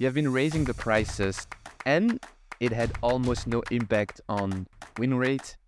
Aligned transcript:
You 0.00 0.06
have 0.06 0.14
been 0.14 0.32
raising 0.32 0.64
the 0.64 0.72
prices 0.72 1.46
and 1.84 2.18
it 2.58 2.72
had 2.72 2.90
almost 3.02 3.46
no 3.46 3.62
impact 3.70 4.22
on 4.30 4.66
win 4.96 5.12
rate, 5.12 5.58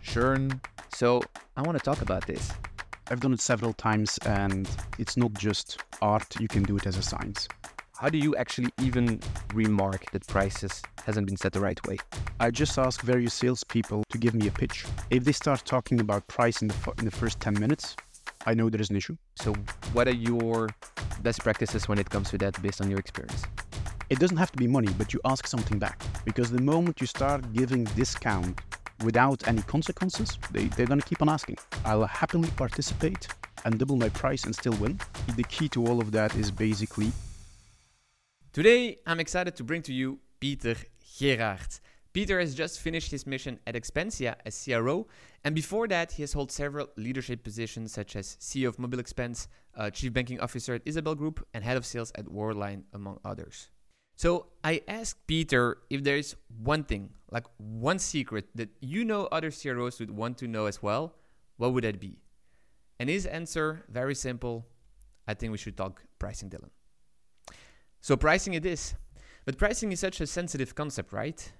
churn. 0.00 0.58
So 0.88 1.20
I 1.54 1.60
want 1.60 1.76
to 1.76 1.84
talk 1.84 2.00
about 2.00 2.26
this. 2.26 2.50
I've 3.10 3.20
done 3.20 3.34
it 3.34 3.42
several 3.42 3.74
times 3.74 4.18
and 4.24 4.66
it's 4.98 5.18
not 5.18 5.34
just 5.34 5.82
art, 6.00 6.40
you 6.40 6.48
can 6.48 6.62
do 6.62 6.78
it 6.78 6.86
as 6.86 6.96
a 6.96 7.02
science. 7.02 7.46
How 7.98 8.08
do 8.08 8.16
you 8.16 8.34
actually 8.36 8.70
even 8.80 9.20
remark 9.52 10.10
that 10.12 10.26
prices 10.26 10.80
hasn't 11.04 11.26
been 11.26 11.36
set 11.36 11.52
the 11.52 11.60
right 11.60 11.86
way? 11.86 11.98
I 12.40 12.50
just 12.50 12.78
ask 12.78 13.02
various 13.02 13.34
salespeople 13.34 14.02
to 14.08 14.16
give 14.16 14.32
me 14.32 14.46
a 14.46 14.50
pitch. 14.50 14.86
If 15.10 15.24
they 15.24 15.32
start 15.32 15.66
talking 15.66 16.00
about 16.00 16.26
price 16.26 16.62
in 16.62 16.68
the, 16.68 16.94
in 17.00 17.04
the 17.04 17.10
first 17.10 17.38
10 17.40 17.60
minutes, 17.60 17.96
I 18.48 18.54
know 18.54 18.70
there 18.70 18.80
is 18.80 18.88
an 18.88 18.96
issue. 18.96 19.14
So, 19.34 19.52
what 19.92 20.08
are 20.08 20.18
your 20.30 20.70
best 21.22 21.40
practices 21.40 21.86
when 21.86 21.98
it 21.98 22.08
comes 22.08 22.30
to 22.30 22.38
that 22.38 22.60
based 22.62 22.80
on 22.80 22.88
your 22.88 22.98
experience? 22.98 23.42
It 24.08 24.18
doesn't 24.20 24.38
have 24.38 24.50
to 24.52 24.56
be 24.56 24.66
money, 24.66 24.88
but 24.96 25.12
you 25.12 25.20
ask 25.26 25.46
something 25.46 25.78
back. 25.78 26.00
Because 26.24 26.50
the 26.50 26.62
moment 26.62 26.98
you 27.02 27.06
start 27.06 27.52
giving 27.52 27.84
discount 27.84 28.58
without 29.04 29.46
any 29.46 29.60
consequences, 29.60 30.38
they, 30.50 30.64
they're 30.68 30.86
going 30.86 30.98
to 30.98 31.06
keep 31.06 31.20
on 31.20 31.28
asking. 31.28 31.58
I'll 31.84 32.06
happily 32.06 32.48
participate 32.56 33.28
and 33.66 33.78
double 33.78 33.96
my 33.96 34.08
price 34.08 34.44
and 34.44 34.54
still 34.54 34.76
win. 34.80 34.98
The 35.36 35.44
key 35.44 35.68
to 35.74 35.86
all 35.86 36.00
of 36.00 36.10
that 36.12 36.34
is 36.34 36.50
basically. 36.50 37.12
Today, 38.54 38.96
I'm 39.06 39.20
excited 39.20 39.56
to 39.56 39.62
bring 39.62 39.82
to 39.82 39.92
you 39.92 40.20
Pieter 40.40 40.76
Geeraerts. 41.04 41.80
Pieter 42.12 42.40
has 42.40 42.54
just 42.54 42.80
finished 42.80 43.10
his 43.10 43.26
mission 43.26 43.58
at 43.66 43.74
Expensya 43.74 44.34
as 44.44 44.64
CRO, 44.64 45.06
and 45.44 45.54
before 45.54 45.86
that, 45.88 46.12
he 46.12 46.22
has 46.22 46.32
held 46.32 46.50
several 46.50 46.88
leadership 46.96 47.44
positions 47.44 47.92
such 47.92 48.16
as 48.16 48.36
CEO 48.40 48.68
of 48.68 48.76
Mobilexpense, 48.78 49.46
uh, 49.76 49.90
Chief 49.90 50.12
Banking 50.12 50.40
Officer 50.40 50.74
at 50.74 50.82
Isabel 50.84 51.14
Group, 51.14 51.46
and 51.54 51.62
Head 51.62 51.76
of 51.76 51.84
Sales 51.84 52.10
at 52.14 52.26
Worldline, 52.26 52.84
among 52.92 53.20
others. 53.24 53.68
So 54.16 54.46
I 54.64 54.82
asked 54.88 55.26
Pieter 55.28 55.78
if 55.90 56.02
there 56.02 56.16
is 56.16 56.34
one 56.62 56.82
thing, 56.82 57.10
like 57.30 57.44
one 57.58 58.00
secret 58.00 58.48
that 58.56 58.70
you 58.80 59.04
know 59.04 59.26
other 59.26 59.52
CROs 59.52 60.00
would 60.00 60.10
want 60.10 60.38
to 60.38 60.48
know 60.48 60.66
as 60.66 60.82
well, 60.82 61.14
what 61.56 61.72
would 61.72 61.84
that 61.84 62.00
be? 62.00 62.18
And 62.98 63.08
his 63.08 63.26
answer, 63.26 63.84
very 63.88 64.14
simple, 64.14 64.66
I 65.28 65.34
think 65.34 65.52
we 65.52 65.58
should 65.58 65.76
talk 65.76 66.02
pricing, 66.18 66.50
Dylan. 66.50 66.70
So 68.00 68.16
pricing 68.16 68.54
it 68.54 68.66
is. 68.66 68.94
But 69.44 69.56
pricing 69.56 69.92
is 69.92 70.00
such 70.00 70.20
a 70.20 70.26
sensitive 70.26 70.74
concept, 70.74 71.12
right? 71.12 71.52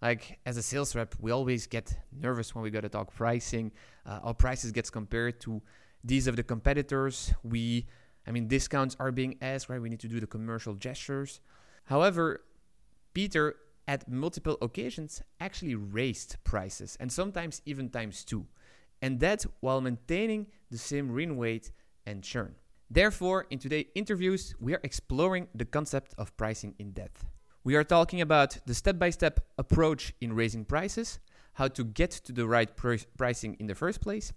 Like 0.00 0.38
as 0.46 0.56
a 0.56 0.62
sales 0.62 0.94
rep, 0.94 1.14
we 1.18 1.30
always 1.30 1.66
get 1.66 1.96
nervous 2.12 2.54
when 2.54 2.62
we 2.62 2.70
got 2.70 2.82
to 2.82 2.88
talk 2.88 3.12
pricing. 3.14 3.72
Uh, 4.06 4.20
our 4.22 4.34
prices 4.34 4.72
gets 4.72 4.90
compared 4.90 5.40
to 5.40 5.60
these 6.04 6.26
of 6.26 6.36
the 6.36 6.42
competitors. 6.42 7.32
We, 7.42 7.86
I 8.26 8.30
mean, 8.30 8.46
discounts 8.46 8.96
are 9.00 9.10
being 9.10 9.36
asked, 9.42 9.68
right? 9.68 9.80
We 9.80 9.88
need 9.88 10.00
to 10.00 10.08
do 10.08 10.20
the 10.20 10.26
commercial 10.26 10.74
gestures. 10.74 11.40
However, 11.84 12.44
Pieter 13.14 13.56
at 13.88 14.08
multiple 14.08 14.56
occasions 14.60 15.22
actually 15.40 15.74
raised 15.74 16.36
prices 16.44 16.96
and 17.00 17.10
sometimes 17.10 17.62
even 17.64 17.88
times 17.88 18.22
two, 18.24 18.46
and 19.02 19.18
that 19.20 19.44
while 19.60 19.80
maintaining 19.80 20.46
the 20.70 20.78
same 20.78 21.12
win 21.12 21.38
rate 21.38 21.72
and 22.06 22.22
churn. 22.22 22.54
Therefore, 22.90 23.46
in 23.50 23.58
today's 23.58 23.86
interviews, 23.94 24.54
we 24.60 24.74
are 24.74 24.80
exploring 24.82 25.48
the 25.54 25.64
concept 25.64 26.14
of 26.18 26.36
pricing 26.36 26.74
in 26.78 26.92
depth. 26.92 27.24
We 27.64 27.76
are 27.76 27.84
talking 27.84 28.20
about 28.20 28.58
the 28.66 28.74
step 28.74 28.98
by 28.98 29.10
step 29.10 29.40
approach 29.58 30.14
in 30.20 30.32
raising 30.32 30.64
prices, 30.64 31.18
how 31.54 31.68
to 31.68 31.84
get 31.84 32.10
to 32.10 32.32
the 32.32 32.46
right 32.46 32.74
pr- 32.74 33.04
pricing 33.16 33.56
in 33.58 33.66
the 33.66 33.74
first 33.74 34.00
place, 34.00 34.32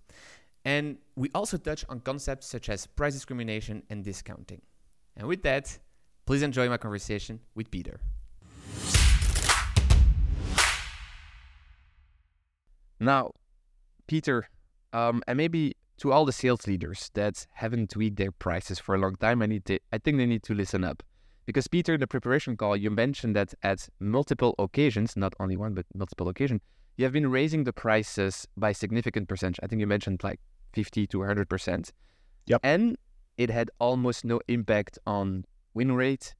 and 0.65 0.97
we 1.15 1.29
also 1.33 1.57
touch 1.57 1.85
on 1.89 1.99
concepts 2.01 2.47
such 2.47 2.69
as 2.69 2.87
price 2.87 3.13
discrimination 3.13 3.83
and 3.89 4.03
discounting. 4.03 4.61
And 5.15 5.27
with 5.27 5.43
that, 5.43 5.79
Please 6.25 6.43
enjoy 6.43 6.69
my 6.69 6.77
conversation 6.77 7.39
with 7.55 7.71
Pieter. 7.71 7.99
Now, 12.99 13.31
Pieter, 14.07 14.47
um, 14.93 15.23
and 15.27 15.35
maybe 15.35 15.75
to 15.97 16.11
all 16.11 16.25
the 16.25 16.31
sales 16.31 16.67
leaders 16.67 17.09
that 17.15 17.47
haven't 17.53 17.89
tweaked 17.89 18.17
their 18.17 18.31
prices 18.31 18.79
for 18.79 18.95
a 18.95 18.99
long 18.99 19.15
time, 19.15 19.41
I 19.41 19.47
need 19.47 19.65
to, 19.65 19.79
I 19.91 19.97
think 19.97 20.17
they 20.17 20.25
need 20.25 20.43
to 20.43 20.53
listen 20.53 20.83
up. 20.83 21.03
Because 21.45 21.67
Pieter, 21.67 21.95
in 21.95 21.99
the 21.99 22.07
preparation 22.07 22.55
call, 22.55 22.77
you 22.77 22.89
mentioned 22.89 23.35
that 23.35 23.53
at 23.63 23.89
multiple 23.99 24.55
occasions, 24.59 25.17
not 25.17 25.33
only 25.39 25.57
one, 25.57 25.73
but 25.73 25.85
multiple 25.93 26.29
occasions, 26.29 26.61
you 26.97 27.05
have 27.05 27.13
been 27.13 27.29
raising 27.31 27.63
the 27.63 27.73
prices 27.73 28.47
by 28.57 28.71
significant 28.71 29.27
percentage. 29.27 29.59
I 29.63 29.67
think 29.67 29.79
you 29.79 29.87
mentioned 29.87 30.23
like 30.23 30.39
50 30.73 31.07
to 31.07 31.17
100%. 31.19 31.91
Yep. 32.45 32.59
And 32.63 32.97
it 33.37 33.49
had 33.49 33.71
almost 33.79 34.23
no 34.23 34.39
impact 34.47 34.99
on 35.05 35.45
win 35.73 35.93
rate, 35.93 36.35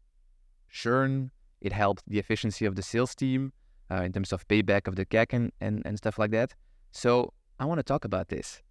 churn. 0.70 1.32
It 1.62 1.74
helped 1.74 2.04
the 2.08 2.20
efficiency 2.20 2.66
of 2.66 2.76
the 2.76 2.82
sales 2.82 3.16
team 3.16 3.54
uh, 3.90 4.04
in 4.04 4.14
terms 4.14 4.32
of 4.32 4.48
payback 4.48 4.88
of 4.88 4.96
the 4.96 5.06
CAC 5.06 5.34
and, 5.34 5.52
and, 5.62 5.82
and 5.86 5.98
stuff 5.98 6.20
like 6.20 6.32
that. 6.32 6.54
So 6.92 7.34
I 7.60 7.66
want 7.66 7.80
to 7.80 7.84
talk 7.84 8.06
about 8.06 8.30
this. 8.30 8.62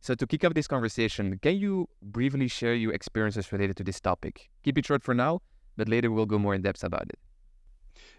So 0.00 0.14
to 0.14 0.26
kick 0.26 0.44
off 0.44 0.54
this 0.54 0.68
conversation, 0.68 1.38
can 1.40 1.56
you 1.56 1.88
briefly 2.02 2.48
share 2.48 2.74
your 2.74 2.92
experiences 2.92 3.50
related 3.50 3.76
to 3.78 3.84
this 3.84 4.00
topic? 4.00 4.48
Keep 4.62 4.78
it 4.78 4.86
short 4.86 5.02
for 5.02 5.14
now, 5.14 5.40
but 5.76 5.88
later 5.88 6.10
we'll 6.10 6.26
go 6.26 6.38
more 6.38 6.54
in 6.54 6.62
depth 6.62 6.84
about 6.84 7.08
it. 7.08 7.18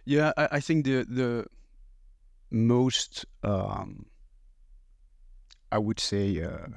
Yeah, 0.05 0.31
I, 0.37 0.47
I 0.53 0.59
think 0.59 0.85
the 0.85 1.03
the 1.03 1.45
most 2.49 3.25
um, 3.43 4.05
I 5.71 5.77
would 5.77 5.99
say 5.99 6.41
uh, 6.41 6.67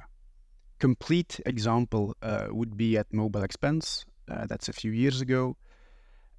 complete 0.79 1.39
example 1.45 2.15
uh, 2.21 2.47
would 2.49 2.75
be 2.75 2.97
at 2.97 3.09
Mobilexpense. 3.11 4.05
Uh, 4.29 4.45
that's 4.47 4.67
a 4.67 4.73
few 4.73 4.91
years 4.91 5.21
ago. 5.21 5.55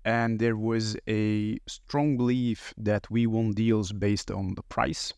And 0.04 0.41
there 0.41 0.56
was 0.56 0.97
a 1.09 1.59
strong 1.69 2.16
belief 2.16 2.74
that 2.76 3.09
we 3.10 3.26
won 3.26 3.53
deals 3.53 3.92
based 3.92 4.30
on 4.30 4.54
the 4.56 4.62
price. 4.62 5.14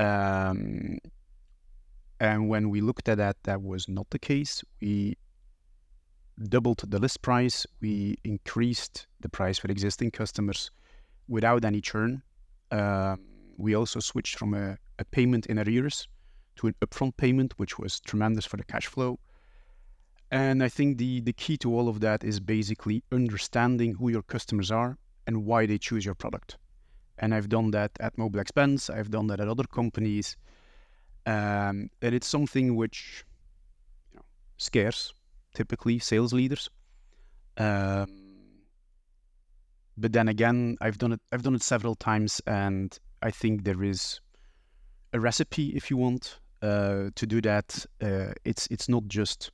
Um, 0.00 0.98
and 2.18 2.48
when 2.48 2.70
we 2.70 2.80
looked 2.80 3.08
at 3.08 3.18
that, 3.18 3.36
that 3.44 3.62
was 3.62 3.88
not 3.88 4.10
the 4.10 4.18
case. 4.18 4.64
We 4.80 5.16
doubled 6.42 6.82
the 6.86 6.98
list 6.98 7.22
price. 7.22 7.66
We 7.80 8.18
increased 8.24 9.06
the 9.20 9.28
price 9.28 9.58
for 9.58 9.70
existing 9.70 10.10
customers 10.10 10.70
without 11.28 11.64
any 11.64 11.80
churn. 11.80 12.22
Uh, 12.70 13.16
we 13.56 13.74
also 13.74 14.00
switched 14.00 14.36
from 14.38 14.54
a, 14.54 14.76
a, 14.98 15.04
payment 15.04 15.46
in 15.46 15.58
arrears 15.58 16.08
to 16.56 16.66
an 16.66 16.74
upfront 16.84 17.16
payment, 17.16 17.54
which 17.56 17.78
was 17.78 18.00
tremendous 18.00 18.44
for 18.44 18.56
the 18.56 18.64
cash 18.64 18.86
flow. 18.86 19.18
And 20.30 20.62
I 20.62 20.68
think 20.68 20.98
the, 20.98 21.20
the 21.20 21.32
key 21.32 21.56
to 21.58 21.72
all 21.72 21.88
of 21.88 22.00
that 22.00 22.24
is 22.24 22.40
basically 22.40 23.04
understanding 23.12 23.94
who 23.94 24.10
your 24.10 24.22
customers 24.22 24.70
are 24.70 24.98
and 25.26 25.44
why 25.44 25.66
they 25.66 25.78
choose 25.78 26.04
your 26.04 26.14
product. 26.14 26.56
And 27.18 27.32
I've 27.32 27.48
done 27.48 27.70
that 27.70 27.92
at 28.00 28.16
Mobilexpense, 28.16 28.92
I've 28.92 29.10
done 29.10 29.28
that 29.28 29.40
at 29.40 29.48
other 29.48 29.64
companies. 29.64 30.36
Um, 31.26 31.90
and 32.02 32.14
it's 32.14 32.26
something 32.26 32.74
which 32.74 33.24
you 34.12 34.16
know, 34.16 34.24
scares 34.58 35.14
typically 35.54 35.98
sales 35.98 36.32
leaders. 36.32 36.68
Um, 37.56 38.08
but 39.96 40.12
then 40.12 40.28
again, 40.28 40.76
I've 40.80 40.98
done 40.98 41.12
it. 41.12 41.20
I've 41.32 41.42
done 41.42 41.54
it 41.54 41.62
several 41.62 41.94
times, 41.94 42.40
and 42.46 42.96
I 43.22 43.30
think 43.30 43.64
there 43.64 43.82
is 43.82 44.20
a 45.12 45.20
recipe 45.20 45.68
if 45.68 45.90
you 45.90 45.96
want 45.96 46.40
uh, 46.62 47.10
to 47.14 47.26
do 47.26 47.40
that. 47.42 47.86
Uh, 48.02 48.32
it's 48.44 48.66
it's 48.70 48.88
not 48.88 49.06
just 49.06 49.50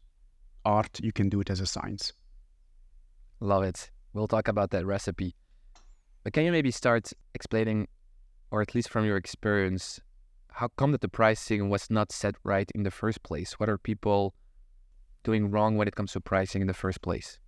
art, 0.65 1.01
you 1.03 1.13
can 1.13 1.29
do 1.29 1.41
it 1.41 1.51
as 1.51 1.61
a 1.61 1.67
science. 1.67 2.13
Love 3.41 3.63
it. 3.63 3.91
We'll 4.13 4.29
talk 4.29 4.49
about 4.49 4.71
that 4.71 4.87
recipe. 4.87 5.35
But 6.25 6.33
can 6.33 6.45
you 6.45 6.53
maybe 6.53 6.71
start 6.71 7.13
explaining, 7.35 7.89
or 8.51 8.61
at 8.61 8.75
least 8.75 8.91
from 8.91 9.05
your 9.05 9.17
experience, 9.17 10.01
how 10.53 10.69
come 10.77 10.93
that 10.93 11.01
the 11.01 11.09
pricing 11.09 11.71
was 11.71 11.91
not 11.91 12.13
set 12.13 12.35
right 12.45 12.71
in 12.75 12.83
the 12.83 12.91
first 12.91 13.23
place? 13.23 13.59
What 13.59 13.69
are 13.69 13.79
people 13.79 14.35
doing 15.23 15.51
wrong 15.51 15.77
when 15.77 15.89
it 15.89 15.95
comes 15.95 16.13
to 16.13 16.21
pricing 16.21 16.61
in 16.61 16.67
the 16.67 16.75
first 16.75 17.03
place? 17.03 17.39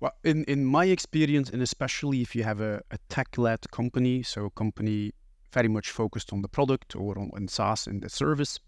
Well, 0.00 0.12
in, 0.24 0.44
in 0.44 0.64
my 0.64 0.86
experience, 0.86 1.50
and 1.50 1.62
especially 1.62 2.20
if 2.20 2.34
you 2.34 2.44
have 2.44 2.60
a, 2.60 2.82
a 2.90 2.98
tech-led 3.08 3.70
company, 3.70 4.22
so 4.22 4.46
a 4.46 4.50
company 4.50 5.12
very 5.52 5.68
much 5.68 5.90
focused 5.90 6.32
on 6.32 6.42
the 6.42 6.48
product 6.48 6.96
or 6.96 7.18
on, 7.18 7.30
on 7.34 7.48
SaaS 7.48 7.86
and 7.86 8.02
the 8.02 8.10
service, 8.10 8.58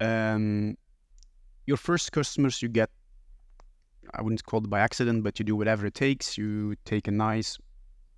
um, 0.00 0.76
your 1.66 1.76
first 1.76 2.12
customers 2.12 2.60
you 2.60 2.68
get 2.68 2.90
I 4.14 4.22
wouldn't 4.22 4.44
call 4.44 4.60
it 4.60 4.70
by 4.70 4.80
accident, 4.80 5.22
but 5.22 5.38
you 5.38 5.44
do 5.44 5.56
whatever 5.56 5.86
it 5.86 5.94
takes. 5.94 6.36
You 6.36 6.76
take 6.84 7.08
a 7.08 7.10
nice, 7.10 7.58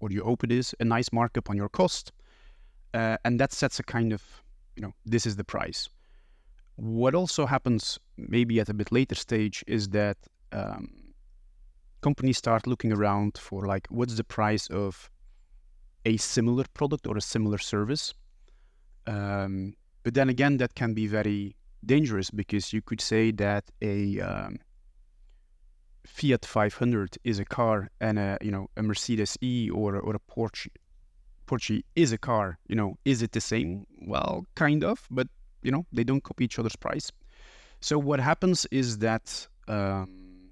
or 0.00 0.11
you 0.11 0.25
hope 0.25 0.44
it 0.44 0.52
is, 0.52 0.75
a 0.81 0.84
nice 0.84 1.12
markup 1.12 1.50
on 1.50 1.56
your 1.56 1.69
cost. 1.69 2.12
Uh, 2.93 3.17
and 3.25 3.38
that 3.40 3.52
sets 3.52 3.78
a 3.78 3.82
kind 3.82 4.12
of, 4.12 4.23
you 4.76 4.82
know, 4.82 4.93
this 5.05 5.26
is 5.26 5.37
the 5.37 5.44
price. 5.44 5.88
What 6.76 7.15
also 7.15 7.47
happens 7.47 7.99
maybe 8.17 8.61
at 8.61 8.69
a 8.69 8.75
bit 8.75 8.91
later 8.91 9.15
stage 9.15 9.65
is 9.67 9.88
that 9.91 10.17
um, 10.53 10.88
companies 12.00 12.38
start 12.38 12.67
looking 12.67 12.93
around 12.93 13.38
for 13.38 13.67
like, 13.67 13.87
what's 13.91 14.17
the 14.17 14.25
price 14.25 14.67
of 14.69 15.11
a 16.05 16.17
similar 16.17 16.65
product 16.75 17.06
or 17.06 17.17
a 17.17 17.21
similar 17.21 17.59
service? 17.59 18.15
Um, 19.06 19.75
but 20.03 20.15
then 20.15 20.29
again, 20.29 20.56
that 20.59 20.75
can 20.75 20.94
be 20.94 21.06
very 21.06 21.56
dangerous 21.85 22.31
because 22.31 22.73
you 22.73 22.82
could 22.82 23.00
say 23.00 23.31
that 23.32 23.65
a 23.82 24.21
um, 24.21 24.59
Fiat 26.06 26.44
500 26.44 27.17
is 27.25 27.38
a 27.38 27.44
car 27.44 27.91
and 28.00 28.19
a 28.19 28.37
you 28.43 28.50
know 28.50 28.69
a 28.76 28.82
Mercedes 28.82 29.38
E 29.41 29.71
or 29.71 29.97
or 29.97 30.15
a 30.15 30.19
Porsche 30.19 30.69
Porsche 31.47 31.82
is 31.94 32.12
a 32.12 32.19
car, 32.19 32.59
you 32.69 32.76
know, 32.76 32.97
is 33.05 33.23
it 33.23 33.32
the 33.32 33.41
same? 33.41 33.87
Well, 34.06 34.47
kind 34.55 34.85
of, 34.85 35.06
but 35.11 35.29
you 35.64 35.72
know 35.72 35.84
they 35.93 36.05
don't 36.05 36.22
copy 36.22 36.44
each 36.44 36.58
other's 36.58 36.76
price. 36.76 37.11
So 37.81 37.99
what 37.99 38.20
happens 38.20 38.66
is 38.70 38.99
that 38.99 39.49
um, 39.66 40.50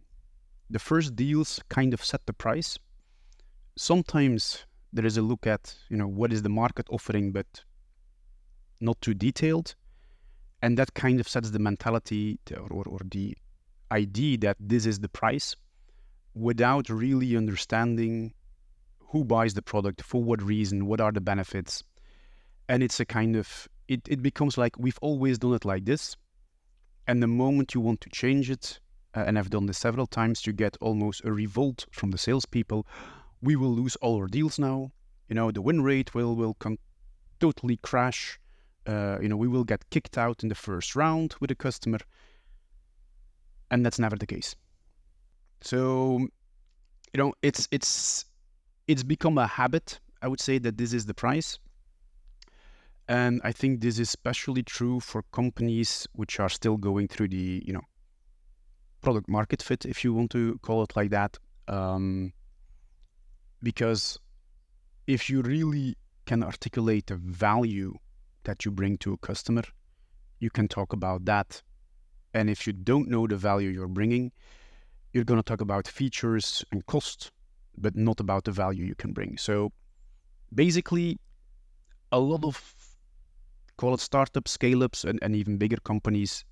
the 0.68 0.78
first 0.78 1.14
deals 1.14 1.60
kind 1.68 1.94
of 1.94 2.04
set 2.04 2.26
the 2.26 2.32
price. 2.32 2.78
Sometimes 3.76 4.66
there 4.92 5.06
is 5.06 5.16
a 5.16 5.22
look 5.22 5.46
at 5.46 5.74
you 5.88 5.96
know 5.96 6.08
what 6.08 6.32
is 6.32 6.42
the 6.42 6.48
market 6.48 6.86
offering, 6.90 7.30
but 7.32 7.62
not 8.80 9.00
too 9.00 9.14
detailed, 9.14 9.74
and 10.62 10.76
that 10.78 10.94
kind 10.94 11.20
of 11.20 11.28
sets 11.28 11.50
the 11.50 11.58
mentality 11.58 12.38
to, 12.46 12.56
or, 12.56 12.84
or 12.88 12.98
the 13.10 13.36
idea 13.92 14.38
that 14.38 14.56
this 14.58 14.86
is 14.86 14.98
the 14.98 15.08
price, 15.08 15.54
without 16.34 16.88
really 16.88 17.36
understanding 17.36 18.32
who 18.98 19.24
buys 19.24 19.54
the 19.54 19.62
product 19.62 20.02
for 20.02 20.22
what 20.22 20.42
reason, 20.42 20.86
what 20.86 21.00
are 21.00 21.12
the 21.12 21.20
benefits, 21.20 21.84
and 22.68 22.82
it's 22.82 22.98
a 22.98 23.04
kind 23.04 23.36
of 23.36 23.68
it, 23.88 24.00
it 24.08 24.22
becomes 24.22 24.56
like 24.56 24.78
we've 24.78 24.98
always 25.00 25.38
done 25.38 25.54
it 25.54 25.64
like 25.64 25.84
this, 25.84 26.16
and 27.06 27.22
the 27.22 27.26
moment 27.26 27.74
you 27.74 27.80
want 27.80 28.00
to 28.02 28.10
change 28.10 28.50
it, 28.50 28.80
uh, 29.14 29.24
and 29.26 29.38
I've 29.38 29.50
done 29.50 29.66
this 29.66 29.78
several 29.78 30.06
times, 30.06 30.46
you 30.46 30.52
get 30.52 30.76
almost 30.80 31.24
a 31.24 31.32
revolt 31.32 31.86
from 31.90 32.10
the 32.10 32.18
salespeople. 32.18 32.86
We 33.42 33.56
will 33.56 33.74
lose 33.74 33.96
all 33.96 34.16
our 34.16 34.28
deals 34.28 34.58
now. 34.58 34.92
You 35.28 35.34
know, 35.34 35.50
the 35.50 35.62
win 35.62 35.82
rate 35.82 36.14
will 36.14 36.36
will 36.36 36.54
con- 36.54 36.78
totally 37.40 37.76
crash. 37.76 38.38
Uh, 38.86 39.18
you 39.20 39.28
know, 39.28 39.36
we 39.36 39.48
will 39.48 39.64
get 39.64 39.88
kicked 39.90 40.18
out 40.18 40.42
in 40.42 40.48
the 40.48 40.54
first 40.54 40.96
round 40.96 41.34
with 41.40 41.50
a 41.50 41.54
customer, 41.54 41.98
and 43.70 43.84
that's 43.84 43.98
never 43.98 44.16
the 44.16 44.26
case. 44.26 44.56
So, 45.60 46.18
you 46.18 47.18
know, 47.18 47.34
it's 47.42 47.68
it's 47.70 48.24
it's 48.88 49.02
become 49.02 49.38
a 49.38 49.46
habit. 49.46 50.00
I 50.20 50.28
would 50.28 50.40
say 50.40 50.58
that 50.58 50.76
this 50.76 50.92
is 50.92 51.06
the 51.06 51.14
price. 51.14 51.58
And 53.08 53.40
I 53.44 53.52
think 53.52 53.80
this 53.80 53.98
is 53.98 54.08
especially 54.08 54.62
true 54.62 55.00
for 55.00 55.22
companies 55.32 56.06
which 56.12 56.38
are 56.40 56.48
still 56.48 56.76
going 56.76 57.08
through 57.08 57.28
the, 57.28 57.62
you 57.66 57.72
know, 57.72 57.82
product 59.00 59.28
market 59.28 59.62
fit, 59.62 59.84
if 59.84 60.04
you 60.04 60.14
want 60.14 60.30
to 60.30 60.58
call 60.62 60.82
it 60.82 60.96
like 60.96 61.10
that. 61.10 61.36
Um, 61.68 62.32
because 63.62 64.18
if 65.06 65.28
you 65.28 65.42
really 65.42 65.96
can 66.26 66.42
articulate 66.42 67.06
the 67.06 67.16
value 67.16 67.94
that 68.44 68.64
you 68.64 68.70
bring 68.70 68.96
to 68.98 69.12
a 69.12 69.18
customer, 69.18 69.62
you 70.38 70.50
can 70.50 70.68
talk 70.68 70.92
about 70.92 71.24
that. 71.24 71.62
And 72.34 72.48
if 72.48 72.66
you 72.66 72.72
don't 72.72 73.08
know 73.08 73.26
the 73.26 73.36
value 73.36 73.68
you're 73.68 73.88
bringing, 73.88 74.32
you're 75.12 75.24
going 75.24 75.38
to 75.38 75.44
talk 75.44 75.60
about 75.60 75.86
features 75.86 76.64
and 76.72 76.86
cost, 76.86 77.30
but 77.76 77.94
not 77.96 78.20
about 78.20 78.44
the 78.44 78.52
value 78.52 78.84
you 78.84 78.94
can 78.94 79.12
bring. 79.12 79.36
So 79.36 79.72
basically, 80.54 81.18
a 82.10 82.18
lot 82.18 82.44
of 82.44 82.74
call 83.76 83.94
it 83.94 84.00
startups, 84.00 84.52
scale 84.52 84.82
ups, 84.82 85.04
and, 85.04 85.18
and 85.22 85.34
even 85.34 85.56
bigger 85.56 85.78
companies 85.84 86.44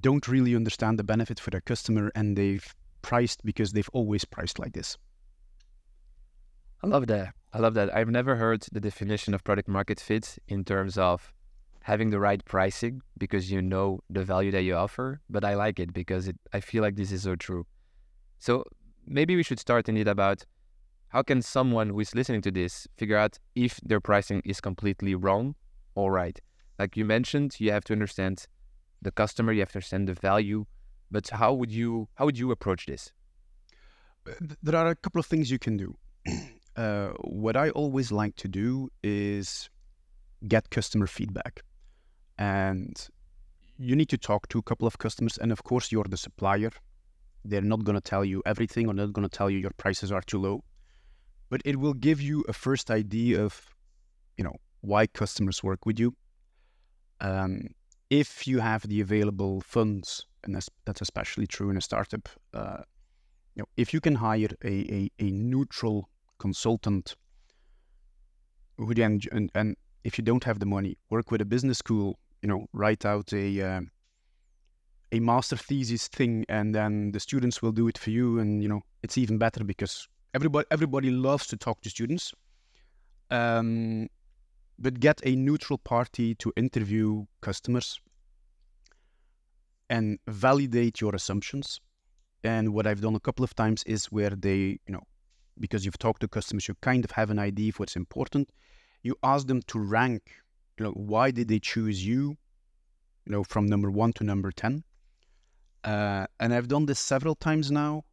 don't 0.00 0.26
really 0.26 0.56
understand 0.56 0.98
the 0.98 1.04
benefit 1.04 1.38
for 1.38 1.50
their 1.50 1.60
customer 1.60 2.10
and 2.14 2.36
they've 2.36 2.74
priced 3.02 3.44
because 3.44 3.72
they've 3.72 3.90
always 3.92 4.24
priced 4.24 4.58
like 4.58 4.72
this. 4.72 4.96
I 6.82 6.86
love 6.88 7.06
that. 7.08 7.34
I 7.52 7.58
love 7.58 7.74
that. 7.74 7.94
I've 7.94 8.08
never 8.08 8.36
heard 8.36 8.66
the 8.72 8.80
definition 8.80 9.34
of 9.34 9.44
product 9.44 9.68
market 9.68 10.00
fit 10.00 10.38
in 10.48 10.64
terms 10.64 10.98
of 10.98 11.32
having 11.82 12.10
the 12.10 12.18
right 12.18 12.44
pricing 12.44 13.02
because 13.18 13.50
you 13.50 13.60
know 13.60 14.00
the 14.08 14.24
value 14.24 14.50
that 14.52 14.62
you 14.62 14.74
offer, 14.74 15.20
but 15.28 15.44
I 15.44 15.54
like 15.54 15.78
it 15.78 15.92
because 15.92 16.28
it, 16.28 16.36
I 16.52 16.60
feel 16.60 16.82
like 16.82 16.96
this 16.96 17.12
is 17.12 17.22
so 17.22 17.36
true. 17.36 17.66
So 18.38 18.64
maybe 19.06 19.36
we 19.36 19.42
should 19.42 19.60
start 19.60 19.88
indeed 19.88 20.08
about 20.08 20.44
how 21.12 21.22
can 21.22 21.42
someone 21.42 21.90
who 21.90 22.00
is 22.00 22.14
listening 22.14 22.40
to 22.40 22.50
this 22.50 22.88
figure 22.96 23.18
out 23.18 23.38
if 23.54 23.78
their 23.82 24.00
pricing 24.00 24.40
is 24.46 24.62
completely 24.62 25.14
wrong 25.14 25.54
or 25.94 26.10
right? 26.10 26.40
Like 26.78 26.96
you 26.96 27.04
mentioned, 27.04 27.60
you 27.60 27.70
have 27.70 27.84
to 27.84 27.92
understand 27.92 28.46
the 29.02 29.10
customer, 29.10 29.52
you 29.52 29.60
have 29.60 29.72
to 29.72 29.76
understand 29.76 30.08
the 30.08 30.14
value, 30.14 30.64
but 31.10 31.28
how 31.28 31.52
would 31.52 31.70
you 31.70 32.08
how 32.14 32.24
would 32.24 32.38
you 32.38 32.50
approach 32.50 32.86
this? 32.86 33.12
There 34.62 34.74
are 34.74 34.86
a 34.86 34.96
couple 34.96 35.20
of 35.20 35.26
things 35.26 35.50
you 35.50 35.58
can 35.58 35.76
do. 35.76 35.96
Uh, 36.74 37.10
what 37.20 37.54
I 37.54 37.68
always 37.68 38.10
like 38.10 38.34
to 38.36 38.48
do 38.48 38.88
is 39.02 39.68
get 40.48 40.70
customer 40.70 41.06
feedback, 41.06 41.60
and 42.38 42.96
you 43.76 43.94
need 43.94 44.08
to 44.08 44.16
talk 44.16 44.48
to 44.48 44.58
a 44.58 44.62
couple 44.62 44.86
of 44.86 44.96
customers. 44.96 45.36
And 45.36 45.52
of 45.52 45.64
course, 45.64 45.92
you're 45.92 46.08
the 46.08 46.16
supplier. 46.16 46.70
They're 47.44 47.60
not 47.60 47.84
going 47.84 47.96
to 47.96 48.00
tell 48.00 48.24
you 48.24 48.42
everything, 48.46 48.88
or 48.88 48.94
they're 48.94 49.04
not 49.04 49.12
going 49.12 49.28
to 49.28 49.36
tell 49.36 49.50
you 49.50 49.58
your 49.58 49.76
prices 49.76 50.10
are 50.10 50.22
too 50.22 50.38
low 50.38 50.64
but 51.52 51.60
it 51.66 51.78
will 51.78 51.92
give 51.92 52.18
you 52.18 52.42
a 52.48 52.52
first 52.54 52.90
idea 52.90 53.38
of, 53.44 53.74
you 54.38 54.42
know, 54.42 54.56
why 54.80 55.06
customers 55.06 55.62
work 55.62 55.84
with 55.84 56.00
you. 56.00 56.14
Um, 57.20 57.74
if 58.08 58.46
you 58.46 58.60
have 58.60 58.88
the 58.88 59.02
available 59.02 59.60
funds, 59.60 60.24
and 60.44 60.54
that's, 60.54 60.70
that's 60.86 61.02
especially 61.02 61.46
true 61.46 61.68
in 61.68 61.76
a 61.76 61.82
startup, 61.82 62.26
uh, 62.54 62.78
you 63.54 63.60
know, 63.60 63.66
if 63.76 63.92
you 63.92 64.00
can 64.00 64.14
hire 64.14 64.48
a, 64.64 64.74
a, 64.98 65.10
a 65.18 65.30
neutral 65.30 66.08
consultant 66.38 67.16
who 68.78 68.94
then, 68.94 69.20
and, 69.30 69.50
and 69.54 69.76
if 70.04 70.16
you 70.16 70.24
don't 70.24 70.44
have 70.44 70.58
the 70.58 70.64
money, 70.64 70.96
work 71.10 71.30
with 71.30 71.42
a 71.42 71.44
business 71.44 71.76
school, 71.76 72.18
you 72.40 72.48
know, 72.48 72.64
write 72.72 73.04
out 73.04 73.30
a, 73.34 73.60
uh, 73.60 73.80
a 75.12 75.20
master 75.20 75.56
thesis 75.56 76.08
thing 76.08 76.46
and 76.48 76.74
then 76.74 77.12
the 77.12 77.20
students 77.20 77.60
will 77.60 77.72
do 77.72 77.88
it 77.88 77.98
for 77.98 78.08
you 78.08 78.38
and 78.38 78.62
you 78.62 78.68
know 78.70 78.80
it's 79.02 79.18
even 79.18 79.36
better 79.36 79.62
because 79.62 80.08
everybody 80.34 80.66
everybody 80.70 81.10
loves 81.10 81.46
to 81.46 81.56
talk 81.56 81.80
to 81.82 81.90
students 81.90 82.32
um, 83.30 84.08
but 84.78 85.00
get 85.00 85.20
a 85.24 85.34
neutral 85.36 85.78
party 85.78 86.34
to 86.34 86.52
interview 86.56 87.24
customers 87.40 88.00
and 89.88 90.18
validate 90.26 91.00
your 91.00 91.14
assumptions. 91.14 91.80
And 92.44 92.74
what 92.74 92.86
i've 92.86 93.00
done 93.00 93.14
a 93.14 93.20
couple 93.20 93.44
of 93.44 93.54
times 93.54 93.84
is 93.84 94.06
where 94.06 94.30
they 94.30 94.78
you 94.86 94.92
know 94.94 95.02
because 95.60 95.84
you've 95.84 95.98
talked 95.98 96.20
to 96.22 96.28
customers 96.28 96.66
you 96.66 96.74
kind 96.80 97.04
of 97.04 97.10
have 97.12 97.30
an 97.30 97.38
idea 97.38 97.68
of 97.70 97.78
what's 97.78 97.96
important. 97.96 98.50
You 99.02 99.16
ask 99.22 99.46
them 99.46 99.62
to 99.68 99.78
rank 99.78 100.22
you 100.78 100.84
know 100.84 100.92
why 100.92 101.30
did 101.30 101.48
they 101.48 101.60
choose 101.60 102.04
you 102.04 102.36
you 103.24 103.32
know 103.32 103.44
from 103.44 103.66
number 103.66 103.90
one 103.90 104.12
to 104.14 104.24
number 104.24 104.50
10 104.50 104.82
uh, 105.84 106.26
and 106.40 106.54
i've 106.54 106.68
done 106.68 106.86
this 106.86 106.98
several 106.98 107.34
times 107.34 107.70
now 107.70 108.04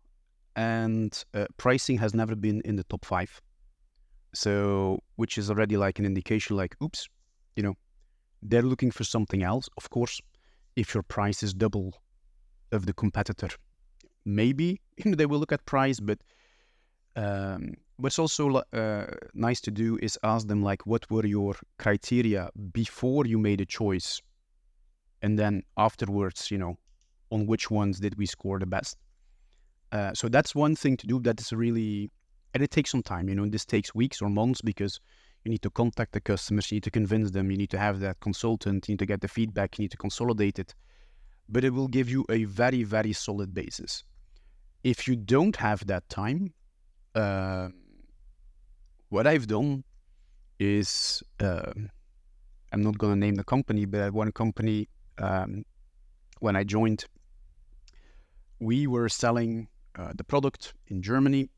and 0.60 1.24
uh, 1.34 1.46
pricing 1.56 1.98
has 1.98 2.14
never 2.14 2.36
been 2.36 2.62
in 2.66 2.76
the 2.76 2.84
top 2.84 3.06
five. 3.06 3.42
So, 4.34 5.00
which 5.16 5.38
is 5.38 5.50
already 5.50 5.78
like 5.78 6.00
an 6.00 6.06
indication, 6.06 6.58
like, 6.58 6.76
oops, 6.84 7.08
you 7.56 7.64
know, 7.64 7.76
they're 8.42 8.70
looking 8.74 8.92
for 8.92 9.06
something 9.06 9.42
else. 9.42 9.70
Of 9.78 9.90
course, 9.90 10.20
if 10.76 10.94
your 10.94 11.04
price 11.04 11.44
is 11.44 11.54
double 11.54 11.94
of 12.74 12.86
the 12.86 12.94
competitor, 12.94 13.48
maybe 14.26 14.82
you 14.98 15.06
know, 15.12 15.16
they 15.16 15.26
will 15.26 15.40
look 15.40 15.54
at 15.54 15.66
price. 15.66 16.02
But 16.02 16.20
um, 17.16 17.76
what's 17.96 18.20
also 18.20 18.62
uh, 18.74 19.06
nice 19.34 19.62
to 19.62 19.72
do 19.72 19.98
is 20.02 20.20
ask 20.24 20.46
them 20.46 20.62
like, 20.62 20.86
what 20.86 21.10
were 21.10 21.26
your 21.26 21.56
criteria 21.78 22.50
before 22.74 23.26
you 23.26 23.40
made 23.40 23.62
a 23.62 23.66
choice, 23.66 24.22
and 25.22 25.40
then 25.40 25.64
afterwards, 25.78 26.52
you 26.52 26.58
know, 26.58 26.78
on 27.32 27.46
which 27.46 27.72
ones 27.72 28.02
did 28.02 28.18
we 28.18 28.26
score 28.26 28.60
the 28.60 28.66
best. 28.66 28.98
Uh, 29.92 30.14
so 30.14 30.30
that's 30.30 30.54
one 30.54 30.76
thing 30.76 30.98
to 30.98 31.08
do 31.08 31.20
that 31.22 31.40
is 31.40 31.52
really, 31.52 32.12
and 32.54 32.64
it 32.64 32.72
takes 32.72 32.92
some 32.92 33.04
time. 33.04 33.30
You 33.30 33.36
know, 33.36 33.48
this 33.48 33.66
takes 33.66 33.96
weeks 33.96 34.22
or 34.22 34.30
months 34.30 34.62
because 34.62 35.00
you 35.44 35.52
need 35.52 35.62
to 35.62 35.70
contact 35.70 36.12
the 36.12 36.22
customers, 36.22 36.72
you 36.72 36.76
need 36.76 36.84
to 36.84 36.92
convince 36.92 37.32
them, 37.32 37.50
you 37.50 37.58
need 37.58 37.70
to 37.72 37.78
have 37.78 38.00
that 38.02 38.20
consultant, 38.20 38.88
you 38.88 38.94
need 38.94 39.00
to 39.00 39.06
get 39.06 39.22
the 39.22 39.28
feedback, 39.28 39.78
you 39.78 39.84
need 39.84 39.92
to 39.92 39.98
consolidate 39.98 40.60
it. 40.60 40.76
But 41.48 41.64
it 41.64 41.74
will 41.74 41.88
give 41.88 42.10
you 42.10 42.26
a 42.30 42.44
very, 42.44 42.84
very 42.84 43.14
solid 43.14 43.54
basis. 43.54 44.04
If 44.84 45.08
you 45.08 45.16
don't 45.16 45.56
have 45.56 45.86
that 45.88 46.08
time, 46.10 46.54
uh, 47.16 47.70
what 49.10 49.26
I've 49.26 49.48
done 49.48 49.84
is 50.60 51.24
uh, 51.40 51.72
I'm 52.72 52.84
not 52.84 52.98
going 52.98 53.14
to 53.14 53.20
name 53.20 53.36
the 53.36 53.44
company, 53.44 53.86
but 53.86 54.14
one 54.14 54.32
company 54.32 54.88
um, 55.18 55.66
when 56.40 56.56
I 56.56 56.64
joined, 56.64 57.06
we 58.60 58.88
were 58.88 59.10
selling 59.10 59.68
uh, 60.00 60.14
the 60.16 60.24
product 60.24 60.74
in 60.88 61.02
Germany 61.02 61.50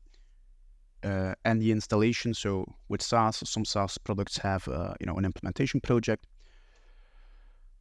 uh, 1.04 1.34
and 1.44 1.62
the 1.62 1.70
installation. 1.70 2.34
So 2.34 2.66
with 2.88 3.02
SaaS, 3.02 3.48
some 3.48 3.64
SaaS 3.64 3.98
products 3.98 4.36
have 4.38 4.66
uh, 4.68 4.94
you 5.00 5.06
know 5.06 5.16
an 5.16 5.24
implementation 5.24 5.80
project. 5.80 6.26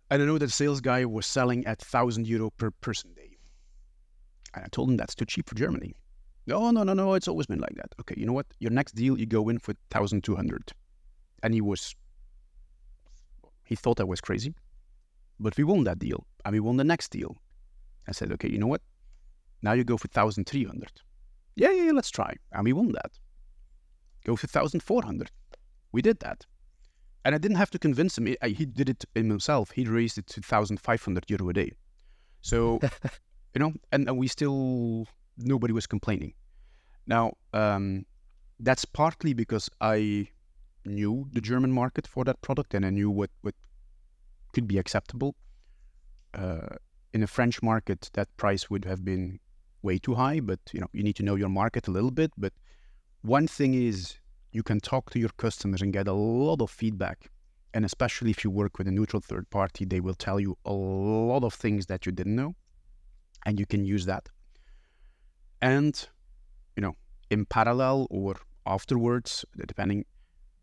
And 0.09 0.21
I 0.21 0.25
know 0.25 0.37
that 0.37 0.45
the 0.45 0.51
sales 0.51 0.81
guy 0.81 1.05
was 1.05 1.25
selling 1.25 1.65
at 1.65 1.79
thousand 1.79 2.27
euro 2.27 2.49
per 2.51 2.71
person 2.71 3.13
day, 3.13 3.37
and 4.53 4.65
I 4.65 4.67
told 4.67 4.89
him 4.89 4.97
that's 4.97 5.15
too 5.15 5.25
cheap 5.25 5.49
for 5.49 5.55
Germany. 5.55 5.95
No, 6.47 6.71
no, 6.71 6.83
no, 6.83 6.93
no. 6.93 7.13
It's 7.13 7.27
always 7.27 7.47
been 7.47 7.59
like 7.59 7.75
that. 7.75 7.95
Okay, 7.99 8.15
you 8.17 8.25
know 8.25 8.33
what? 8.33 8.47
Your 8.59 8.71
next 8.71 8.93
deal, 8.93 9.17
you 9.17 9.25
go 9.25 9.49
in 9.49 9.57
for 9.59 9.73
thousand 9.89 10.23
two 10.23 10.35
hundred, 10.35 10.73
and 11.43 11.53
he 11.53 11.61
was. 11.61 11.95
He 13.63 13.75
thought 13.75 14.01
I 14.01 14.03
was 14.03 14.19
crazy, 14.19 14.53
but 15.39 15.55
we 15.55 15.63
won 15.63 15.85
that 15.85 15.97
deal, 15.97 16.25
and 16.43 16.53
we 16.53 16.59
won 16.59 16.75
the 16.75 16.83
next 16.83 17.09
deal. 17.09 17.37
I 18.07 18.11
said, 18.11 18.31
okay, 18.33 18.49
you 18.49 18.57
know 18.57 18.67
what? 18.67 18.81
Now 19.61 19.73
you 19.73 19.83
go 19.83 19.97
for 19.97 20.07
1,300. 20.11 21.01
Yeah, 21.55 21.71
yeah, 21.71 21.83
yeah, 21.83 21.91
let's 21.91 22.09
try. 22.09 22.35
And 22.51 22.63
we 22.63 22.73
won 22.73 22.91
that. 22.93 23.11
Go 24.25 24.35
for 24.35 24.47
1,400. 24.47 25.31
We 25.91 26.01
did 26.01 26.19
that. 26.19 26.45
And 27.23 27.35
I 27.35 27.37
didn't 27.37 27.57
have 27.57 27.69
to 27.71 27.79
convince 27.79 28.17
him. 28.17 28.25
He, 28.25 28.65
did 28.65 28.89
it 28.89 29.05
himself. 29.13 29.71
He 29.71 29.85
raised 29.85 30.17
it 30.17 30.27
to 30.27 30.39
1,500 30.39 31.29
euro 31.29 31.49
a 31.49 31.53
day. 31.53 31.71
So, 32.41 32.79
you 33.53 33.59
know, 33.59 33.73
and, 33.91 34.07
and 34.07 34.17
we 34.17 34.27
still, 34.27 35.07
nobody 35.37 35.73
was 35.73 35.85
complaining. 35.85 36.33
Now, 37.05 37.33
um, 37.53 38.05
that's 38.59 38.85
partly 38.85 39.33
because 39.33 39.69
I 39.81 40.29
knew 40.85 41.27
the 41.31 41.41
German 41.41 41.71
market 41.71 42.07
for 42.07 42.23
that 42.23 42.41
product 42.41 42.73
and 42.73 42.85
I 42.85 42.89
knew 42.89 43.11
what, 43.11 43.29
what 43.41 43.55
could 44.53 44.67
be 44.67 44.79
acceptable. 44.79 45.35
Uh, 46.33 46.77
in 47.13 47.21
a 47.21 47.27
French 47.27 47.61
market, 47.61 48.09
that 48.13 48.35
price 48.37 48.69
would 48.69 48.85
have 48.85 49.03
been 49.03 49.39
way 49.81 49.97
too 49.97 50.15
high, 50.15 50.39
but 50.39 50.59
you 50.73 50.79
know, 50.79 50.88
you 50.93 51.03
need 51.03 51.15
to 51.17 51.23
know 51.23 51.35
your 51.35 51.50
market 51.50 51.88
a 51.88 51.91
little 51.91 52.11
bit. 52.11 52.31
But 52.38 52.53
one 53.21 53.47
thing 53.47 53.73
is 53.73 54.15
you 54.51 54.63
can 54.63 54.79
talk 54.79 55.09
to 55.11 55.19
your 55.19 55.29
customers 55.38 55.81
and 55.81 55.93
get 55.93 56.07
a 56.07 56.13
lot 56.13 56.61
of 56.61 56.69
feedback. 56.69 57.29
And 57.73 57.85
especially 57.85 58.31
if 58.31 58.43
you 58.43 58.50
work 58.50 58.77
with 58.77 58.88
a 58.88 58.91
neutral 58.91 59.21
third 59.21 59.50
party, 59.50 59.85
they 59.85 60.01
will 60.01 60.13
tell 60.13 60.39
you 60.39 60.57
a 60.65 60.73
lot 60.73 61.43
of 61.43 61.53
things 61.53 61.85
that 61.85 62.05
you 62.05 62.11
didn't 62.11 62.35
know. 62.35 62.53
And 63.45 63.59
you 63.59 63.65
can 63.65 63.85
use 63.85 64.05
that. 64.05 64.27
And, 65.61 66.07
you 66.75 66.81
know, 66.81 66.95
in 67.29 67.45
parallel 67.45 68.07
or 68.09 68.35
afterwards, 68.65 69.45
depending, 69.67 70.05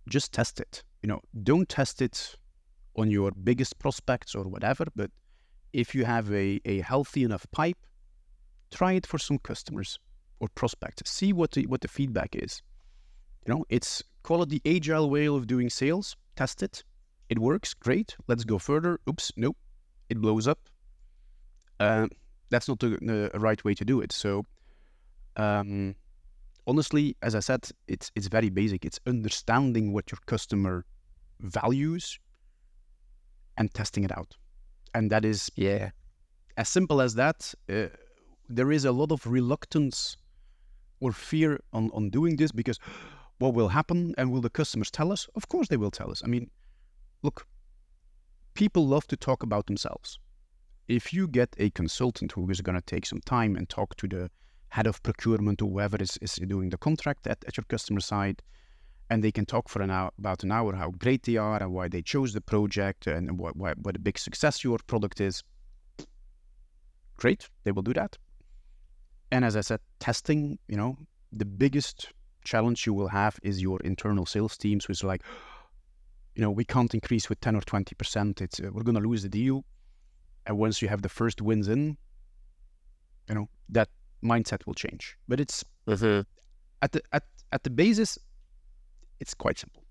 just 0.08 0.32
test 0.32 0.60
it. 0.60 0.82
You 1.02 1.08
know, 1.08 1.20
don't 1.42 1.68
test 1.68 2.02
it 2.02 2.37
on 2.96 3.10
your 3.10 3.30
biggest 3.30 3.78
prospects 3.78 4.34
or 4.34 4.44
whatever, 4.44 4.84
but 4.94 5.10
if 5.72 5.94
you 5.94 6.04
have 6.04 6.32
a, 6.32 6.60
a 6.64 6.80
healthy 6.80 7.22
enough 7.25 7.46
pipe, 7.52 7.78
try 8.70 8.92
it 8.92 9.06
for 9.06 9.18
some 9.18 9.38
customers 9.38 9.98
or 10.40 10.48
prospects. 10.54 11.10
See 11.10 11.32
what 11.32 11.52
the, 11.52 11.66
what 11.66 11.80
the 11.80 11.88
feedback 11.88 12.34
is. 12.34 12.62
You 13.46 13.54
know, 13.54 13.64
it's 13.68 14.02
call 14.22 14.42
it 14.42 14.48
the 14.48 14.62
agile 14.66 15.10
way 15.10 15.26
of 15.26 15.46
doing 15.46 15.70
sales. 15.70 16.16
Test 16.37 16.62
it. 16.62 16.84
It 17.28 17.38
works. 17.38 17.75
Great. 17.75 18.16
Let's 18.26 18.44
go 18.44 18.58
further. 18.58 19.00
Oops. 19.08 19.32
Nope. 19.37 19.56
It 20.08 20.20
blows 20.20 20.46
up. 20.46 20.68
Uh, 21.80 22.08
that's 22.50 22.68
not 22.68 22.78
the, 22.80 22.98
the, 23.00 23.30
right 23.38 23.62
way 23.64 23.75
to 23.75 23.84
do 23.84 24.00
it. 24.00 24.12
So, 24.12 24.44
um, 25.37 25.94
honestly, 26.66 27.16
as 27.22 27.34
I 27.34 27.40
said, 27.40 27.68
it's 27.87 28.10
it's 28.14 28.26
very 28.26 28.48
basic. 28.50 28.84
It's 28.84 28.98
understanding 29.06 29.92
what 29.92 30.10
your 30.10 30.18
customer 30.26 30.84
values 31.40 32.18
and 33.56 33.72
testing 33.75 34.04
it 34.04 34.16
out, 34.16 34.37
and 34.94 35.10
that 35.10 35.25
is 35.25 35.50
yeah, 35.56 35.90
as 36.56 36.68
simple 36.68 37.00
as 37.00 37.14
that. 37.14 37.54
Uh, 37.68 37.87
there 38.48 38.72
is 38.72 38.84
a 38.84 38.92
lot 38.92 39.12
of 39.12 39.26
reluctance 39.26 40.16
or 41.00 41.12
fear 41.12 41.60
on, 41.72 41.90
on 41.92 42.10
doing 42.10 42.36
this 42.36 42.52
because 42.52 42.78
what 43.38 43.54
will 43.54 43.68
happen 43.68 44.14
and 44.18 44.32
will 44.32 44.40
the 44.40 44.50
customers 44.50 44.90
tell 44.90 45.12
us? 45.12 45.28
Of 45.34 45.48
course 45.48 45.68
they 45.68 45.76
will 45.76 45.90
tell 45.90 46.10
us. 46.10 46.22
I 46.24 46.28
mean, 46.28 46.50
look, 47.22 47.46
people 48.54 48.86
love 48.86 49.06
to 49.08 49.16
talk 49.16 49.42
about 49.42 49.66
themselves. 49.66 50.18
If 50.88 51.12
you 51.12 51.28
get 51.28 51.54
a 51.58 51.70
consultant 51.70 52.32
who 52.32 52.48
is 52.50 52.60
going 52.60 52.76
to 52.76 52.84
take 52.84 53.06
some 53.06 53.20
time 53.20 53.54
and 53.56 53.68
talk 53.68 53.96
to 53.96 54.08
the 54.08 54.30
head 54.70 54.86
of 54.86 55.02
procurement 55.02 55.62
or 55.62 55.70
whoever 55.70 55.96
is, 55.98 56.18
is 56.20 56.34
doing 56.34 56.70
the 56.70 56.78
contract 56.78 57.26
at, 57.26 57.44
at 57.46 57.56
your 57.56 57.64
customer 57.68 58.00
side, 58.00 58.42
and 59.10 59.22
they 59.22 59.32
can 59.32 59.46
talk 59.46 59.68
for 59.68 59.80
an 59.80 59.90
hour 59.90 60.10
about 60.18 60.42
an 60.42 60.52
hour 60.52 60.74
how 60.74 60.90
great 60.90 61.22
they 61.22 61.36
are 61.36 61.62
and 61.62 61.72
why 61.72 61.88
they 61.88 62.02
chose 62.02 62.32
the 62.32 62.40
project 62.40 63.06
and 63.06 63.38
what, 63.38 63.56
what, 63.56 63.78
what 63.78 63.96
a 63.96 63.98
big 63.98 64.18
success 64.18 64.62
your 64.62 64.78
product 64.86 65.20
is. 65.20 65.42
Great, 67.16 67.48
they 67.64 67.72
will 67.72 67.82
do 67.82 67.94
that. 67.94 68.18
And 69.30 69.44
as 69.44 69.56
I 69.56 69.61
said, 69.61 69.80
testing, 70.00 70.58
you 70.68 70.76
know, 70.76 70.97
the 71.32 71.44
biggest 71.44 72.08
challenge 72.44 72.87
you 72.87 72.94
will 72.94 73.08
have 73.08 73.38
is 73.42 73.61
your 73.61 73.78
internal 73.80 74.25
sales 74.25 74.56
teams, 74.56 74.88
which 74.88 75.04
are 75.04 75.06
like, 75.06 75.23
you 76.35 76.42
know, 76.42 76.50
we 76.50 76.64
can't 76.64 76.94
increase 76.94 77.28
with 77.28 77.40
10 77.40 77.56
or 77.56 77.61
20%. 77.61 78.40
It's, 78.40 78.61
uh, 78.61 78.70
we're 78.73 78.85
going 78.85 78.94
to 78.94 79.06
lose 79.06 79.23
the 79.23 79.28
deal. 79.28 79.64
And 80.47 80.56
once 80.56 80.80
you 80.80 80.88
have 80.88 81.02
the 81.02 81.08
first 81.08 81.42
wins 81.42 81.68
in, 81.68 81.97
you 83.28 83.35
know, 83.35 83.49
that 83.68 83.88
mindset 84.23 84.66
will 84.66 84.75
change. 84.75 85.18
But 85.26 85.40
it's 85.40 85.64
mm-hmm. 85.87 86.20
at 86.80 86.92
the, 86.92 87.02
at, 87.12 87.25
at 87.52 87.64
the 87.64 87.70
basis, 87.70 88.18
it's 89.20 89.35
quite 89.35 89.58
simple. 89.58 89.82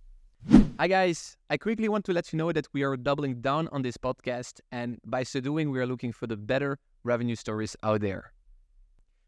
Hi, 0.79 0.87
guys. 0.87 1.35
I 1.49 1.57
quickly 1.57 1.89
want 1.89 2.05
to 2.05 2.13
let 2.13 2.31
you 2.31 2.37
know 2.37 2.51
that 2.51 2.67
we 2.71 2.83
are 2.83 2.95
doubling 2.95 3.41
down 3.41 3.67
on 3.69 3.81
this 3.81 3.97
podcast. 3.97 4.61
And 4.71 4.99
by 5.05 5.23
so 5.23 5.41
doing, 5.41 5.69
we 5.71 5.79
are 5.79 5.85
looking 5.85 6.13
for 6.13 6.27
the 6.27 6.37
better 6.37 6.79
revenue 7.03 7.35
stories 7.35 7.75
out 7.83 8.01
there. 8.01 8.31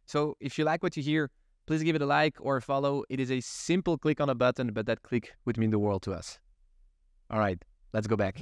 So 0.09 0.35
if 0.39 0.57
you 0.57 0.65
like 0.65 0.81
what 0.81 0.97
you 0.97 1.03
hear, 1.03 1.29
please 1.67 1.83
give 1.83 1.95
it 1.95 2.01
a 2.01 2.05
like 2.07 2.35
or 2.39 2.57
a 2.57 2.61
follow. 2.63 3.03
It 3.09 3.19
is 3.19 3.29
a 3.29 3.41
simple 3.41 3.95
click 3.95 4.19
on 4.19 4.27
a 4.27 4.33
button, 4.33 4.73
but 4.73 4.87
that 4.87 5.03
click 5.03 5.35
would 5.45 5.55
mean 5.55 5.69
the 5.69 5.77
world 5.77 6.01
to 6.01 6.13
us. 6.13 6.39
All 7.29 7.37
right, 7.37 7.63
let's 7.93 8.07
go 8.07 8.15
back. 8.15 8.39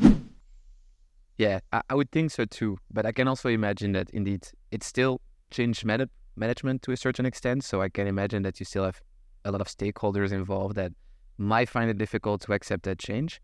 Yeah, 1.37 1.59
I, 1.73 1.81
I 1.89 1.95
would 1.95 2.09
think 2.09 2.31
so 2.31 2.45
too. 2.45 2.77
But 2.89 3.05
I 3.05 3.11
can 3.11 3.27
also 3.27 3.49
imagine 3.49 3.91
that 3.91 4.09
indeed 4.11 4.47
it's 4.71 4.87
still 4.87 5.19
change 5.51 5.83
man- 5.83 6.09
management 6.37 6.83
to 6.83 6.93
a 6.93 6.97
certain 6.97 7.25
extent. 7.25 7.65
So 7.65 7.81
I 7.81 7.89
can 7.89 8.07
imagine 8.07 8.43
that 8.43 8.61
you 8.61 8.65
still 8.65 8.85
have 8.85 9.01
a 9.43 9.51
lot 9.51 9.59
of 9.59 9.67
stakeholders 9.67 10.31
involved 10.31 10.75
that 10.77 10.93
might 11.37 11.67
find 11.67 11.89
it 11.89 11.97
difficult 11.97 12.41
to 12.43 12.53
accept 12.53 12.83
that 12.83 12.97
change. 12.97 13.41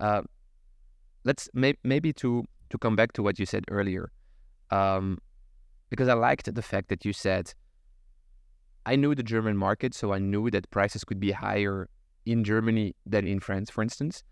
Uh, 0.00 0.22
let's 1.24 1.50
may- 1.52 1.78
maybe 1.84 2.14
to 2.14 2.44
to 2.70 2.78
come 2.78 2.96
back 2.96 3.12
to 3.12 3.22
what 3.22 3.38
you 3.38 3.44
said 3.44 3.64
earlier, 3.70 4.10
um, 4.70 5.18
because 5.90 6.08
I 6.08 6.14
liked 6.14 6.52
the 6.52 6.62
fact 6.62 6.88
that 6.88 7.04
you 7.04 7.12
said 7.12 7.52
I 8.86 8.96
knew 8.96 9.14
the 9.14 9.22
German 9.22 9.56
market, 9.56 9.94
so 9.94 10.12
I 10.12 10.18
knew 10.18 10.48
that 10.50 10.70
prices 10.70 11.04
could 11.04 11.20
be 11.20 11.32
higher 11.32 11.88
in 12.24 12.44
Germany 12.44 12.94
than 13.04 13.26
in 13.26 13.40
France, 13.40 13.68
for 13.68 13.82
instance. 13.82 14.22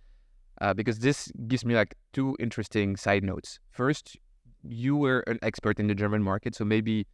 Uh, 0.61 0.73
because 0.73 1.01
this 1.01 1.33
gives 1.49 1.65
me 1.65 1.75
like 1.75 1.97
two 2.13 2.37
interesting 2.39 2.97
side 2.97 3.25
notes. 3.25 3.59
First, 3.73 4.17
you 4.63 4.97
were 4.97 5.21
an 5.27 5.41
expert 5.43 5.81
in 5.81 5.89
the 5.89 5.95
German 5.95 6.23
market, 6.23 6.55
so 6.55 6.65
maybe 6.65 7.07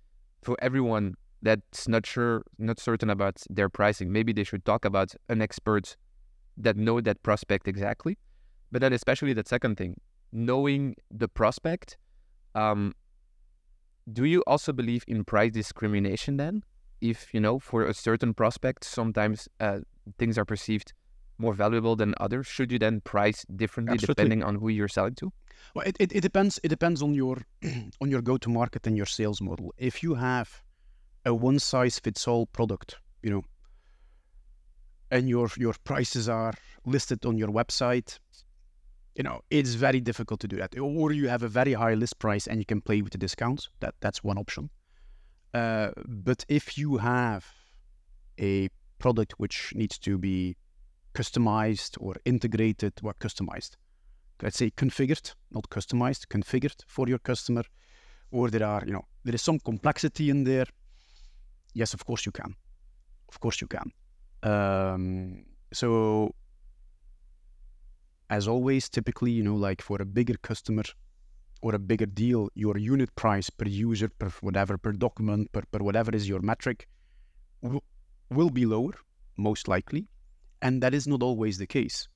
for 0.43 0.57
everyone 0.61 1.15
that's 1.41 1.89
not 1.89 2.05
sure, 2.05 2.43
not 2.59 2.79
certain 2.79 3.09
about 3.09 3.43
their 3.49 3.71
pricing, 3.71 4.13
maybe 4.13 4.35
they 4.35 4.45
should 4.45 4.65
talk 4.67 4.85
about 4.85 5.15
an 5.31 5.41
expert 5.41 5.97
that 6.59 6.77
know 6.77 7.01
that 7.01 7.23
prospect 7.23 7.67
exactly. 7.67 8.19
But 8.71 8.83
then, 8.83 8.93
especially 8.93 9.33
the 9.33 9.45
second 9.47 9.77
thing, 9.77 9.99
knowing 10.33 10.95
the 11.11 11.29
prospect. 11.29 11.97
Um, 12.55 12.95
do 14.13 14.25
you 14.25 14.43
also 14.47 14.73
believe 14.73 15.05
in 15.07 15.25
price 15.25 15.53
discrimination 15.53 16.37
then? 16.37 16.63
If 17.01 17.33
you 17.33 17.41
know 17.41 17.59
for 17.59 17.85
a 17.85 17.95
certain 17.95 18.35
prospect 18.35 18.85
sometimes 18.85 19.49
uh, 19.61 19.79
things 20.19 20.39
are 20.39 20.45
perceived 20.45 20.93
more 21.39 21.55
valuable 21.55 21.97
than 21.97 22.15
others 22.21 22.47
should 22.47 22.71
you 22.71 22.79
then 22.79 23.01
price 23.01 23.45
differently 23.57 23.95
Absolutely. 23.95 24.15
depending 24.15 24.43
on 24.43 24.57
who 24.57 24.69
you're 24.69 24.89
selling 24.89 25.15
to? 25.17 25.33
Well 25.75 25.87
it, 25.87 25.97
it, 25.99 26.13
it 26.13 26.21
depends 26.21 26.61
it 26.63 26.69
depends 26.69 27.03
on 27.03 27.15
your 27.15 27.39
on 28.01 28.11
your 28.11 28.23
go 28.23 28.37
to 28.37 28.49
market 28.49 28.87
and 28.87 28.97
your 28.97 29.07
sales 29.07 29.41
model. 29.41 29.73
If 29.79 30.03
you 30.03 30.15
have 30.15 30.63
a 31.25 31.35
one 31.35 31.59
size 31.59 31.99
fits 31.99 32.29
all 32.29 32.47
product 32.47 32.97
you 33.23 33.31
know 33.31 33.43
and 35.11 35.29
your 35.29 35.49
your 35.57 35.75
prices 35.85 36.29
are 36.29 36.53
listed 36.85 37.25
on 37.27 37.37
your 37.37 37.49
website 37.49 38.19
you 39.17 39.23
know 39.23 39.41
it's 39.51 39.75
very 39.75 40.01
difficult 40.01 40.41
to 40.41 40.49
do 40.49 40.57
that. 40.57 40.79
Or 40.79 41.13
you 41.13 41.29
have 41.29 41.43
a 41.43 41.49
very 41.49 41.73
high 41.73 41.95
list 41.95 42.19
price 42.19 42.47
and 42.47 42.59
you 42.59 42.67
can 42.67 42.81
play 42.81 43.01
with 43.03 43.13
the 43.13 43.19
discounts 43.19 43.71
that 43.81 43.95
that's 44.01 44.23
one 44.23 44.39
option 44.39 44.71
uh, 45.55 45.91
but 46.07 46.45
if 46.49 46.79
you 46.79 46.99
have 46.99 47.45
a 48.39 48.69
product 48.99 49.35
which 49.39 49.73
needs 49.75 49.99
to 49.99 50.19
be 50.19 50.57
customized 51.15 51.97
or 52.01 52.15
integrated, 52.25 52.93
or 53.03 53.15
customized, 53.15 53.77
let's 54.43 54.57
say 54.57 54.71
configured, 54.71 55.35
not 55.51 55.69
customized, 55.71 56.27
configured 56.29 56.77
for 56.87 57.09
your 57.09 57.19
customer, 57.19 57.65
or 58.31 58.49
there 58.49 58.65
are, 58.65 58.83
you 58.87 58.93
know, 58.93 59.05
there 59.25 59.35
is 59.35 59.43
some 59.43 59.59
complexity 59.59 60.31
in 60.31 60.45
there. 60.45 60.67
Yes, 61.75 61.95
of 61.95 62.05
course 62.05 62.27
you 62.27 62.33
can. 62.33 62.55
Of 63.29 63.41
course 63.41 63.61
you 63.61 63.67
can. 63.67 63.93
Um, 64.43 65.45
so, 65.73 66.35
as 68.29 68.47
always, 68.47 68.89
typically, 68.89 69.33
you 69.33 69.43
know, 69.43 69.57
like 69.57 69.83
for 69.83 70.01
a 70.01 70.05
bigger 70.05 70.37
customer, 70.43 70.85
or 71.63 71.75
a 71.75 71.79
bigger 71.79 72.07
deal, 72.07 72.49
your 72.55 72.79
unit 72.79 73.15
price 73.17 73.51
per 73.51 73.67
user, 73.67 74.09
per 74.09 74.31
whatever, 74.41 74.79
per 74.79 74.93
document, 74.93 75.53
per, 75.53 75.63
per 75.71 75.81
whatever 75.81 76.11
is 76.13 76.29
your 76.29 76.41
metric, 76.41 76.89
w- 77.63 77.81
will 78.31 78.51
be 78.51 78.65
lower, 78.65 78.93
most 79.37 79.69
likely. 79.69 80.07
And 80.63 80.83
that 80.83 80.95
is 80.95 81.07
not 81.07 81.23
always 81.23 81.59
the 81.59 81.67
case. 81.67 82.09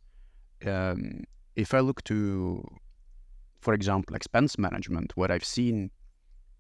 Um, 0.67 1.25
if 1.57 1.75
I 1.75 1.81
look 1.81 2.03
to, 2.05 2.67
for 3.61 3.75
example, 3.75 4.17
expense 4.17 4.59
management, 4.59 5.17
what 5.17 5.31
I've 5.31 5.45
seen 5.45 5.91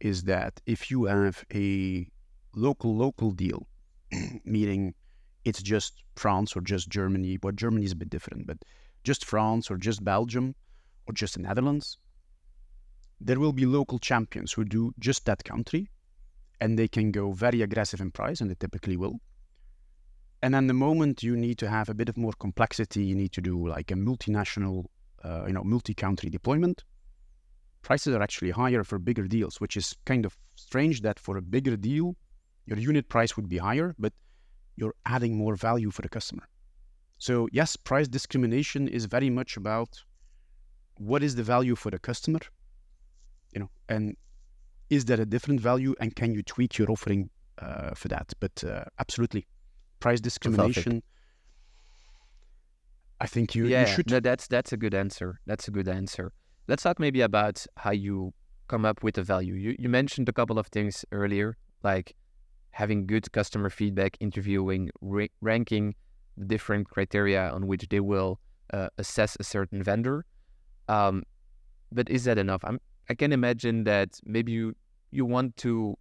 is 0.01 0.25
that 0.25 0.61
if 0.67 0.91
you 0.91 1.05
have 1.05 1.45
a 1.55 2.07
local, 2.55 2.95
local 2.95 3.31
deal, 3.31 3.67
meaning 4.45 4.95
it's 5.45 5.63
just 5.63 6.05
France 6.17 6.57
or 6.57 6.61
just 6.61 6.89
Germany, 6.89 7.37
but 7.37 7.57
Germany 7.57 7.85
is 7.85 7.93
a 7.93 7.97
bit 7.97 8.11
different, 8.11 8.47
but 8.47 8.59
just 9.05 9.25
France 9.25 9.71
or 9.71 9.77
just 9.77 10.05
Belgium 10.05 10.55
or 11.07 11.15
just 11.15 11.35
the 11.35 11.41
Netherlands, 11.41 11.99
there 13.21 13.39
will 13.39 13.53
be 13.53 13.67
local 13.67 13.99
champions 13.99 14.53
who 14.53 14.65
do 14.65 14.93
just 14.99 15.25
that 15.27 15.45
country 15.45 15.91
and 16.61 16.79
they 16.79 16.89
can 16.89 17.11
go 17.11 17.33
very 17.33 17.63
aggressive 17.63 18.01
in 18.01 18.11
price, 18.11 18.41
and 18.41 18.51
they 18.51 18.55
typically 18.55 18.97
will. 18.97 19.21
And 20.43 20.55
then 20.55 20.67
the 20.67 20.75
moment 20.75 21.23
you 21.23 21.37
need 21.37 21.59
to 21.59 21.69
have 21.69 21.89
a 21.89 21.95
bit 21.95 22.09
of 22.09 22.17
more 22.17 22.33
complexity, 22.39 23.05
you 23.05 23.15
need 23.15 23.33
to 23.33 23.41
do 23.41 23.67
like 23.67 23.91
a 23.91 23.95
multinational, 23.95 24.87
uh, 25.23 25.45
you 25.47 25.53
know, 25.53 25.65
multi-country 25.65 26.31
deployment. 26.31 26.85
Prices 27.83 28.15
are 28.15 28.23
actually 28.23 28.51
higher 28.51 28.85
for 28.85 28.99
bigger 28.99 29.27
deals, 29.27 29.61
which 29.61 29.77
is 29.77 29.95
kind 30.05 30.25
of 30.25 30.37
strange 30.55 31.03
that 31.03 31.19
for 31.19 31.37
a 31.37 31.43
bigger 31.43 31.77
deal, 31.77 32.17
your 32.67 32.79
unit 32.79 33.09
price 33.09 33.37
would 33.37 33.49
be 33.49 33.59
higher, 33.59 33.95
but 33.99 34.13
you're 34.77 34.95
adding 35.07 35.37
more 35.37 35.57
value 35.57 35.91
for 35.91 36.03
the 36.03 36.09
customer. 36.09 36.49
So 37.19 37.49
yes, 37.53 37.77
price 37.77 38.09
discrimination 38.09 38.89
is 38.89 39.05
very 39.07 39.31
much 39.31 39.57
about 39.57 40.03
what 40.97 41.23
is 41.23 41.35
the 41.35 41.43
value 41.43 41.75
for 41.75 41.91
the 41.91 41.99
customer, 41.99 42.41
you 43.55 43.61
know, 43.61 43.71
and 43.89 44.17
is 44.91 45.05
there 45.07 45.21
a 45.21 45.25
different 45.25 45.61
value, 45.61 45.95
and 46.01 46.15
can 46.15 46.35
you 46.35 46.43
tweak 46.43 46.79
your 46.79 46.91
offering 46.91 47.31
uh, 47.59 47.95
for 47.95 48.09
that? 48.09 48.33
But 48.41 48.65
uh, 48.65 48.85
absolutely, 48.99 49.47
price 50.01 50.21
discrimination. 50.21 51.03
I 53.21 53.27
think 53.27 53.55
you, 53.55 53.67
yeah, 53.67 53.83
you 53.83 53.87
should. 53.87 54.11
no, 54.11 54.21
that's 54.21 54.47
that's 54.49 54.73
a 54.73 54.77
good 54.77 54.95
answer. 54.95 55.41
That's 55.47 55.69
a 55.69 55.71
good 55.71 55.89
answer. 55.89 56.33
Let's 56.69 56.83
talk 56.83 56.99
maybe 56.99 57.21
about 57.21 57.65
how 57.77 57.93
you 57.93 58.35
come 58.69 58.85
up 58.85 59.03
with 59.03 59.17
a 59.19 59.23
value. 59.23 59.55
You 59.55 59.77
you 59.79 59.89
mentioned 59.89 60.29
a 60.29 60.33
couple 60.33 60.59
of 60.59 60.67
things 60.67 61.05
earlier, 61.13 61.57
like 61.83 62.15
having 62.73 63.07
good 63.07 63.31
customer 63.33 63.71
feedback, 63.71 64.17
interviewing, 64.21 64.91
ra- 65.01 65.27
ranking 65.41 65.95
the 66.37 66.45
different 66.45 66.91
criteria 66.91 67.49
on 67.51 67.69
which 67.69 67.89
they 67.89 68.01
will 68.01 68.41
uh, 68.73 68.89
assess 68.99 69.37
a 69.39 69.45
certain 69.45 69.83
vendor. 69.83 70.25
Um, 70.89 71.23
but 71.93 72.11
is 72.11 72.25
that 72.25 72.37
enough? 72.37 72.63
I'm, 72.65 72.81
I 73.09 73.15
can 73.15 73.33
imagine 73.33 73.85
that 73.85 74.21
maybe 74.25 74.53
you 74.53 74.75
you 75.11 75.25
want 75.25 75.57
to 75.59 75.97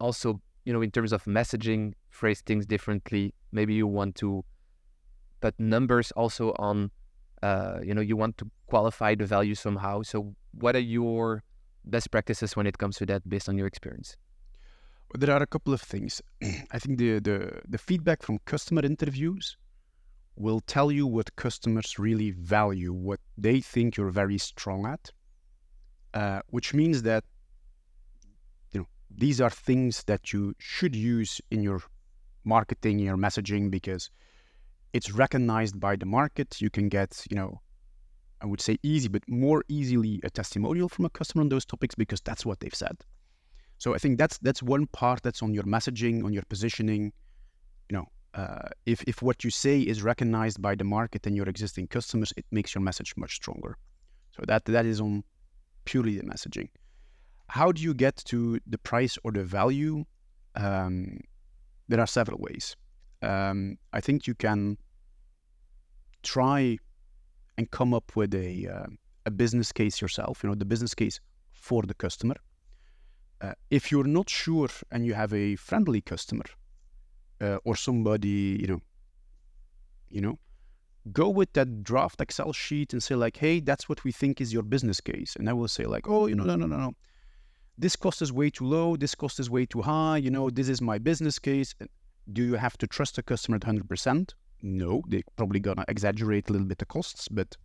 also, 0.00 0.40
you 0.64 0.72
know, 0.72 0.80
in 0.82 0.90
terms 0.90 1.12
of 1.12 1.24
messaging, 1.24 1.92
phrase 2.08 2.40
things 2.40 2.66
differently. 2.66 3.34
Maybe 3.52 3.74
you 3.74 3.86
want 3.86 4.14
to 4.16 4.44
put 5.40 5.58
numbers 5.58 6.10
also 6.12 6.54
on, 6.58 6.90
uh, 7.42 7.80
you 7.82 7.94
know, 7.94 8.00
you 8.00 8.16
want 8.16 8.38
to 8.38 8.50
qualify 8.66 9.14
the 9.14 9.26
value 9.26 9.54
somehow. 9.54 10.02
So, 10.02 10.34
what 10.52 10.76
are 10.76 10.86
your 10.98 11.42
best 11.84 12.10
practices 12.10 12.56
when 12.56 12.66
it 12.66 12.78
comes 12.78 12.96
to 12.98 13.06
that, 13.06 13.28
based 13.28 13.48
on 13.48 13.58
your 13.58 13.66
experience? 13.66 14.16
There 15.18 15.34
are 15.34 15.42
a 15.42 15.46
couple 15.46 15.74
of 15.74 15.80
things. 15.80 16.22
I 16.70 16.78
think 16.78 16.98
the, 16.98 17.18
the 17.18 17.60
the 17.68 17.78
feedback 17.78 18.22
from 18.22 18.38
customer 18.44 18.84
interviews 18.84 19.56
will 20.36 20.60
tell 20.60 20.90
you 20.90 21.06
what 21.06 21.34
customers 21.36 21.98
really 21.98 22.30
value, 22.30 22.92
what 22.92 23.20
they 23.36 23.60
think 23.60 23.96
you're 23.96 24.10
very 24.10 24.38
strong 24.38 24.86
at, 24.86 25.10
uh, 26.14 26.40
which 26.48 26.74
means 26.74 27.02
that 27.02 27.24
you 28.72 28.80
know 28.80 28.86
these 29.10 29.40
are 29.40 29.50
things 29.50 30.04
that 30.04 30.32
you 30.32 30.54
should 30.58 30.94
use 30.94 31.40
in 31.50 31.62
your 31.62 31.82
marketing, 32.44 32.98
your 32.98 33.16
messaging, 33.16 33.70
because 33.70 34.10
it's 34.92 35.12
recognized 35.12 35.78
by 35.78 35.96
the 35.96 36.06
market. 36.06 36.60
You 36.60 36.70
can 36.70 36.88
get 36.88 37.26
you 37.30 37.36
know 37.36 37.60
I 38.40 38.46
would 38.46 38.60
say 38.60 38.78
easy, 38.82 39.08
but 39.08 39.22
more 39.28 39.64
easily 39.68 40.20
a 40.24 40.30
testimonial 40.30 40.88
from 40.88 41.04
a 41.04 41.10
customer 41.10 41.42
on 41.42 41.48
those 41.50 41.66
topics 41.66 41.94
because 41.94 42.20
that's 42.20 42.46
what 42.46 42.60
they've 42.60 42.74
said. 42.74 42.96
So 43.78 43.94
I 43.94 43.98
think 43.98 44.18
that's 44.18 44.38
that's 44.38 44.62
one 44.62 44.86
part 44.86 45.22
that's 45.22 45.42
on 45.42 45.54
your 45.54 45.64
messaging, 45.64 46.24
on 46.24 46.32
your 46.32 46.42
positioning. 46.48 47.12
You 47.88 47.96
know, 47.96 48.06
uh, 48.34 48.68
if 48.86 49.02
if 49.04 49.22
what 49.22 49.44
you 49.44 49.50
say 49.50 49.80
is 49.80 50.02
recognized 50.02 50.60
by 50.60 50.74
the 50.74 50.84
market 50.84 51.26
and 51.26 51.36
your 51.36 51.48
existing 51.48 51.88
customers, 51.88 52.32
it 52.36 52.46
makes 52.50 52.74
your 52.74 52.82
message 52.82 53.14
much 53.16 53.34
stronger. 53.34 53.76
So 54.32 54.42
that 54.46 54.64
that 54.66 54.86
is 54.86 55.00
on 55.00 55.24
purely 55.90 56.16
the 56.16 56.22
messaging. 56.22 56.68
How 57.48 57.72
do 57.72 57.82
you 57.82 57.94
get 57.94 58.16
to 58.26 58.60
the 58.72 58.78
price 58.78 59.18
or 59.24 59.32
the 59.32 59.44
value? 59.44 60.04
Um, 60.54 61.18
there 61.88 62.00
are 62.00 62.06
several 62.06 62.38
ways. 62.38 62.76
Um, 63.22 63.76
I 63.92 64.00
think 64.00 64.26
you 64.28 64.34
can 64.34 64.78
try 66.22 66.78
and 67.58 67.68
come 67.70 67.92
up 67.92 68.16
with 68.16 68.32
a 68.34 68.68
uh, 68.74 68.86
a 69.26 69.30
business 69.30 69.72
case 69.72 70.00
yourself. 70.00 70.34
You 70.42 70.48
know, 70.48 70.54
the 70.54 70.70
business 70.74 70.94
case 70.94 71.20
for 71.52 71.82
the 71.82 71.94
customer. 71.94 72.36
Uh, 73.40 73.54
if 73.70 73.90
you're 73.90 74.12
not 74.18 74.30
sure 74.30 74.68
and 74.92 75.04
you 75.06 75.14
have 75.14 75.32
a 75.32 75.56
friendly 75.56 76.00
customer 76.00 76.48
uh, 77.40 77.58
or 77.64 77.74
somebody, 77.74 78.58
you 78.60 78.68
know, 78.68 78.80
you 80.08 80.20
know, 80.20 80.38
go 81.12 81.28
with 81.28 81.52
that 81.54 81.82
draft 81.82 82.20
Excel 82.20 82.52
sheet 82.52 82.92
and 82.92 83.02
say 83.02 83.14
like, 83.14 83.36
hey, 83.36 83.60
that's 83.60 83.88
what 83.88 84.04
we 84.04 84.12
think 84.12 84.40
is 84.40 84.52
your 84.52 84.62
business 84.62 85.00
case, 85.00 85.36
and 85.36 85.48
I 85.48 85.52
will 85.52 85.68
say 85.68 85.84
like, 85.84 86.08
oh, 86.08 86.26
you 86.26 86.34
know, 86.34 86.44
no, 86.44 86.56
no, 86.56 86.66
no, 86.66 86.76
no, 86.76 86.92
this 87.78 87.96
cost 87.96 88.20
is 88.20 88.32
way 88.32 88.50
too 88.50 88.66
low, 88.66 88.96
this 88.96 89.14
cost 89.14 89.40
is 89.40 89.48
way 89.48 89.64
too 89.64 89.80
high. 89.80 90.18
You 90.18 90.30
know, 90.30 90.50
this 90.50 90.68
is 90.68 90.82
my 90.82 90.98
business 90.98 91.38
case. 91.38 91.74
Do 92.30 92.44
you 92.44 92.54
have 92.54 92.76
to 92.78 92.86
trust 92.86 93.16
the 93.16 93.22
customer 93.22 93.56
at 93.56 93.64
hundred 93.64 93.88
percent? 93.88 94.34
No, 94.62 95.02
they're 95.08 95.22
probably 95.36 95.60
gonna 95.60 95.86
exaggerate 95.88 96.50
a 96.50 96.52
little 96.52 96.66
bit 96.66 96.78
the 96.78 96.84
costs, 96.84 97.26
but 97.28 97.56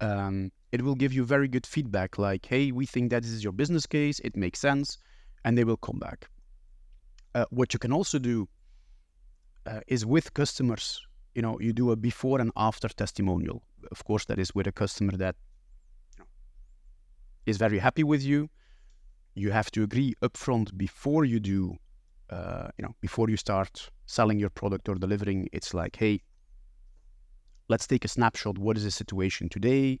um, 0.00 0.50
it 0.72 0.82
will 0.82 0.94
give 0.94 1.12
you 1.12 1.24
very 1.24 1.46
good 1.46 1.66
feedback 1.66 2.18
like, 2.18 2.46
hey, 2.46 2.72
we 2.72 2.86
think 2.86 3.10
that 3.10 3.22
this 3.22 3.32
is 3.32 3.44
your 3.44 3.52
business 3.52 3.86
case, 3.86 4.18
it 4.20 4.36
makes 4.36 4.58
sense, 4.58 4.98
and 5.44 5.56
they 5.56 5.64
will 5.64 5.76
come 5.76 5.98
back. 5.98 6.28
Uh, 7.34 7.44
what 7.50 7.72
you 7.74 7.78
can 7.78 7.92
also 7.92 8.18
do 8.18 8.48
uh, 9.66 9.80
is 9.86 10.06
with 10.06 10.32
customers, 10.34 11.06
you 11.34 11.42
know, 11.42 11.58
you 11.60 11.72
do 11.72 11.90
a 11.90 11.96
before 11.96 12.40
and 12.40 12.50
after 12.56 12.88
testimonial. 12.88 13.62
Of 13.90 14.04
course, 14.04 14.24
that 14.26 14.38
is 14.38 14.54
with 14.54 14.66
a 14.66 14.72
customer 14.72 15.16
that 15.16 15.36
is 17.46 17.56
very 17.56 17.78
happy 17.78 18.04
with 18.04 18.22
you. 18.22 18.48
You 19.34 19.50
have 19.50 19.70
to 19.72 19.82
agree 19.82 20.14
upfront 20.22 20.76
before 20.76 21.24
you 21.24 21.40
do, 21.40 21.76
uh, 22.30 22.68
you 22.78 22.82
know, 22.84 22.94
before 23.00 23.28
you 23.28 23.36
start 23.36 23.90
selling 24.06 24.38
your 24.38 24.50
product 24.50 24.88
or 24.88 24.94
delivering. 24.94 25.48
It's 25.52 25.74
like, 25.74 25.96
hey, 25.96 26.22
let's 27.68 27.86
take 27.86 28.04
a 28.04 28.08
snapshot. 28.08 28.58
What 28.58 28.76
is 28.76 28.84
the 28.84 28.90
situation 28.90 29.48
today? 29.48 30.00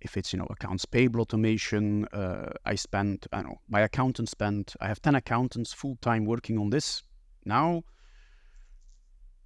if 0.00 0.16
it's 0.16 0.32
you 0.32 0.38
know 0.38 0.46
accounts 0.50 0.84
payable 0.84 1.20
automation 1.20 2.06
uh, 2.12 2.50
i 2.64 2.74
spent 2.74 3.26
i 3.32 3.36
don't 3.38 3.50
know 3.50 3.60
my 3.68 3.80
accountant 3.80 4.28
spent 4.28 4.76
i 4.80 4.86
have 4.86 5.00
10 5.02 5.14
accountants 5.14 5.72
full 5.72 5.96
time 6.00 6.24
working 6.24 6.58
on 6.58 6.70
this 6.70 7.02
now 7.44 7.82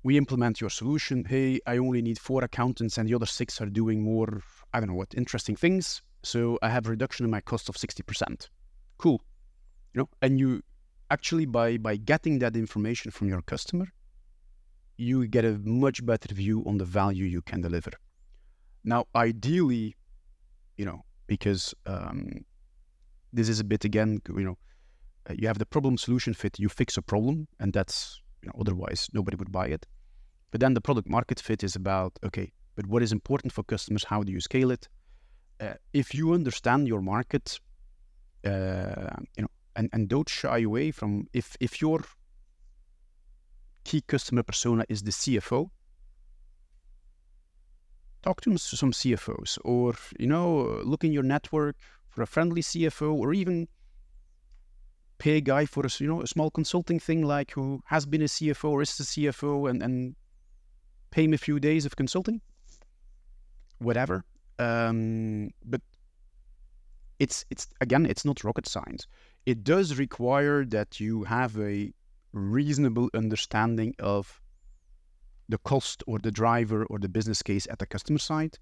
we 0.03 0.17
implement 0.17 0.61
your 0.61 0.71
solution. 0.71 1.25
Hey 1.25 1.61
i 1.67 1.77
only 1.79 2.03
need 2.03 2.19
four 2.19 2.45
accountants 2.45 2.99
and 2.99 3.09
the 3.09 3.15
other 3.15 3.27
six 3.27 3.61
are 3.61 3.67
doing 3.67 4.03
more 4.03 4.43
i 4.73 4.81
don't 4.81 4.89
know 4.89 4.95
what 4.95 5.15
interesting 5.15 5.57
things. 5.57 6.03
So 6.23 6.59
i 6.63 6.69
have 6.69 6.87
a 6.87 6.91
reduction 6.91 7.25
in 7.25 7.31
my 7.31 7.41
cost 7.41 7.69
of 7.69 7.77
60% 7.77 8.49
cool. 8.99 9.21
You 9.95 10.01
know 10.01 10.09
and 10.21 10.39
you 10.39 10.63
actually 11.11 11.47
by 11.47 11.77
by 11.77 11.97
getting 11.97 12.39
that 12.41 12.57
information 12.57 13.11
from 13.11 13.29
your 13.29 13.43
customer 13.43 13.87
you 14.97 15.27
get 15.27 15.45
a 15.45 15.59
much 15.65 16.05
better 16.05 16.35
view 16.35 16.63
on 16.67 16.79
the 16.79 16.85
value 16.85 17.25
you 17.25 17.43
can 17.43 17.61
deliver. 17.61 17.93
Now 18.85 19.07
ideally 19.15 19.97
you 20.77 20.85
know, 20.85 21.05
because 21.27 21.75
um, 21.87 22.45
this 23.33 23.49
is 23.49 23.61
a 23.61 23.65
bit 23.65 23.85
again, 23.85 24.21
you 24.29 24.45
know, 24.45 24.59
uh, 25.29 25.35
you 25.39 25.47
have 25.47 25.59
the 25.59 25.67
problem 25.67 25.97
solution 25.97 26.35
fit, 26.35 26.59
you 26.59 26.69
fix 26.69 26.97
a 26.97 27.03
problem, 27.03 27.47
and 27.61 27.73
that's, 27.73 28.21
you 28.43 28.49
know, 28.49 28.61
otherwise 28.61 29.09
nobody 29.13 29.37
would 29.37 29.53
buy 29.53 29.67
it. 29.67 29.87
But 30.51 30.61
then 30.61 30.75
the 30.75 30.81
product 30.81 31.09
market 31.09 31.41
fit 31.41 31.63
is 31.63 31.77
about, 31.77 32.19
okay, 32.25 32.53
but 32.77 32.87
what 32.87 33.03
is 33.03 33.13
important 33.13 33.53
for 33.53 33.63
customers? 33.63 34.05
How 34.05 34.23
do 34.23 34.33
you 34.33 34.41
scale 34.41 34.71
it? 34.71 34.89
Uh, 35.61 35.75
if 35.93 36.15
you 36.15 36.33
understand 36.33 36.89
your 36.89 37.01
market, 37.01 37.59
uh, 38.45 39.17
you 39.37 39.43
know, 39.43 39.49
and, 39.77 39.89
and 39.93 40.09
don't 40.09 40.29
shy 40.29 40.59
away 40.59 40.91
from 40.91 41.27
if 41.33 41.57
if 41.61 41.81
your 41.81 42.01
key 43.85 44.03
customer 44.03 44.43
persona 44.43 44.85
is 44.89 45.03
the 45.03 45.11
CFO, 45.11 45.71
talk 48.23 48.41
to 48.43 48.57
some 48.57 48.93
CFOs 48.93 49.59
or, 49.65 49.95
you 50.19 50.27
know, 50.27 50.81
look 50.85 51.05
in 51.05 51.13
your 51.13 51.23
network 51.23 51.77
for 52.09 52.23
a 52.23 52.27
friendly 52.27 52.63
CFO 52.63 53.13
or 53.15 53.33
even 53.33 53.69
pay 55.23 55.37
a 55.37 55.41
guy 55.41 55.65
for 55.65 55.87
a, 55.87 55.91
you 56.01 56.09
know, 56.09 56.21
a 56.21 56.27
small 56.27 56.51
consulting 56.51 56.99
thing 56.99 57.23
like 57.23 57.53
who 57.53 57.81
has 57.85 58.05
been 58.05 58.23
a 58.23 58.31
CFO 58.37 58.71
or 58.71 58.83
is 58.83 58.99
a 58.99 59.05
CFO 59.05 59.71
and, 59.71 59.81
and 59.81 60.17
pay 61.13 61.23
him 61.23 61.33
a 61.33 61.39
few 61.39 61.61
days 61.61 61.87
of 61.87 61.95
consulting, 61.95 62.41
whatever. 63.79 64.25
Um, 64.59 65.51
but 65.65 65.81
it's, 67.21 67.45
it's, 67.51 67.69
again, 67.81 68.05
it's 68.05 68.25
not 68.25 68.43
rocket 68.43 68.67
science. 68.67 69.07
It 69.47 69.63
does 69.63 69.97
require 69.97 70.65
that 70.65 70.99
you 70.99 71.23
have 71.23 71.57
a 71.57 71.93
reasonable 72.33 73.09
understanding 73.15 73.95
of 74.01 74.41
the 75.49 75.59
cost 75.59 76.03
or 76.09 76.19
the 76.19 76.33
driver 76.33 76.85
or 76.87 76.99
the 76.99 77.09
business 77.09 77.43
case 77.43 77.69
at 77.71 77.79
the 77.79 77.87
customer 77.87 78.19
side. 78.19 78.59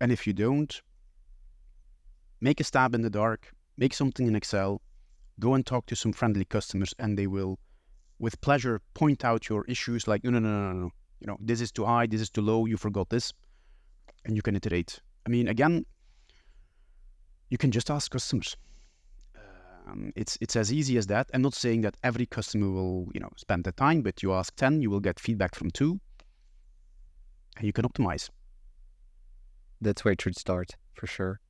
And 0.00 0.10
if 0.10 0.26
you 0.26 0.32
don't, 0.32 0.82
make 2.40 2.58
a 2.58 2.64
stab 2.64 2.96
in 2.96 3.02
the 3.02 3.10
dark, 3.10 3.52
make 3.76 3.94
something 3.94 4.26
in 4.26 4.34
Excel, 4.34 4.82
go 5.40 5.54
and 5.54 5.66
talk 5.66 5.86
to 5.86 5.96
some 5.96 6.12
friendly 6.12 6.44
customers, 6.44 6.94
and 6.98 7.18
they 7.18 7.26
will, 7.26 7.58
with 8.18 8.40
pleasure, 8.40 8.80
point 8.94 9.24
out 9.24 9.48
your 9.48 9.64
issues 9.66 10.06
like, 10.06 10.22
no, 10.22 10.30
no, 10.30 10.38
no, 10.38 10.48
no, 10.48 10.72
no. 10.72 10.90
You 11.20 11.26
know, 11.26 11.36
this 11.40 11.60
is 11.60 11.72
too 11.72 11.84
high, 11.84 12.06
this 12.06 12.20
is 12.20 12.30
too 12.30 12.42
low, 12.42 12.66
you 12.66 12.76
forgot 12.76 13.08
this. 13.10 13.32
And 14.24 14.36
you 14.36 14.42
can 14.42 14.54
iterate. 14.54 15.00
I 15.26 15.30
mean, 15.30 15.48
again, 15.48 15.84
you 17.48 17.58
can 17.58 17.70
just 17.70 17.90
ask 17.90 18.10
customers. 18.10 18.56
Um, 19.86 20.12
it's 20.14 20.38
it's 20.40 20.56
as 20.56 20.72
easy 20.72 20.96
as 20.98 21.06
that. 21.08 21.28
I'm 21.34 21.42
not 21.42 21.54
saying 21.54 21.80
that 21.82 21.96
every 22.04 22.26
customer 22.26 22.70
will 22.70 23.08
you 23.12 23.20
know 23.20 23.30
spend 23.36 23.64
the 23.64 23.72
time, 23.72 24.02
but 24.02 24.22
you 24.22 24.32
ask 24.32 24.54
ten, 24.54 24.80
you 24.80 24.90
will 24.90 25.00
get 25.00 25.18
feedback 25.18 25.54
from 25.54 25.70
two, 25.70 25.98
and 27.56 27.66
you 27.66 27.72
can 27.72 27.84
optimize. 27.84 28.30
That's 29.80 30.04
where 30.04 30.12
it 30.12 30.20
should 30.20 30.36
start 30.36 30.76
for 30.94 31.06
sure. 31.06 31.40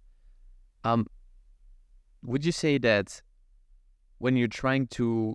Um, 0.84 1.06
would 2.22 2.44
you 2.44 2.52
say 2.52 2.78
that 2.78 3.20
when 4.20 4.36
you're 4.36 4.48
trying 4.48 4.86
to 4.86 5.34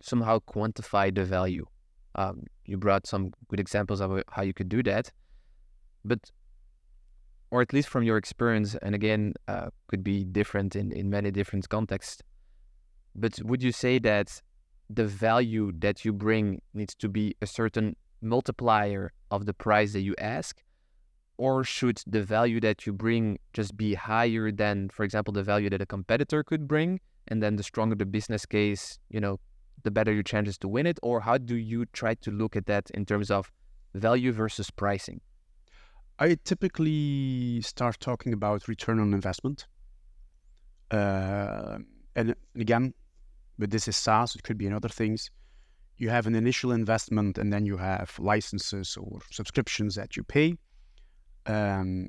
somehow 0.00 0.38
quantify 0.40 1.12
the 1.12 1.24
value, 1.24 1.66
um, 2.14 2.44
you 2.66 2.76
brought 2.76 3.06
some 3.06 3.32
good 3.48 3.58
examples 3.58 4.00
of 4.00 4.22
how 4.30 4.42
you 4.42 4.54
could 4.54 4.68
do 4.68 4.82
that, 4.82 5.10
but 6.04 6.30
or 7.50 7.62
at 7.62 7.72
least 7.72 7.88
from 7.88 8.02
your 8.02 8.16
experience, 8.16 8.74
and 8.82 8.94
again, 8.94 9.32
uh, 9.48 9.68
could 9.88 10.04
be 10.04 10.24
different 10.24 10.76
in, 10.76 10.92
in 10.92 11.08
many 11.08 11.30
different 11.30 11.68
contexts. 11.68 12.22
But 13.14 13.38
would 13.42 13.62
you 13.62 13.72
say 13.72 13.98
that 14.00 14.42
the 14.90 15.06
value 15.06 15.72
that 15.78 16.04
you 16.04 16.12
bring 16.12 16.60
needs 16.74 16.94
to 16.96 17.08
be 17.08 17.34
a 17.40 17.46
certain 17.46 17.96
multiplier 18.20 19.12
of 19.30 19.46
the 19.46 19.54
price 19.54 19.92
that 19.94 20.00
you 20.00 20.14
ask? 20.18 20.62
Or 21.38 21.64
should 21.64 22.02
the 22.06 22.22
value 22.22 22.60
that 22.60 22.84
you 22.86 22.92
bring 22.92 23.38
just 23.52 23.76
be 23.76 23.94
higher 23.94 24.50
than, 24.50 24.88
for 24.88 25.04
example, 25.04 25.32
the 25.32 25.42
value 25.42 25.70
that 25.70 25.80
a 25.80 25.86
competitor 25.86 26.42
could 26.42 26.66
bring? 26.66 27.00
And 27.28 27.42
then 27.42 27.56
the 27.56 27.62
stronger 27.62 27.96
the 27.96 28.06
business 28.06 28.46
case, 28.46 28.98
you 29.10 29.20
know, 29.20 29.40
the 29.82 29.90
better 29.90 30.12
your 30.12 30.22
chances 30.22 30.58
to 30.58 30.68
win 30.68 30.86
it? 30.86 30.98
Or 31.02 31.20
how 31.20 31.38
do 31.38 31.56
you 31.56 31.86
try 31.86 32.14
to 32.14 32.30
look 32.30 32.56
at 32.56 32.66
that 32.66 32.90
in 32.90 33.04
terms 33.04 33.30
of 33.30 33.52
value 33.94 34.32
versus 34.32 34.70
pricing? 34.70 35.20
I 36.18 36.36
typically 36.44 37.60
start 37.62 38.00
talking 38.00 38.32
about 38.32 38.68
return 38.68 38.98
on 39.00 39.12
investment. 39.12 39.66
Uh, 40.90 41.78
and 42.14 42.34
again, 42.54 42.94
but 43.58 43.70
this 43.70 43.88
is 43.88 43.96
SaaS, 43.96 44.34
it 44.34 44.42
could 44.42 44.58
be 44.58 44.66
in 44.66 44.72
other 44.72 44.88
things. 44.88 45.30
You 45.98 46.10
have 46.10 46.26
an 46.26 46.34
initial 46.34 46.72
investment 46.72 47.38
and 47.38 47.52
then 47.52 47.66
you 47.66 47.76
have 47.76 48.18
licenses 48.18 48.96
or 48.96 49.20
subscriptions 49.30 49.94
that 49.94 50.16
you 50.16 50.22
pay. 50.22 50.54
Um, 51.46 52.08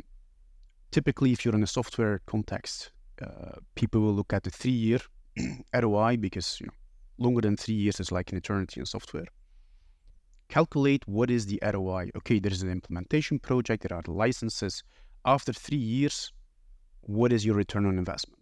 typically, 0.92 1.32
if 1.32 1.46
you're 1.46 1.56
in 1.56 1.64
a 1.64 1.68
software 1.68 2.22
context, 2.26 2.92
uh, 3.22 3.60
people 3.76 4.02
will 4.02 4.14
look 4.14 4.34
at 4.34 4.44
the 4.44 4.50
three 4.50 4.72
year 4.72 5.00
ROI 5.74 6.18
because 6.18 6.60
you 6.60 6.68
know, 6.68 6.74
longer 7.18 7.42
than 7.42 7.58
three 7.58 7.76
years 7.76 8.00
is 8.00 8.12
like 8.12 8.32
an 8.32 8.38
eternity 8.38 8.80
in 8.80 8.86
software 8.86 9.26
calculate 10.50 11.08
what 11.08 11.30
is 11.30 11.46
the 11.46 11.60
ROI. 11.64 12.12
Okay, 12.18 12.40
there 12.40 12.52
is 12.52 12.64
an 12.64 12.72
implementation 12.72 13.40
project, 13.40 13.88
there 13.88 13.98
are 13.98 14.04
licenses. 14.08 14.84
After 15.26 15.52
three 15.54 15.78
years, 15.78 16.32
what 17.02 17.34
is 17.34 17.46
your 17.46 17.56
return 17.56 17.86
on 17.86 17.98
investment? 17.98 18.42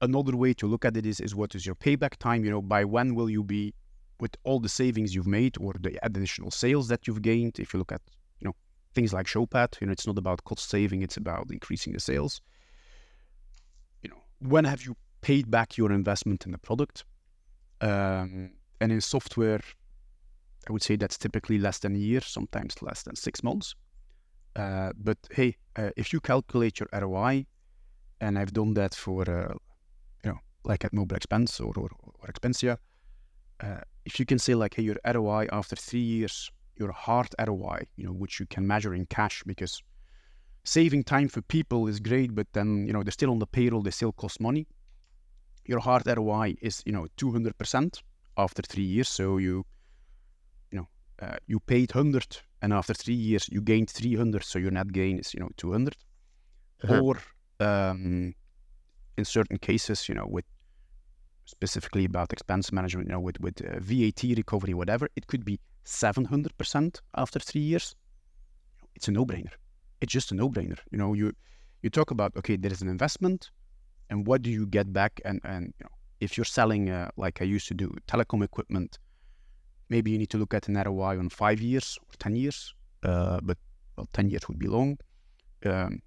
Another 0.00 0.36
way 0.36 0.54
to 0.54 0.66
look 0.66 0.84
at 0.84 0.96
it 0.96 1.06
is, 1.06 1.20
is 1.20 1.34
what 1.34 1.54
is 1.54 1.66
your 1.66 1.74
payback 1.74 2.16
time? 2.16 2.44
You 2.44 2.50
know, 2.50 2.62
by 2.62 2.84
when 2.84 3.14
will 3.14 3.28
you 3.28 3.44
be 3.44 3.74
with 4.18 4.36
all 4.44 4.60
the 4.60 4.68
savings 4.68 5.14
you've 5.14 5.26
made 5.26 5.56
or 5.60 5.74
the 5.78 5.98
additional 6.04 6.50
sales 6.50 6.88
that 6.88 7.06
you've 7.06 7.22
gained? 7.22 7.58
If 7.58 7.72
you 7.72 7.78
look 7.78 7.92
at, 7.92 8.00
you 8.40 8.46
know, 8.46 8.54
things 8.94 9.12
like 9.12 9.26
Showpad, 9.26 9.80
you 9.80 9.86
know, 9.86 9.92
it's 9.92 10.06
not 10.06 10.18
about 10.18 10.42
cost 10.44 10.68
saving, 10.68 11.02
it's 11.02 11.16
about 11.16 11.48
increasing 11.50 11.92
the 11.92 12.00
sales. 12.00 12.40
When 14.40 14.64
have 14.64 14.82
you 14.82 14.96
paid 15.20 15.50
back 15.50 15.76
your 15.76 15.92
investment 15.92 16.46
in 16.46 16.52
the 16.52 16.58
product? 16.58 17.04
Um, 17.80 18.52
and 18.80 18.92
in 18.92 19.00
software, 19.00 19.60
I 20.68 20.72
would 20.72 20.82
say 20.82 20.96
that's 20.96 21.18
typically 21.18 21.58
less 21.58 21.78
than 21.78 21.94
a 21.94 21.98
year, 21.98 22.20
sometimes 22.20 22.82
less 22.82 23.02
than 23.02 23.16
six 23.16 23.42
months. 23.42 23.74
Uh, 24.56 24.92
but 24.96 25.18
hey, 25.30 25.56
uh, 25.76 25.90
if 25.96 26.12
you 26.12 26.20
calculate 26.20 26.80
your 26.80 26.88
ROI, 26.92 27.46
and 28.20 28.38
I've 28.38 28.52
done 28.52 28.74
that 28.74 28.94
for, 28.94 29.22
uh, 29.22 29.54
you 30.24 30.32
know, 30.32 30.38
like 30.64 30.84
at 30.84 30.92
Mobilexpense 30.92 31.60
or, 31.60 31.72
or, 31.78 31.90
or 32.02 32.28
Expensya, 32.28 32.76
uh, 33.60 33.80
if 34.04 34.18
you 34.18 34.26
can 34.26 34.38
say 34.38 34.54
like, 34.54 34.74
hey, 34.74 34.82
your 34.82 34.96
ROI 35.06 35.48
after 35.52 35.76
three 35.76 36.00
years, 36.00 36.50
your 36.76 36.92
hard 36.92 37.28
ROI, 37.38 37.86
you 37.96 38.06
know, 38.06 38.12
which 38.12 38.40
you 38.40 38.46
can 38.46 38.66
measure 38.66 38.94
in 38.94 39.06
cash 39.06 39.42
because 39.46 39.82
saving 40.64 41.04
time 41.04 41.28
for 41.28 41.42
people 41.42 41.86
is 41.88 42.00
great, 42.00 42.34
but 42.34 42.46
then, 42.52 42.86
you 42.86 42.92
know, 42.92 43.02
they're 43.02 43.12
still 43.12 43.30
on 43.30 43.38
the 43.38 43.46
payroll, 43.46 43.82
they 43.82 43.90
still 43.90 44.12
cost 44.12 44.40
money. 44.40 44.66
Your 45.64 45.80
hard 45.80 46.06
ROI 46.06 46.56
is, 46.60 46.82
you 46.86 46.92
know, 46.92 47.06
200% 47.16 48.02
after 48.36 48.62
three 48.62 48.84
years. 48.84 49.08
So 49.08 49.38
you, 49.38 49.64
you 50.70 50.86
uh, 51.20 51.36
you 51.46 51.60
paid 51.60 51.94
100 51.94 52.40
and 52.62 52.72
after 52.72 52.94
three 52.94 53.14
years 53.14 53.48
you 53.50 53.60
gained 53.60 53.90
300 53.90 54.44
so 54.44 54.58
your 54.58 54.70
net 54.70 54.92
gain 54.92 55.18
is 55.18 55.34
you 55.34 55.40
know 55.40 55.48
200 55.56 55.96
uh-huh. 56.84 57.00
or 57.00 57.18
um, 57.60 58.34
in 59.16 59.24
certain 59.24 59.58
cases 59.58 60.08
you 60.08 60.14
know 60.14 60.26
with 60.26 60.44
specifically 61.44 62.04
about 62.04 62.32
expense 62.32 62.72
management 62.72 63.08
you 63.08 63.12
know 63.12 63.20
with 63.20 63.40
with 63.40 63.60
uh, 63.62 63.78
vat 63.80 64.22
recovery 64.36 64.74
whatever 64.74 65.08
it 65.16 65.26
could 65.26 65.44
be 65.44 65.58
700% 65.84 67.00
after 67.16 67.38
three 67.38 67.60
years 67.60 67.96
it's 68.94 69.08
a 69.08 69.10
no-brainer 69.10 69.52
it's 70.00 70.12
just 70.12 70.32
a 70.32 70.34
no-brainer 70.34 70.78
you 70.90 70.98
know 70.98 71.14
you 71.14 71.32
you 71.82 71.90
talk 71.90 72.10
about 72.10 72.36
okay 72.36 72.56
there 72.56 72.72
is 72.72 72.82
an 72.82 72.88
investment 72.88 73.50
and 74.10 74.26
what 74.26 74.42
do 74.42 74.50
you 74.50 74.66
get 74.66 74.92
back 74.92 75.20
and 75.24 75.40
and 75.44 75.72
you 75.78 75.84
know 75.84 75.90
if 76.20 76.36
you're 76.36 76.44
selling 76.44 76.90
uh, 76.90 77.10
like 77.16 77.40
i 77.40 77.44
used 77.44 77.68
to 77.68 77.74
do 77.74 77.94
telecom 78.06 78.44
equipment 78.44 78.98
maybe 79.90 80.10
you 80.12 80.18
need 80.18 80.30
to 80.30 80.38
look 80.38 80.54
at 80.54 80.68
an 80.68 80.76
ROI 80.76 81.18
on 81.18 81.28
five 81.28 81.60
years 81.60 81.98
or 82.00 82.14
10 82.18 82.36
years, 82.36 82.72
uh, 83.02 83.40
but 83.42 83.58
well, 83.96 84.08
10 84.12 84.30
years 84.30 84.48
would 84.48 84.58
be 84.58 84.68
long. 84.68 84.96
Um, 85.66 86.00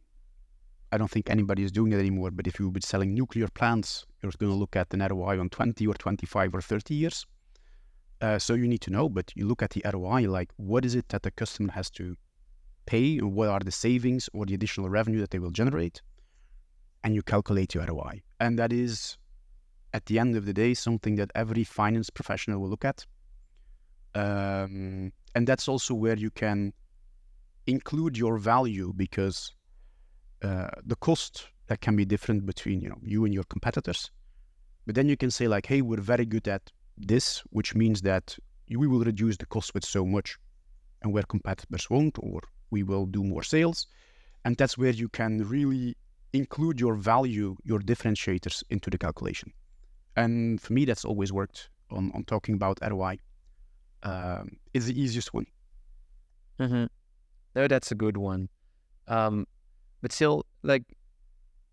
I 0.91 0.97
don't 0.97 1.11
think 1.11 1.29
anybody 1.29 1.63
is 1.63 1.71
doing 1.71 1.91
it 1.91 1.99
anymore, 1.99 2.31
but 2.31 2.47
if 2.47 2.59
you've 2.59 2.73
been 2.73 2.81
selling 2.81 3.13
nuclear 3.13 3.47
plants, 3.49 4.05
you're 4.21 4.31
going 4.37 4.51
to 4.51 4.57
look 4.57 4.75
at 4.75 4.93
an 4.93 5.01
ROI 5.01 5.39
on 5.39 5.49
20 5.49 5.85
or 5.85 5.93
25 5.93 6.55
or 6.55 6.61
30 6.61 6.93
years. 6.95 7.25
Uh, 8.21 8.39
so 8.39 8.53
you 8.53 8.67
need 8.67 8.81
to 8.81 8.89
know, 8.91 9.09
but 9.09 9.31
you 9.35 9.45
look 9.45 9.61
at 9.61 9.71
the 9.71 9.83
ROI, 9.91 10.29
like 10.29 10.49
what 10.55 10.85
is 10.85 10.95
it 10.95 11.09
that 11.09 11.23
the 11.23 11.31
customer 11.31 11.73
has 11.73 11.89
to 11.89 12.15
pay, 12.85 13.17
what 13.19 13.49
are 13.49 13.59
the 13.59 13.71
savings 13.71 14.29
or 14.33 14.45
the 14.45 14.53
additional 14.53 14.89
revenue 14.89 15.19
that 15.19 15.31
they 15.31 15.39
will 15.39 15.51
generate, 15.51 16.01
and 17.03 17.15
you 17.15 17.21
calculate 17.21 17.73
your 17.73 17.85
ROI. 17.85 18.21
And 18.39 18.57
that 18.59 18.71
is, 18.71 19.17
at 19.93 20.05
the 20.05 20.19
end 20.19 20.35
of 20.35 20.45
the 20.45 20.53
day, 20.53 20.73
something 20.73 21.15
that 21.15 21.31
every 21.35 21.63
finance 21.63 22.09
professional 22.09 22.59
will 22.59 22.69
look 22.69 22.85
at 22.85 23.05
um, 24.15 25.11
and 25.35 25.47
that's 25.47 25.67
also 25.67 25.93
where 25.93 26.15
you 26.15 26.29
can 26.29 26.73
include 27.65 28.17
your 28.17 28.37
value 28.37 28.93
because 28.95 29.53
uh, 30.43 30.67
the 30.85 30.95
cost 30.97 31.47
that 31.67 31.81
can 31.81 31.95
be 31.95 32.05
different 32.05 32.45
between 32.45 32.81
you 32.81 32.89
know 32.89 32.99
you 33.01 33.25
and 33.25 33.33
your 33.33 33.45
competitors 33.45 34.11
but 34.85 34.95
then 34.95 35.07
you 35.07 35.15
can 35.15 35.31
say 35.31 35.47
like 35.47 35.65
hey 35.65 35.81
we're 35.81 36.01
very 36.01 36.25
good 36.25 36.47
at 36.47 36.71
this 36.97 37.41
which 37.51 37.73
means 37.73 38.01
that 38.01 38.37
we 38.69 38.85
will 38.85 38.99
reduce 38.99 39.37
the 39.37 39.45
cost 39.45 39.73
with 39.73 39.85
so 39.85 40.05
much 40.05 40.37
and 41.01 41.13
where 41.13 41.23
competitors 41.23 41.89
won't 41.89 42.17
or 42.19 42.41
we 42.75 42.81
will 42.89 43.05
do 43.17 43.23
more 43.33 43.43
sales 43.55 43.87
and 44.43 44.51
that's 44.59 44.75
where 44.81 44.95
you 45.01 45.09
can 45.19 45.31
really 45.55 45.95
include 46.41 46.77
your 46.79 46.95
value 47.11 47.49
your 47.63 47.81
differentiators 47.91 48.57
into 48.69 48.89
the 48.89 48.99
calculation 49.05 49.49
and 50.21 50.61
for 50.63 50.71
me 50.77 50.85
that's 50.85 51.05
always 51.05 51.31
worked 51.31 51.59
on, 51.97 52.11
on 52.15 52.23
talking 52.23 52.55
about 52.55 52.79
roi 52.91 53.15
um, 54.03 54.57
is 54.73 54.85
the 54.85 55.01
easiest 55.01 55.33
one. 55.33 55.47
Mm-hmm. 56.59 56.85
No, 57.55 57.67
that's 57.67 57.91
a 57.91 57.95
good 57.95 58.17
one. 58.17 58.49
Um, 59.07 59.47
but 60.01 60.11
still, 60.11 60.45
like, 60.61 60.83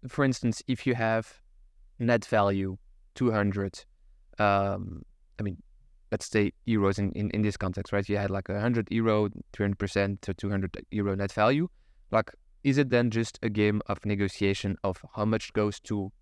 for 0.08 0.24
instance, 0.24 0.62
if 0.66 0.86
you 0.86 0.94
have 0.94 1.40
net 1.98 2.24
value 2.24 2.78
200, 3.16 3.84
um, 4.38 5.02
I 5.38 5.42
mean, 5.42 5.58
let's 6.10 6.28
say 6.28 6.52
euros 6.66 6.98
in, 6.98 7.12
in, 7.12 7.30
in 7.30 7.42
this 7.42 7.56
context, 7.56 7.92
right? 7.92 8.08
You 8.08 8.16
had 8.16 8.30
like 8.30 8.48
a 8.48 8.54
100 8.54 8.88
euro, 8.90 9.28
300% 9.52 10.20
to 10.22 10.34
200 10.34 10.86
euro 10.90 11.14
net 11.14 11.32
value. 11.32 11.68
Like, 12.10 12.32
is 12.64 12.78
it 12.78 12.90
then 12.90 13.10
just 13.10 13.38
a 13.42 13.48
game 13.48 13.80
of 13.86 14.04
negotiation 14.04 14.76
of 14.84 15.02
how 15.14 15.24
much 15.24 15.52
goes 15.52 15.80
to 15.80 16.12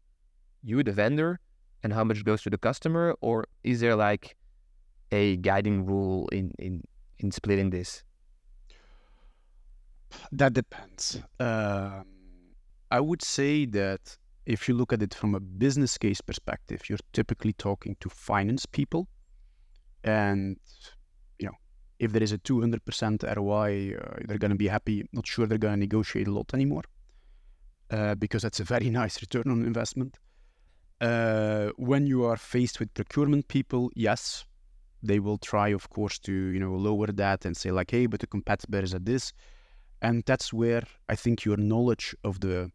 you, 0.62 0.82
the 0.82 0.92
vendor, 0.92 1.40
and 1.82 1.92
how 1.92 2.04
much 2.04 2.24
goes 2.24 2.42
to 2.42 2.50
the 2.50 2.58
customer? 2.58 3.14
Or 3.20 3.46
is 3.64 3.80
there 3.80 3.96
like 3.96 4.36
a 5.10 5.36
guiding 5.38 5.86
rule 5.86 6.28
in 6.28 6.52
in 6.58 6.82
in 7.18 7.30
splitting 7.30 7.70
this? 7.70 8.04
That 10.32 10.52
depends. 10.52 11.20
Um, 11.40 12.04
I 12.90 13.00
would 13.00 13.22
say 13.22 13.66
that 13.66 14.16
if 14.46 14.68
you 14.68 14.74
look 14.74 14.92
at 14.92 15.02
it 15.02 15.14
from 15.14 15.34
a 15.34 15.40
business 15.40 15.98
case 15.98 16.20
perspective, 16.20 16.88
you're 16.88 16.98
typically 17.12 17.52
talking 17.52 17.96
to 18.00 18.08
finance 18.08 18.64
people, 18.64 19.08
and 20.08 20.56
you 21.38 21.46
know 21.46 21.56
if 21.98 22.12
there 22.12 22.22
is 22.22 22.32
a 22.32 22.38
200% 22.38 23.36
ROI, 23.36 23.94
uh, 23.94 24.16
they're 24.26 24.38
going 24.38 24.50
to 24.50 24.56
be 24.56 24.68
happy. 24.68 25.08
Not 25.12 25.26
sure 25.26 25.46
they're 25.46 25.58
going 25.58 25.74
to 25.74 25.80
negotiate 25.80 26.28
a 26.28 26.32
lot 26.32 26.54
anymore 26.54 26.84
uh, 27.90 28.14
because 28.14 28.42
that's 28.42 28.60
a 28.60 28.64
very 28.64 28.90
nice 29.02 29.20
return 29.20 29.50
on 29.50 29.64
investment. 29.64 30.18
Uh, 31.00 31.70
when 31.76 32.06
you 32.06 32.24
are 32.24 32.36
faced 32.36 32.80
with 32.80 32.92
procurement 32.94 33.46
people, 33.48 33.90
yes, 33.94 34.44
they 35.02 35.20
will 35.20 35.38
try, 35.38 35.68
of 35.68 35.88
course, 35.90 36.18
to 36.18 36.32
you 36.32 36.58
know 36.58 36.74
lower 36.74 37.06
that 37.06 37.44
and 37.44 37.56
say 37.56 37.70
like, 37.70 37.90
hey, 37.90 38.06
but 38.06 38.20
the 38.20 38.26
competitor 38.26 38.82
is 38.82 38.94
at 38.94 39.04
this, 39.04 39.32
and 40.02 40.24
that's 40.26 40.52
where 40.52 40.82
I 41.08 41.14
think 41.14 41.44
your 41.44 41.56
knowledge 41.56 42.16
of 42.24 42.40
the 42.40 42.70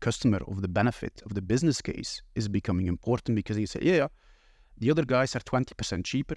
customer 0.00 0.40
of 0.46 0.60
the 0.60 0.68
benefit 0.68 1.22
of 1.24 1.34
the 1.34 1.40
business 1.42 1.80
case 1.80 2.22
is 2.34 2.46
becoming 2.46 2.86
important 2.86 3.34
because 3.34 3.58
you 3.58 3.66
say, 3.66 3.80
yeah, 3.82 3.94
yeah, 3.94 4.08
the 4.78 4.90
other 4.90 5.04
guys 5.04 5.36
are 5.36 5.40
20% 5.40 6.04
cheaper 6.04 6.36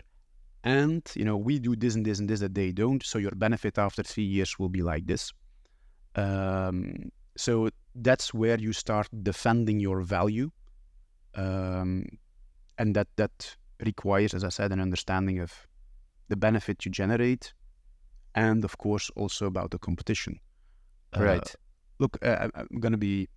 and 0.63 1.11
you 1.15 1.23
know 1.23 1.37
we 1.37 1.59
do 1.59 1.75
this 1.75 1.95
and 1.95 2.05
this 2.05 2.19
and 2.19 2.29
this 2.29 2.39
that 2.39 2.53
they 2.53 2.71
don't 2.71 3.03
so 3.03 3.17
your 3.17 3.31
benefit 3.31 3.77
after 3.77 4.03
three 4.03 4.23
years 4.23 4.59
will 4.59 4.69
be 4.69 4.81
like 4.81 5.05
this. 5.05 5.31
Um, 6.15 7.11
so 7.37 7.69
that's 7.95 8.33
where 8.33 8.59
you 8.59 8.73
start 8.73 9.07
defending 9.23 9.79
your 9.79 10.01
value 10.01 10.49
um, 11.35 12.05
and 12.77 12.95
that 12.95 13.07
that 13.15 13.55
requires 13.85 14.33
as 14.33 14.43
i 14.43 14.49
said 14.49 14.71
an 14.71 14.81
understanding 14.81 15.39
of 15.39 15.53
the 16.29 16.35
benefit 16.35 16.83
you 16.83 16.91
generate 16.91 17.53
and 18.33 18.65
of 18.65 18.77
course 18.77 19.11
also 19.15 19.45
about 19.45 19.69
the 19.71 19.77
competition. 19.77 20.39
Uh, 21.15 21.23
right 21.23 21.55
look 21.99 22.17
uh, 22.23 22.49
i'm 22.55 22.79
going 22.79 22.91
to 22.91 22.97
be 22.97 23.29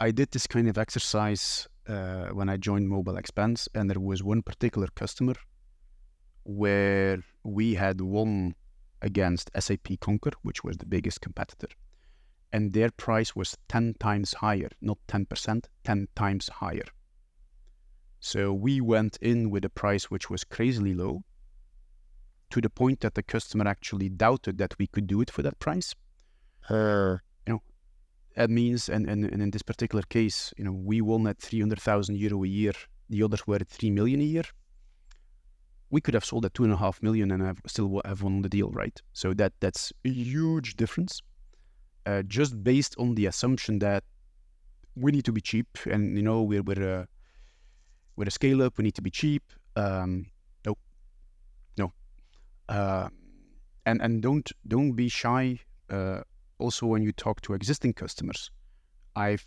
i 0.00 0.10
did 0.10 0.28
this 0.32 0.46
kind 0.46 0.68
of 0.68 0.76
exercise 0.76 1.68
uh, 1.88 2.28
when 2.28 2.48
i 2.48 2.56
joined 2.56 2.88
Mobilexpense 2.88 3.68
and 3.74 3.90
there 3.90 4.00
was 4.00 4.22
one 4.22 4.42
particular 4.42 4.88
customer 4.94 5.34
where 6.44 7.22
we 7.44 7.74
had 7.74 8.00
won 8.00 8.54
against 9.02 9.50
SAP 9.58 9.88
Concur, 10.00 10.30
which 10.42 10.62
was 10.64 10.76
the 10.76 10.86
biggest 10.86 11.20
competitor, 11.20 11.68
and 12.52 12.72
their 12.72 12.90
price 12.90 13.34
was 13.36 13.56
10 13.68 13.94
times 13.98 14.34
higher, 14.34 14.68
not 14.80 14.98
10%, 15.08 15.64
10 15.84 16.08
times 16.14 16.48
higher. 16.48 16.84
So 18.20 18.52
we 18.52 18.80
went 18.80 19.16
in 19.22 19.50
with 19.50 19.64
a 19.64 19.70
price 19.70 20.10
which 20.10 20.28
was 20.28 20.44
crazily 20.44 20.94
low 20.94 21.22
to 22.50 22.60
the 22.60 22.68
point 22.68 23.00
that 23.00 23.14
the 23.14 23.22
customer 23.22 23.66
actually 23.66 24.08
doubted 24.08 24.58
that 24.58 24.76
we 24.78 24.86
could 24.86 25.06
do 25.06 25.20
it 25.20 25.30
for 25.30 25.42
that 25.42 25.58
price. 25.58 25.94
That 28.36 28.50
means, 28.50 28.88
and, 28.88 29.08
and, 29.08 29.24
and 29.24 29.42
in 29.42 29.50
this 29.50 29.62
particular 29.62 30.02
case, 30.08 30.54
you 30.56 30.64
know, 30.64 30.72
we 30.72 31.00
won 31.00 31.26
at 31.26 31.38
300,000 31.38 32.16
euro 32.16 32.44
a 32.44 32.46
year. 32.46 32.72
The 33.08 33.22
others 33.22 33.46
were 33.46 33.56
at 33.56 33.68
3 33.68 33.90
million 33.90 34.20
a 34.20 34.24
year 34.24 34.44
we 35.90 36.00
could 36.00 36.14
have 36.14 36.24
sold 36.24 36.44
at 36.44 36.54
two 36.54 36.64
and 36.64 36.72
a 36.72 36.76
half 36.76 37.02
million 37.02 37.30
and 37.30 37.42
have 37.42 37.58
still 37.66 38.00
have 38.04 38.22
won 38.22 38.42
the 38.42 38.48
deal, 38.48 38.70
right? 38.70 39.00
So 39.12 39.34
that 39.34 39.52
that's 39.60 39.92
a 40.04 40.08
huge 40.08 40.76
difference, 40.76 41.20
uh, 42.06 42.22
just 42.22 42.62
based 42.62 42.94
on 42.98 43.16
the 43.16 43.26
assumption 43.26 43.80
that 43.80 44.04
we 44.94 45.10
need 45.10 45.24
to 45.24 45.32
be 45.32 45.40
cheap, 45.40 45.66
and 45.86 46.16
you 46.16 46.22
know 46.22 46.42
we're 46.42 46.62
we're 46.62 47.00
a, 47.00 47.08
we're 48.16 48.28
a 48.28 48.30
scale 48.30 48.62
up, 48.62 48.78
we 48.78 48.84
need 48.84 48.94
to 48.94 49.02
be 49.02 49.10
cheap. 49.10 49.42
Um, 49.76 50.26
no, 50.64 50.76
no, 51.76 51.92
uh, 52.68 53.08
and 53.84 54.00
and 54.00 54.22
don't 54.22 54.50
don't 54.66 54.92
be 54.92 55.08
shy. 55.08 55.58
Uh, 55.88 56.20
also, 56.60 56.86
when 56.86 57.02
you 57.02 57.12
talk 57.12 57.40
to 57.42 57.54
existing 57.54 57.94
customers, 57.94 58.50
I've 59.16 59.44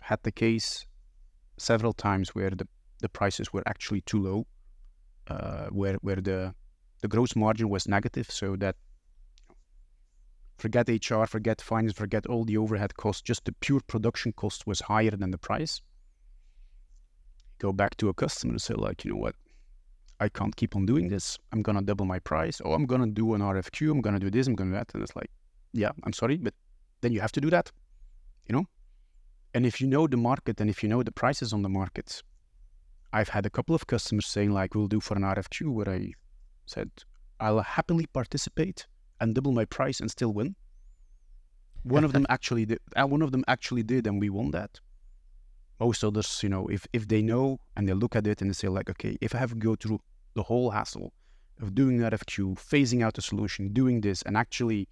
had 0.00 0.20
the 0.22 0.32
case 0.32 0.86
several 1.58 1.92
times 1.92 2.34
where 2.34 2.50
the 2.50 2.66
the 3.00 3.08
prices 3.08 3.52
were 3.52 3.62
actually 3.66 4.00
too 4.02 4.22
low 4.22 4.46
uh, 5.28 5.66
where 5.70 5.94
where 6.02 6.20
the 6.20 6.54
the 7.00 7.08
gross 7.08 7.34
margin 7.34 7.68
was 7.68 7.88
negative, 7.88 8.30
so 8.30 8.56
that 8.56 8.76
forget 10.58 10.88
HR, 10.88 11.24
forget 11.24 11.60
finance, 11.60 11.92
forget 11.92 12.26
all 12.26 12.44
the 12.44 12.56
overhead 12.56 12.96
costs, 12.96 13.22
just 13.22 13.44
the 13.44 13.52
pure 13.52 13.80
production 13.86 14.32
cost 14.32 14.66
was 14.66 14.80
higher 14.80 15.10
than 15.10 15.30
the 15.30 15.38
price. 15.38 15.80
Go 17.58 17.72
back 17.72 17.96
to 17.96 18.08
a 18.08 18.14
customer 18.14 18.52
and 18.52 18.62
say, 18.62 18.74
like, 18.74 19.04
you 19.04 19.12
know 19.12 19.18
what, 19.18 19.34
I 20.20 20.28
can't 20.28 20.54
keep 20.54 20.76
on 20.76 20.86
doing 20.86 21.08
this. 21.08 21.38
I'm 21.52 21.62
gonna 21.62 21.82
double 21.82 22.06
my 22.06 22.20
price. 22.20 22.60
Oh, 22.64 22.72
I'm 22.72 22.86
gonna 22.86 23.08
do 23.08 23.34
an 23.34 23.40
RFQ. 23.40 23.90
I'm 23.90 24.00
gonna 24.00 24.20
do 24.20 24.30
this. 24.30 24.46
I'm 24.46 24.54
gonna 24.54 24.70
do 24.70 24.76
that. 24.76 24.94
And 24.94 25.02
it's 25.02 25.16
like, 25.16 25.30
yeah, 25.72 25.90
I'm 26.04 26.12
sorry, 26.12 26.36
but 26.36 26.54
then 27.00 27.12
you 27.12 27.20
have 27.20 27.32
to 27.32 27.40
do 27.40 27.50
that, 27.50 27.70
you 28.46 28.52
know. 28.54 28.66
And 29.54 29.66
if 29.66 29.80
you 29.80 29.86
know 29.86 30.06
the 30.06 30.16
market 30.16 30.60
and 30.60 30.70
if 30.70 30.82
you 30.82 30.88
know 30.88 31.02
the 31.02 31.12
prices 31.12 31.52
on 31.52 31.62
the 31.62 31.68
market, 31.68 32.22
I've 33.12 33.28
had 33.28 33.44
a 33.44 33.50
couple 33.50 33.74
of 33.74 33.86
customers 33.86 34.26
saying 34.26 34.52
like, 34.52 34.74
"We'll 34.74 34.88
do 34.88 35.00
for 35.00 35.16
an 35.16 35.22
RFQ," 35.22 35.70
where 35.70 35.88
I 35.88 36.12
said, 36.66 36.90
"I'll 37.38 37.60
happily 37.60 38.06
participate 38.06 38.86
and 39.20 39.34
double 39.34 39.52
my 39.52 39.66
price 39.66 40.00
and 40.00 40.10
still 40.10 40.32
win." 40.32 40.56
One 41.82 42.04
of 42.04 42.12
them 42.12 42.26
actually 42.36 42.64
did. 42.66 42.78
Uh, 42.96 43.06
one 43.06 43.22
of 43.22 43.32
them 43.32 43.44
actually 43.48 43.82
did, 43.82 44.06
and 44.06 44.20
we 44.20 44.30
won 44.30 44.50
that. 44.52 44.80
Most 45.80 46.04
others, 46.04 46.40
you 46.42 46.48
know, 46.48 46.66
if 46.68 46.86
if 46.92 47.08
they 47.08 47.22
know 47.22 47.58
and 47.76 47.88
they 47.88 47.92
look 47.92 48.16
at 48.16 48.26
it 48.26 48.40
and 48.40 48.50
they 48.50 48.54
say 48.54 48.68
like, 48.68 48.88
"Okay, 48.88 49.18
if 49.20 49.34
I 49.34 49.38
have 49.38 49.50
to 49.50 49.56
go 49.56 49.74
through 49.74 50.00
the 50.34 50.44
whole 50.44 50.70
hassle 50.70 51.12
of 51.60 51.74
doing 51.74 52.02
an 52.02 52.10
RFQ, 52.10 52.54
phasing 52.56 53.02
out 53.02 53.18
a 53.18 53.22
solution, 53.22 53.72
doing 53.72 54.00
this, 54.00 54.22
and 54.22 54.36
actually, 54.36 54.88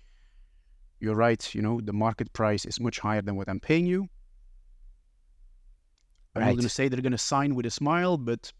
you're 1.00 1.16
right, 1.16 1.54
you 1.54 1.62
know, 1.62 1.80
the 1.80 1.92
market 1.92 2.32
price 2.32 2.64
is 2.64 2.80
much 2.80 2.98
higher 2.98 3.22
than 3.22 3.36
what 3.36 3.48
I'm 3.48 3.60
paying 3.60 3.86
you." 3.86 4.08
I'm 6.34 6.42
right. 6.42 6.46
not 6.48 6.52
going 6.52 6.62
to 6.62 6.68
say 6.68 6.88
they're 6.88 7.00
going 7.00 7.12
to 7.12 7.18
sign 7.18 7.54
with 7.54 7.66
a 7.66 7.70
smile, 7.70 8.16
but 8.16 8.52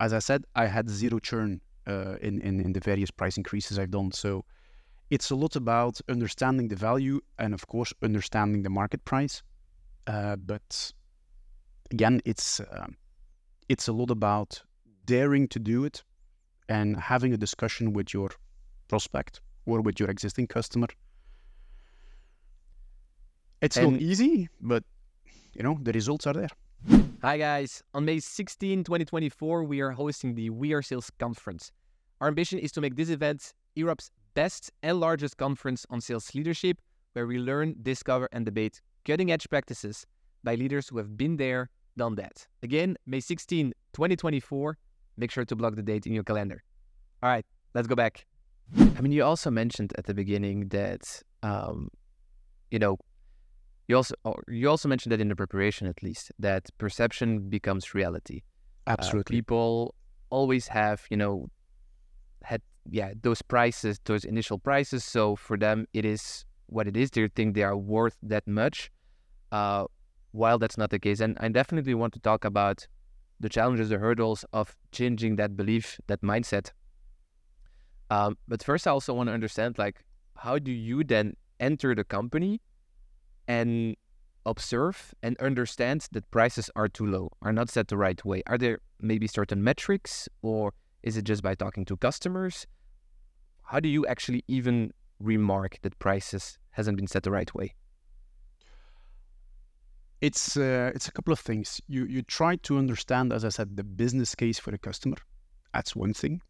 as 0.00 0.12
I 0.12 0.18
said, 0.18 0.44
I 0.54 0.66
had 0.66 0.90
zero 0.90 1.18
churn 1.18 1.60
uh, 1.86 2.16
in, 2.20 2.40
in 2.42 2.60
in 2.60 2.72
the 2.72 2.80
various 2.80 3.10
price 3.10 3.36
increases 3.38 3.78
I've 3.78 3.90
done. 3.90 4.12
So 4.12 4.44
it's 5.10 5.30
a 5.30 5.36
lot 5.36 5.56
about 5.56 6.00
understanding 6.08 6.68
the 6.68 6.76
value 6.76 7.20
and, 7.38 7.54
of 7.54 7.66
course, 7.66 7.92
understanding 8.02 8.62
the 8.62 8.70
market 8.70 9.04
price. 9.04 9.42
Uh, 10.06 10.36
but 10.36 10.92
again, 11.90 12.20
it's 12.24 12.60
uh, 12.60 12.86
it's 13.68 13.88
a 13.88 13.92
lot 13.92 14.10
about 14.10 14.62
daring 15.04 15.48
to 15.48 15.58
do 15.58 15.84
it 15.84 16.02
and 16.68 16.96
having 16.96 17.32
a 17.32 17.36
discussion 17.36 17.92
with 17.92 18.12
your 18.12 18.30
prospect 18.88 19.40
or 19.64 19.80
with 19.80 20.00
your 20.00 20.10
existing 20.10 20.46
customer. 20.48 20.88
It's 23.60 23.76
and 23.76 23.92
not 23.92 24.00
easy, 24.00 24.48
but 24.60 24.84
you 25.54 25.62
know 25.62 25.78
the 25.82 25.92
results 25.92 26.26
are 26.26 26.34
there. 26.34 26.48
Hi 27.22 27.38
guys, 27.38 27.82
on 27.94 28.04
May 28.04 28.18
16, 28.18 28.84
2024, 28.84 29.64
we 29.64 29.80
are 29.80 29.92
hosting 29.92 30.34
the 30.34 30.50
We 30.50 30.74
Are 30.74 30.82
Sales 30.82 31.10
Conference. 31.18 31.72
Our 32.20 32.28
ambition 32.28 32.58
is 32.58 32.70
to 32.72 32.80
make 32.80 32.96
this 32.96 33.08
event 33.08 33.54
Europe's 33.74 34.10
best 34.34 34.70
and 34.82 35.00
largest 35.00 35.38
conference 35.38 35.86
on 35.88 36.02
sales 36.02 36.34
leadership, 36.34 36.78
where 37.14 37.26
we 37.26 37.38
learn, 37.38 37.76
discover, 37.82 38.28
and 38.30 38.44
debate 38.44 38.82
cutting 39.06 39.32
edge 39.32 39.48
practices 39.48 40.06
by 40.44 40.54
leaders 40.54 40.88
who 40.88 40.98
have 40.98 41.16
been 41.16 41.38
there, 41.38 41.70
done 41.96 42.14
that. 42.16 42.46
Again, 42.62 42.96
May 43.06 43.20
16, 43.20 43.72
2024. 43.94 44.76
Make 45.16 45.30
sure 45.30 45.46
to 45.46 45.56
block 45.56 45.76
the 45.76 45.82
date 45.82 46.06
in 46.06 46.12
your 46.12 46.24
calendar. 46.24 46.62
All 47.22 47.30
right, 47.30 47.46
let's 47.74 47.88
go 47.88 47.94
back. 47.94 48.26
I 48.78 49.00
mean, 49.00 49.12
you 49.12 49.24
also 49.24 49.50
mentioned 49.50 49.94
at 49.96 50.04
the 50.04 50.12
beginning 50.12 50.68
that, 50.68 51.22
um, 51.42 51.88
you 52.70 52.78
know, 52.78 52.98
you 53.88 53.96
also 53.96 54.14
oh, 54.24 54.36
you 54.48 54.68
also 54.68 54.88
mentioned 54.88 55.12
that 55.12 55.20
in 55.20 55.28
the 55.28 55.36
preparation, 55.36 55.86
at 55.86 56.02
least, 56.02 56.32
that 56.38 56.68
perception 56.78 57.48
becomes 57.48 57.94
reality. 57.94 58.42
Uh, 58.86 58.96
Absolutely. 58.98 59.36
Uh, 59.36 59.38
people 59.38 59.94
always 60.30 60.68
have, 60.68 61.04
you 61.10 61.16
know, 61.16 61.48
had 62.42 62.62
yeah 62.90 63.12
those 63.22 63.42
prices, 63.42 64.00
those 64.04 64.24
initial 64.24 64.58
prices. 64.58 65.04
So 65.04 65.36
for 65.36 65.56
them, 65.56 65.86
it 65.92 66.04
is 66.04 66.44
what 66.66 66.88
it 66.88 66.96
is. 66.96 67.10
They 67.10 67.28
think 67.28 67.54
they 67.54 67.62
are 67.62 67.76
worth 67.76 68.16
that 68.22 68.46
much. 68.46 68.90
Uh, 69.52 69.84
while 70.32 70.58
that's 70.58 70.76
not 70.76 70.90
the 70.90 70.98
case, 70.98 71.20
and 71.20 71.36
I 71.40 71.48
definitely 71.48 71.94
want 71.94 72.12
to 72.14 72.20
talk 72.20 72.44
about 72.44 72.86
the 73.40 73.48
challenges, 73.48 73.88
the 73.88 73.98
hurdles 73.98 74.44
of 74.52 74.76
changing 74.92 75.36
that 75.36 75.56
belief, 75.56 75.98
that 76.08 76.20
mindset. 76.22 76.72
Um, 78.10 78.36
but 78.46 78.62
first, 78.62 78.86
I 78.86 78.90
also 78.90 79.14
want 79.14 79.28
to 79.28 79.32
understand, 79.32 79.78
like, 79.78 80.04
how 80.36 80.58
do 80.58 80.70
you 80.70 81.04
then 81.04 81.36
enter 81.58 81.94
the 81.94 82.04
company 82.04 82.60
and 83.48 83.96
observe 84.44 85.14
and 85.22 85.36
understand 85.38 86.06
that 86.12 86.30
prices 86.30 86.70
are 86.76 86.88
too 86.88 87.06
low, 87.06 87.30
are 87.42 87.52
not 87.52 87.68
set 87.68 87.88
the 87.88 87.96
right 87.96 88.24
way? 88.24 88.42
Are 88.46 88.58
there 88.58 88.78
maybe 89.00 89.26
certain 89.26 89.62
metrics, 89.62 90.28
or 90.42 90.72
is 91.02 91.16
it 91.16 91.24
just 91.24 91.42
by 91.42 91.54
talking 91.54 91.84
to 91.86 91.96
customers? 91.96 92.66
How 93.64 93.80
do 93.80 93.88
you 93.88 94.06
actually 94.06 94.44
even 94.46 94.92
remark 95.18 95.78
that 95.82 95.98
prices 95.98 96.58
hasn't 96.70 96.96
been 96.96 97.06
set 97.06 97.24
the 97.24 97.30
right 97.30 97.52
way? 97.54 97.74
It's 100.20 100.56
uh, 100.56 100.92
it's 100.94 101.08
a 101.08 101.12
couple 101.12 101.32
of 101.32 101.40
things. 101.40 101.80
You 101.88 102.06
you 102.06 102.22
try 102.22 102.56
to 102.56 102.78
understand, 102.78 103.32
as 103.32 103.44
I 103.44 103.50
said, 103.50 103.76
the 103.76 103.84
business 103.84 104.34
case 104.34 104.58
for 104.58 104.70
the 104.70 104.78
customer. 104.78 105.18
That's 105.74 105.94
one 105.94 106.14
thing. 106.14 106.40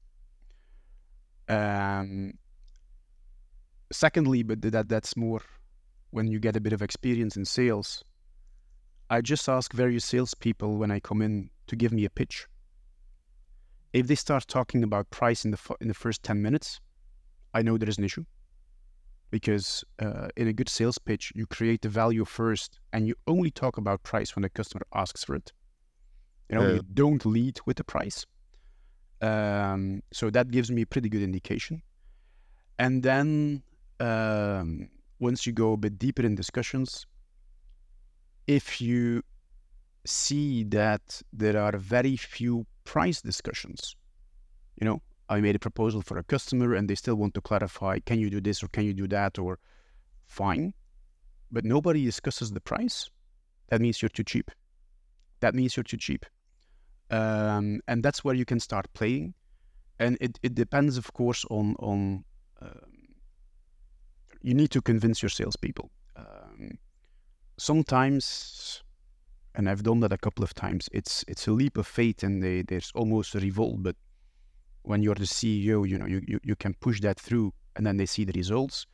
Um, 1.48 2.35
secondly, 3.92 4.42
but 4.44 4.62
that 4.62 4.88
that's 4.88 5.16
more 5.16 5.40
when 6.16 6.26
you 6.26 6.40
get 6.40 6.57
a 6.57 6.61
bit 6.61 6.72
of 6.72 6.81
experience 6.81 7.37
in 7.37 7.44
sales, 7.44 8.02
I 9.11 9.20
just 9.20 9.50
ask 9.50 9.74
various 9.74 10.07
salespeople 10.07 10.79
when 10.79 10.90
I 10.90 10.98
come 10.98 11.20
in 11.20 11.50
to 11.66 11.76
give 11.76 11.92
me 11.92 12.07
a 12.07 12.11
pitch. 12.11 12.46
If 13.92 14.07
they 14.07 14.14
start 14.14 14.48
talking 14.48 14.83
about 14.83 15.11
price 15.11 15.44
in 15.44 15.50
the 15.50 15.59
in 15.83 15.88
the 15.88 15.94
first 15.94 16.22
ten 16.22 16.40
minutes, 16.40 16.81
I 17.52 17.61
know 17.62 17.76
there 17.76 17.88
is 17.90 17.98
an 17.98 18.05
issue. 18.05 18.24
Because 19.31 19.85
uh, 19.98 20.29
in 20.37 20.48
a 20.48 20.55
good 20.55 20.70
sales 20.70 20.98
pitch, 20.98 21.33
you 21.35 21.46
create 21.46 21.83
the 21.83 21.90
value 21.90 22.24
first, 22.24 22.81
and 22.92 23.07
you 23.07 23.14
only 23.26 23.50
talk 23.50 23.76
about 23.76 24.02
price 24.02 24.35
when 24.35 24.42
the 24.42 24.48
customer 24.48 24.87
asks 24.94 25.22
for 25.24 25.35
it. 25.35 25.52
You 26.48 26.57
know, 26.57 26.66
you 26.74 26.83
don't 26.94 27.26
lead 27.26 27.61
with 27.66 27.76
the 27.76 27.85
price. 27.85 28.24
Um, 29.20 30.02
so 30.12 30.31
that 30.31 30.50
gives 30.50 30.70
me 30.70 30.83
a 30.83 30.87
pretty 30.87 31.11
good 31.11 31.22
indication. 31.22 31.83
And 32.79 33.02
then 33.02 33.62
um, 34.00 34.88
once 35.18 35.46
you 35.46 35.52
go 35.52 35.72
a 35.72 35.76
bit 35.76 35.98
deeper 35.98 36.22
in 36.22 36.35
discussions, 36.35 37.07
if 38.46 38.81
you 38.81 39.22
see 40.05 40.64
that 40.64 41.22
there 41.33 41.59
are 41.61 41.76
very 41.76 42.16
few 42.16 42.66
price 42.85 43.20
discussions, 43.20 43.96
you 44.81 44.85
know, 44.85 45.00
I 45.29 45.40
made 45.40 45.57
a 45.57 45.59
proposal 45.59 46.02
for 46.02 46.18
a 46.18 46.22
customer 46.22 46.74
and 46.74 46.88
they 46.88 46.94
still 46.94 47.16
want 47.16 47.35
to 47.35 47.40
clarify, 47.40 47.98
can 48.00 48.20
you 48.20 48.31
do 48.31 48.40
this 48.40 48.62
or 48.62 48.68
can 48.68 48.85
you 48.85 48.94
do 48.94 49.09
that 49.09 49.38
or 49.38 49.59
fine, 50.26 50.72
but 51.50 51.64
nobody 51.64 52.05
discusses 52.05 52.52
the 52.52 52.61
price. 52.61 53.11
That 53.68 53.81
means 53.81 54.00
you're 54.00 54.09
too 54.09 54.24
cheap. 54.24 54.50
That 55.40 55.55
means 55.55 55.76
you're 55.76 55.85
too 55.85 55.96
cheap. 55.96 56.24
Um, 57.11 57.81
and 57.88 58.02
that's 58.02 58.24
where 58.24 58.35
you 58.35 58.44
can 58.44 58.61
start 58.61 58.87
playing. 58.92 59.35
And 59.98 60.18
it, 60.20 60.38
it 60.42 60.55
depends, 60.55 60.98
of 60.98 61.12
course, 61.12 61.44
on 61.50 61.74
on 61.79 62.24
um, 62.61 62.95
you 64.46 64.54
need 64.54 64.70
to 64.70 64.80
convince 64.80 65.20
your 65.22 65.28
salespeople. 65.28 65.90
Um, 66.14 66.78
sometimes, 67.59 68.80
and 69.56 69.68
I've 69.68 69.82
done 69.82 69.98
that 70.00 70.12
a 70.12 70.18
couple 70.18 70.44
of 70.44 70.54
times. 70.54 70.88
It's 70.92 71.24
it's 71.26 71.48
a 71.48 71.52
leap 71.52 71.76
of 71.76 71.87
faith, 71.87 72.22
and 72.22 72.40
they, 72.40 72.62
there's 72.62 72.92
almost 72.94 73.35
a 73.35 73.40
revolt. 73.40 73.82
But 73.82 73.96
when 74.82 75.02
you're 75.02 75.16
the 75.16 75.24
CEO, 75.24 75.88
you 75.88 75.98
know 75.98 76.06
you, 76.06 76.22
you 76.28 76.38
you 76.44 76.54
can 76.54 76.74
push 76.74 77.00
that 77.00 77.18
through, 77.18 77.52
and 77.74 77.85
then 77.85 77.96
they 77.96 78.06
see 78.06 78.24
the 78.24 78.38
results. 78.38 78.87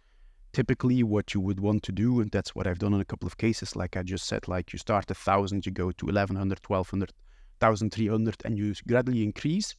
Typically, 0.54 1.02
what 1.02 1.34
you 1.34 1.40
would 1.40 1.60
want 1.60 1.82
to 1.82 1.92
do, 1.92 2.20
and 2.20 2.30
that's 2.30 2.54
what 2.54 2.66
I've 2.66 2.78
done 2.78 2.94
in 2.94 3.00
a 3.02 3.04
couple 3.04 3.26
of 3.26 3.36
cases, 3.36 3.76
like 3.76 3.98
I 3.98 4.02
just 4.02 4.26
said, 4.26 4.48
like 4.48 4.72
you 4.72 4.78
start 4.78 5.10
a 5.10 5.14
thousand, 5.14 5.66
you 5.66 5.72
go 5.72 5.92
to 5.92 6.06
1100, 6.06 6.60
1200, 6.66 7.12
1300, 7.58 8.42
and 8.46 8.56
you 8.56 8.74
gradually 8.86 9.22
increase. 9.22 9.74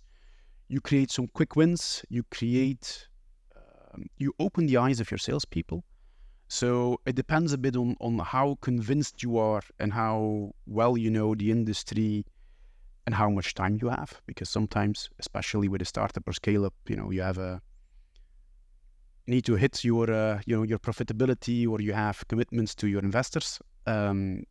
You 0.68 0.82
create 0.82 1.10
some 1.10 1.28
quick 1.28 1.56
wins. 1.56 2.06
You 2.10 2.24
create, 2.32 3.08
um, 3.94 4.06
you 4.18 4.34
open 4.40 4.66
the 4.66 4.78
eyes 4.78 5.00
of 5.00 5.12
your 5.12 5.18
salespeople. 5.18 5.84
So 6.48 7.00
it 7.06 7.16
depends 7.16 7.54
a 7.54 7.58
bit 7.58 7.76
on, 7.76 7.96
on 8.00 8.20
how 8.20 8.58
convinced 8.62 9.24
you 9.24 9.38
are 9.38 9.62
and 9.80 9.94
how 9.94 10.52
well 10.68 10.98
you 10.98 11.10
know 11.10 11.36
the 11.36 11.52
industry 11.52 12.26
and 13.06 13.16
how 13.16 13.30
much 13.30 13.54
time 13.54 13.78
you 13.82 13.90
have. 13.90 14.22
Because 14.26 14.50
sometimes, 14.50 15.10
especially 15.20 15.68
with 15.68 15.82
a 15.82 15.86
startup 15.86 16.28
or 16.28 16.34
scale 16.34 16.66
up, 16.66 16.74
you 16.88 16.96
know, 16.96 17.12
you 17.12 17.22
have 17.22 17.38
a 17.38 17.62
need 19.28 19.46
to 19.46 19.56
hit 19.56 19.84
your 19.84 20.12
uh, 20.12 20.42
you 20.46 20.56
know 20.56 20.64
your 20.64 20.80
profitability 20.80 21.68
or 21.68 21.80
you 21.80 21.94
have 21.94 22.28
commitments 22.28 22.76
to 22.76 22.88
your 22.88 23.02
investors 23.02 23.60
um, 23.88 24.44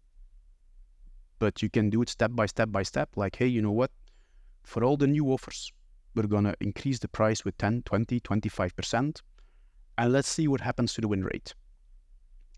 but 1.38 1.62
you 1.62 1.68
can 1.68 1.90
do 1.90 2.00
it 2.02 2.09
step 2.09 2.31
by 2.35 2.46
step 2.46 2.70
by 2.70 2.83
step 2.83 3.11
like 3.16 3.37
hey 3.37 3.46
you 3.46 3.61
know 3.61 3.70
what 3.70 3.90
for 4.64 4.83
all 4.83 4.96
the 4.96 5.07
new 5.07 5.26
offers 5.31 5.72
we're 6.14 6.26
going 6.26 6.44
to 6.44 6.55
increase 6.61 6.98
the 7.00 7.09
price 7.09 7.44
with 7.44 7.57
10 7.59 7.83
20 7.83 8.20
25% 8.20 9.20
and 9.98 10.12
let's 10.12 10.28
see 10.28 10.48
what 10.48 10.61
happens 10.61 10.94
to 10.94 11.00
the 11.00 11.09
win 11.09 11.24
rate 11.24 11.55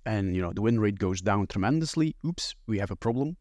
and 0.07 0.35
you 0.37 0.43
know 0.43 0.53
the 0.53 0.63
win 0.63 0.79
rate 0.79 0.99
goes 0.99 1.21
down 1.21 1.47
tremendously 1.47 2.15
oops 2.27 2.55
we 2.67 2.79
have 2.79 2.91
a 2.91 2.97
problem 2.97 3.37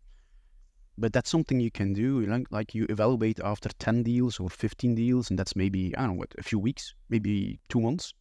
but 0.97 1.11
that's 1.11 1.29
something 1.29 1.59
you 1.59 1.71
can 1.71 1.91
do 1.93 2.21
like, 2.21 2.45
like 2.51 2.75
you 2.75 2.85
evaluate 2.89 3.39
after 3.43 3.69
10 3.79 4.03
deals 4.03 4.39
or 4.39 4.49
15 4.49 4.95
deals 4.95 5.29
and 5.29 5.39
that's 5.39 5.55
maybe 5.55 5.95
i 5.97 6.01
don't 6.01 6.11
know 6.11 6.19
what 6.19 6.33
a 6.37 6.43
few 6.43 6.59
weeks 6.59 6.93
maybe 7.09 7.59
two 7.69 7.81
months 7.81 8.13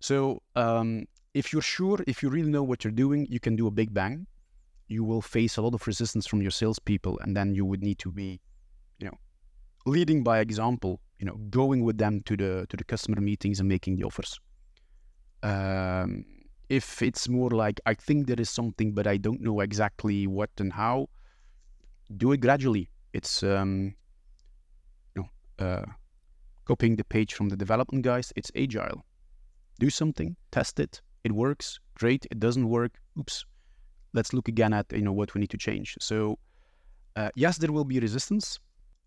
so 0.00 0.42
um, 0.54 1.06
if 1.34 1.52
you're 1.52 1.62
sure, 1.62 1.98
if 2.06 2.22
you 2.22 2.28
really 2.28 2.50
know 2.50 2.62
what 2.62 2.84
you're 2.84 2.92
doing, 2.92 3.26
you 3.28 3.40
can 3.40 3.56
do 3.56 3.66
a 3.66 3.70
big 3.70 3.92
bang. 3.92 4.26
You 4.88 5.04
will 5.04 5.22
face 5.22 5.56
a 5.56 5.62
lot 5.62 5.74
of 5.74 5.86
resistance 5.86 6.26
from 6.26 6.42
your 6.42 6.50
salespeople, 6.50 7.18
and 7.22 7.36
then 7.36 7.54
you 7.54 7.64
would 7.64 7.82
need 7.82 7.98
to 7.98 8.12
be, 8.12 8.40
you 8.98 9.06
know, 9.06 9.18
leading 9.84 10.22
by 10.22 10.40
example. 10.40 11.00
You 11.18 11.26
know, 11.26 11.36
going 11.50 11.82
with 11.82 11.98
them 11.98 12.22
to 12.26 12.36
the 12.36 12.66
to 12.68 12.76
the 12.76 12.84
customer 12.84 13.20
meetings 13.20 13.58
and 13.58 13.68
making 13.68 13.96
the 13.96 14.04
offers. 14.04 14.38
Um, 15.42 16.24
if 16.68 17.02
it's 17.02 17.28
more 17.28 17.50
like 17.50 17.80
I 17.86 17.94
think 17.94 18.26
there 18.26 18.40
is 18.40 18.50
something, 18.50 18.92
but 18.92 19.06
I 19.06 19.16
don't 19.16 19.40
know 19.40 19.60
exactly 19.60 20.26
what 20.26 20.50
and 20.58 20.72
how, 20.72 21.08
do 22.16 22.32
it 22.32 22.38
gradually. 22.38 22.90
It's 23.12 23.42
um, 23.42 23.94
you 25.14 25.22
know, 25.22 25.64
uh, 25.64 25.84
copying 26.64 26.96
the 26.96 27.04
page 27.04 27.34
from 27.34 27.48
the 27.48 27.56
development 27.56 28.04
guys. 28.04 28.32
It's 28.36 28.50
agile 28.56 29.04
do 29.78 29.90
something, 29.90 30.36
test 30.50 30.80
it, 30.80 31.00
it 31.24 31.32
works, 31.32 31.78
great. 31.94 32.26
It 32.30 32.40
doesn't 32.40 32.68
work, 32.68 32.92
oops. 33.18 33.44
Let's 34.12 34.32
look 34.32 34.48
again 34.48 34.72
at 34.72 34.86
you 34.92 35.02
know 35.02 35.12
what 35.12 35.34
we 35.34 35.40
need 35.40 35.50
to 35.50 35.58
change. 35.58 35.96
So 36.00 36.38
uh, 37.16 37.30
yes, 37.34 37.58
there 37.58 37.72
will 37.72 37.84
be 37.84 38.00
resistance. 38.00 38.58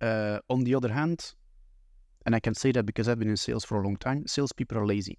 Uh, 0.02 0.40
on 0.50 0.64
the 0.64 0.74
other 0.74 0.88
hand, 0.88 1.34
and 2.26 2.34
I 2.34 2.40
can 2.40 2.54
say 2.56 2.72
that 2.72 2.86
because 2.86 3.10
I've 3.10 3.20
been 3.20 3.30
in 3.30 3.36
sales 3.36 3.66
for 3.66 3.82
a 3.82 3.84
long 3.84 3.98
time, 3.98 4.26
salespeople 4.28 4.78
are 4.78 4.86
lazy. 4.86 5.18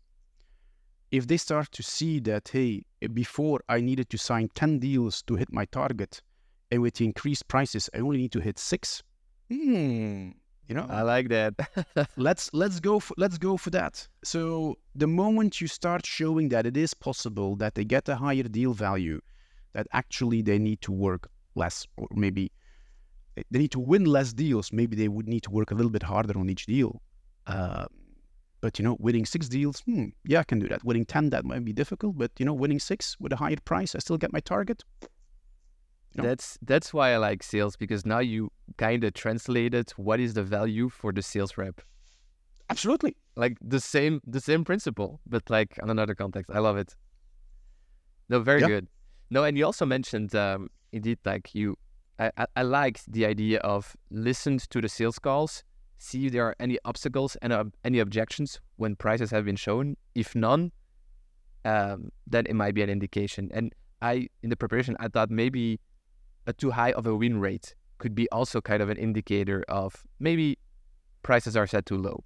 If 1.11 1.27
they 1.27 1.37
start 1.37 1.73
to 1.73 1.83
see 1.83 2.21
that, 2.21 2.49
hey, 2.49 2.85
before 3.13 3.61
I 3.69 3.81
needed 3.81 4.11
to 4.11 4.19
sign 4.19 4.49
10 4.55 4.79
deals 4.79 5.23
to 5.23 5.35
hit 5.35 5.53
my 5.53 5.65
target, 5.65 6.23
and 6.71 6.83
with 6.83 6.95
the 6.95 7.05
increased 7.05 7.49
prices, 7.49 7.91
I 7.95 7.99
only 7.99 8.19
need 8.19 8.33
to 8.33 8.41
hit 8.41 8.59
six. 8.59 9.03
Hmm, 9.51 10.31
you 10.69 10.75
know, 10.77 10.87
I 10.89 11.03
like 11.03 11.29
that. 11.31 11.55
let's 12.17 12.49
let's 12.53 12.79
go 12.79 13.01
for, 13.01 13.15
let's 13.19 13.39
go 13.39 13.57
for 13.57 13.71
that. 13.71 14.07
So 14.23 14.79
the 14.95 15.09
moment 15.09 15.61
you 15.61 15.67
start 15.67 16.07
showing 16.07 16.49
that 16.51 16.65
it 16.65 16.77
is 16.77 16.95
possible 16.95 17.57
that 17.57 17.75
they 17.75 17.85
get 17.85 18.09
a 18.09 18.15
higher 18.15 18.45
deal 18.45 18.73
value, 18.73 19.21
that 19.73 19.89
actually 19.93 20.43
they 20.43 20.61
need 20.61 20.81
to 20.83 20.93
work 20.93 21.29
less, 21.57 21.89
or 21.97 22.07
maybe 22.13 22.53
they 23.51 23.59
need 23.59 23.73
to 23.73 23.81
win 23.81 24.05
less 24.05 24.33
deals. 24.33 24.73
Maybe 24.73 24.95
they 24.95 25.09
would 25.09 25.29
need 25.29 25.43
to 25.43 25.51
work 25.51 25.73
a 25.73 25.75
little 25.75 25.91
bit 25.91 26.05
harder 26.05 26.39
on 26.39 26.49
each 26.49 26.67
deal. 26.67 27.03
Uh, 27.49 27.87
but 28.61 28.79
you 28.79 28.85
know, 28.85 28.97
winning 29.01 29.25
six 29.25 29.49
deals, 29.49 29.81
hmm, 29.81 30.07
yeah, 30.25 30.41
I 30.41 30.45
can 30.45 30.59
do 30.59 30.69
that. 30.69 30.85
Winning 30.85 31.05
ten, 31.05 31.31
that 31.31 31.45
might 31.45 31.65
be 31.65 31.73
difficult. 31.73 32.19
But 32.19 32.33
you 32.39 32.45
know, 32.45 32.53
winning 32.53 32.79
six 32.79 33.17
with 33.19 33.33
a 33.33 33.37
higher 33.37 33.57
price, 33.65 33.95
I 33.95 33.99
still 33.99 34.19
get 34.19 34.33
my 34.33 34.41
target. 34.41 34.85
No. 36.17 36.25
That's 36.25 36.59
that's 36.63 36.93
why 36.93 37.13
I 37.13 37.19
like 37.19 37.43
sales 37.43 37.77
because 37.77 38.05
now 38.05 38.19
you 38.19 38.51
kind 38.77 39.05
of 39.05 39.15
translated 39.15 39.91
what 39.93 40.19
is 40.19 40.35
the 40.35 40.43
value 40.43 40.89
for 40.89 41.13
the 41.13 41.23
sales 41.23 41.57
rep. 41.57 41.81
Absolutely. 42.69 43.17
Like 43.37 43.57
the 43.61 43.81
same 43.81 44.21
the 44.27 44.41
same 44.41 44.65
principle, 44.65 45.21
but 45.27 45.49
like 45.49 45.79
on 45.83 45.91
another 45.91 46.15
context. 46.15 46.51
I 46.53 46.59
love 46.59 46.77
it. 46.77 46.97
No, 48.29 48.41
very 48.41 48.61
yeah. 48.61 48.67
good. 48.67 48.89
No, 49.31 49.45
and 49.45 49.57
you 49.57 49.65
also 49.65 49.87
mentioned 49.87 50.35
um, 50.35 50.69
indeed 50.93 51.19
like 51.25 51.55
you 51.55 51.77
I, 52.19 52.31
I, 52.37 52.47
I 52.57 52.63
liked 52.63 53.11
the 53.11 53.25
idea 53.25 53.61
of 53.61 53.97
listened 54.11 54.69
to 54.71 54.81
the 54.81 54.89
sales 54.89 55.19
calls, 55.19 55.65
see 56.01 56.27
if 56.27 56.33
there 56.33 56.47
are 56.47 56.57
any 56.59 56.79
obstacles 56.85 57.37
and 57.43 57.53
uh, 57.53 57.65
any 57.85 57.99
objections 57.99 58.61
when 58.77 58.97
prices 58.97 59.31
have 59.31 59.45
been 59.45 59.57
shown. 59.57 59.97
If 60.15 60.35
none, 60.35 60.73
um, 61.65 62.11
then 62.27 62.47
it 62.47 62.55
might 62.55 62.75
be 62.75 62.83
an 62.83 62.91
indication. 62.91 63.51
And 63.53 63.75
I 64.03 64.29
in 64.43 64.51
the 64.51 64.57
preparation 64.57 64.97
I 64.99 65.09
thought 65.09 65.31
maybe 65.31 65.79
a 66.47 66.53
too 66.53 66.71
high 66.71 66.93
of 66.93 67.07
a 67.07 67.15
win 67.15 67.39
rate 67.39 67.75
could 67.99 68.15
be 68.15 68.29
also 68.31 68.61
kind 68.61 68.83
of 68.83 68.89
an 68.89 68.97
indicator 68.97 69.63
of 69.69 70.03
maybe 70.19 70.59
prices 71.23 71.55
are 71.55 71.67
set 71.67 71.85
too 71.85 71.99
low. 71.99 72.25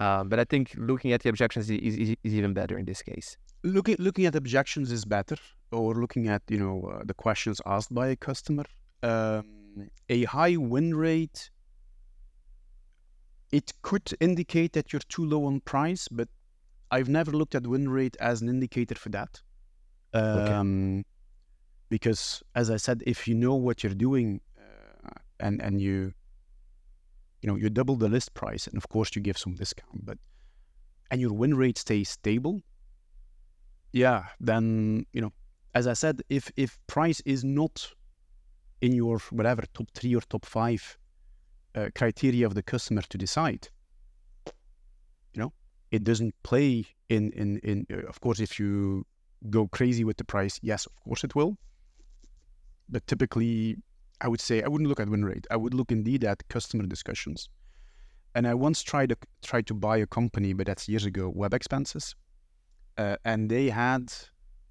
Um, 0.00 0.28
but 0.28 0.40
I 0.40 0.44
think 0.44 0.74
looking 0.76 1.12
at 1.12 1.22
the 1.22 1.28
objections 1.28 1.70
is, 1.70 1.78
is, 1.78 2.16
is, 2.24 2.34
even 2.34 2.52
better 2.52 2.76
in 2.76 2.84
this 2.84 3.00
case. 3.00 3.36
Looking 3.62 3.94
looking 4.00 4.26
at 4.26 4.34
objections 4.34 4.90
is 4.90 5.04
better, 5.04 5.36
or 5.70 5.94
looking 5.94 6.26
at 6.26 6.42
you 6.48 6.58
know 6.58 6.92
uh, 6.92 7.04
the 7.04 7.14
questions 7.14 7.60
asked 7.64 7.94
by 7.94 8.08
a 8.08 8.16
customer. 8.16 8.64
Um, 9.04 9.44
a 10.08 10.24
high 10.24 10.56
win 10.56 10.96
rate. 10.96 11.50
It 13.52 13.72
could 13.82 14.12
indicate 14.20 14.72
that 14.72 14.92
you're 14.92 15.02
too 15.08 15.24
low 15.24 15.44
on 15.46 15.60
price, 15.60 16.08
but 16.08 16.28
I've 16.90 17.08
never 17.08 17.30
looked 17.30 17.54
at 17.54 17.66
win 17.66 17.88
rate 17.88 18.16
as 18.20 18.42
an 18.42 18.48
indicator 18.48 18.94
for 18.94 19.10
that. 19.10 19.40
Um, 20.12 20.38
okay 20.38 21.04
because 21.88 22.42
as 22.54 22.70
I 22.70 22.76
said, 22.76 23.02
if 23.06 23.28
you 23.28 23.34
know 23.34 23.54
what 23.54 23.82
you're 23.82 23.94
doing 23.94 24.40
uh, 24.58 25.10
and 25.38 25.62
and 25.62 25.80
you 25.80 26.12
you 27.40 27.48
know 27.48 27.56
you 27.56 27.70
double 27.70 27.96
the 27.96 28.08
list 28.08 28.34
price, 28.34 28.66
and 28.66 28.76
of 28.76 28.88
course 28.88 29.10
you 29.14 29.22
give 29.22 29.38
some 29.38 29.54
discount, 29.54 30.04
but 30.04 30.18
and 31.10 31.20
your 31.20 31.32
win 31.32 31.54
rate 31.54 31.78
stays 31.78 32.08
stable, 32.08 32.62
yeah, 33.92 34.24
then 34.40 35.06
you 35.12 35.20
know, 35.20 35.32
as 35.74 35.86
I 35.86 35.92
said, 35.92 36.22
if 36.28 36.50
if 36.56 36.78
price 36.86 37.20
is 37.24 37.44
not 37.44 37.92
in 38.80 38.92
your 38.92 39.18
whatever 39.30 39.62
top 39.72 39.88
three 39.94 40.14
or 40.14 40.22
top 40.22 40.44
five 40.44 40.98
uh, 41.74 41.88
criteria 41.94 42.46
of 42.46 42.54
the 42.54 42.62
customer 42.62 43.02
to 43.02 43.18
decide, 43.18 43.68
you 45.32 45.42
know, 45.42 45.52
it 45.90 46.04
doesn't 46.04 46.34
play 46.42 46.86
in 47.08 47.32
in 47.32 47.58
in. 47.58 47.86
Uh, 47.92 48.08
of 48.08 48.20
course, 48.20 48.40
if 48.40 48.58
you 48.58 49.04
go 49.50 49.68
crazy 49.68 50.04
with 50.04 50.16
the 50.16 50.24
price, 50.24 50.58
yes, 50.62 50.86
of 50.86 50.92
course 51.04 51.24
it 51.24 51.34
will 51.34 51.56
but 52.88 53.06
typically 53.06 53.76
I 54.20 54.28
would 54.28 54.40
say 54.40 54.62
I 54.62 54.68
wouldn't 54.68 54.88
look 54.88 55.00
at 55.00 55.08
win 55.08 55.24
rate. 55.24 55.46
I 55.50 55.56
would 55.56 55.74
look 55.74 55.90
indeed 55.90 56.24
at 56.24 56.46
customer 56.48 56.84
discussions. 56.84 57.48
And 58.34 58.46
I 58.46 58.54
once 58.54 58.82
tried 58.82 59.10
to 59.10 59.16
tried 59.42 59.66
to 59.66 59.74
buy 59.74 59.98
a 59.98 60.06
company, 60.06 60.52
but 60.52 60.66
that's 60.66 60.88
years 60.88 61.04
ago, 61.04 61.32
Webexpenses, 61.32 62.14
uh, 62.98 63.16
and 63.24 63.48
they 63.48 63.70
had 63.70 64.12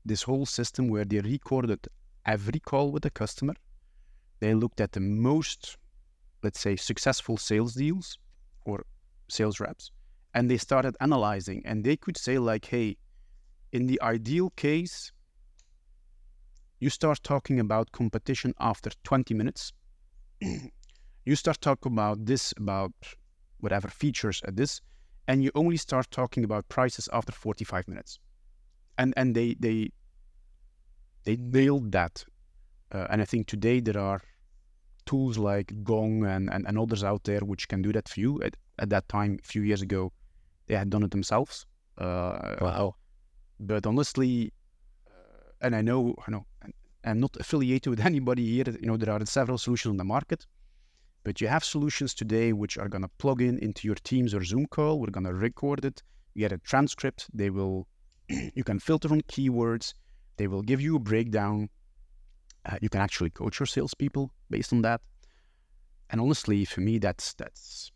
this 0.06 0.24
whole 0.24 0.46
system 0.46 0.90
where 0.90 1.06
they 1.06 1.20
recorded 1.20 1.88
every 2.26 2.60
call 2.60 2.92
with 2.92 3.04
the 3.04 3.10
customer. 3.10 3.54
They 4.40 4.54
looked 4.54 4.82
at 4.82 4.92
the 4.92 5.00
most, 5.00 5.78
let's 6.44 6.60
say, 6.60 6.76
successful 6.76 7.38
sales 7.38 7.74
deals 7.74 8.18
or 8.66 8.86
sales 9.30 9.60
reps, 9.60 9.92
and 10.34 10.50
they 10.50 10.58
started 10.58 10.96
analyzing. 11.00 11.62
And 11.66 11.84
they 11.84 11.96
could 11.96 12.18
say 12.18 12.38
like, 12.38 12.66
hey, 12.66 12.98
in 13.72 13.88
the 13.88 14.00
ideal 14.02 14.52
case, 14.52 15.12
you 16.80 16.90
start 16.90 17.24
talking 17.24 17.60
about 17.60 17.92
competition 17.92 18.54
after 18.60 18.92
20 19.04 19.34
minutes. 19.34 19.72
you 21.26 21.36
start 21.36 21.62
talking 21.62 21.94
about 21.94 22.26
this, 22.26 22.54
about 22.58 22.94
whatever 23.60 23.88
features 23.88 24.42
at 24.46 24.58
this, 24.58 24.82
and 25.28 25.44
you 25.44 25.52
only 25.56 25.78
start 25.78 26.12
talking 26.12 26.44
about 26.44 26.68
prices 26.68 27.08
after 27.14 27.32
45 27.32 27.88
minutes. 27.88 28.20
And 28.98 29.14
and 29.18 29.34
they 29.34 29.56
they 29.60 29.90
they 31.24 31.38
nailed 31.38 31.92
that. 31.94 32.26
Uh, 32.92 33.08
and 33.10 33.22
I 33.22 33.26
think 33.26 33.48
today 33.48 33.80
there 33.80 33.98
are 33.98 34.22
tools 35.06 35.38
like 35.38 35.74
Gong 35.84 36.26
and, 36.26 36.50
and, 36.52 36.66
and 36.68 36.78
others 36.78 37.04
out 37.04 37.24
there 37.24 37.40
which 37.42 37.68
can 37.68 37.82
do 37.82 37.92
that 37.94 38.10
for 38.10 38.20
you. 38.20 38.42
At, 38.42 38.56
at 38.80 38.90
that 38.90 39.08
time, 39.10 39.40
a 39.44 39.46
few 39.46 39.62
years 39.62 39.82
ago, 39.82 40.12
they 40.68 40.76
had 40.76 40.90
done 40.90 41.04
it 41.04 41.12
themselves. 41.12 41.66
Uh, 41.98 42.56
Wow. 42.62 42.96
but 43.60 43.86
honestly, 43.86 44.52
uh, 45.08 45.52
and 45.62 45.76
I 45.76 45.82
know, 45.82 46.16
I 46.28 46.32
know, 46.32 46.46
I'm 47.04 47.20
not 47.20 47.36
affiliated 47.40 47.88
with 47.90 48.00
anybody 48.06 48.46
here. 48.46 48.66
You 48.80 48.88
know, 48.88 48.98
there 48.98 49.14
are 49.14 49.26
several 49.26 49.58
solutions 49.58 49.92
on 49.92 49.98
the 49.98 50.04
market, 50.04 50.46
but 51.24 51.40
you 51.42 51.48
have 51.48 51.64
solutions 51.64 52.14
today 52.14 52.54
which 52.54 52.78
are 52.78 52.90
going 52.90 53.02
to 53.04 53.12
plug 53.18 53.42
in 53.42 53.60
into 53.60 53.88
your 53.88 53.96
Teams 53.96 54.34
or 54.34 54.44
Zoom 54.44 54.66
call. 54.68 55.00
We're 55.00 55.08
going 55.08 55.26
to 55.26 55.34
record 55.34 55.86
it. 55.86 56.02
You 56.34 56.42
get 56.42 56.52
a 56.52 56.58
transcript. 56.60 57.28
They 57.34 57.50
will, 57.50 57.88
you 58.30 58.64
can 58.64 58.80
filter 58.80 59.10
on 59.12 59.22
keywords. 59.22 59.94
They 60.38 60.48
will 60.48 60.64
give 60.64 60.82
you 60.82 60.96
a 60.96 61.00
breakdown. 61.00 61.70
Uh, 62.66 62.78
you 62.82 62.90
can 62.90 63.02
actually 63.02 63.30
coach 63.30 63.60
your 63.60 63.68
salespeople 63.68 64.32
based 64.50 64.72
on 64.74 64.82
that. 64.82 65.02
And 66.10 66.22
honestly, 66.22 66.66
for 66.66 66.82
me, 66.82 67.00
that's 67.00 67.34
that's 67.34 67.92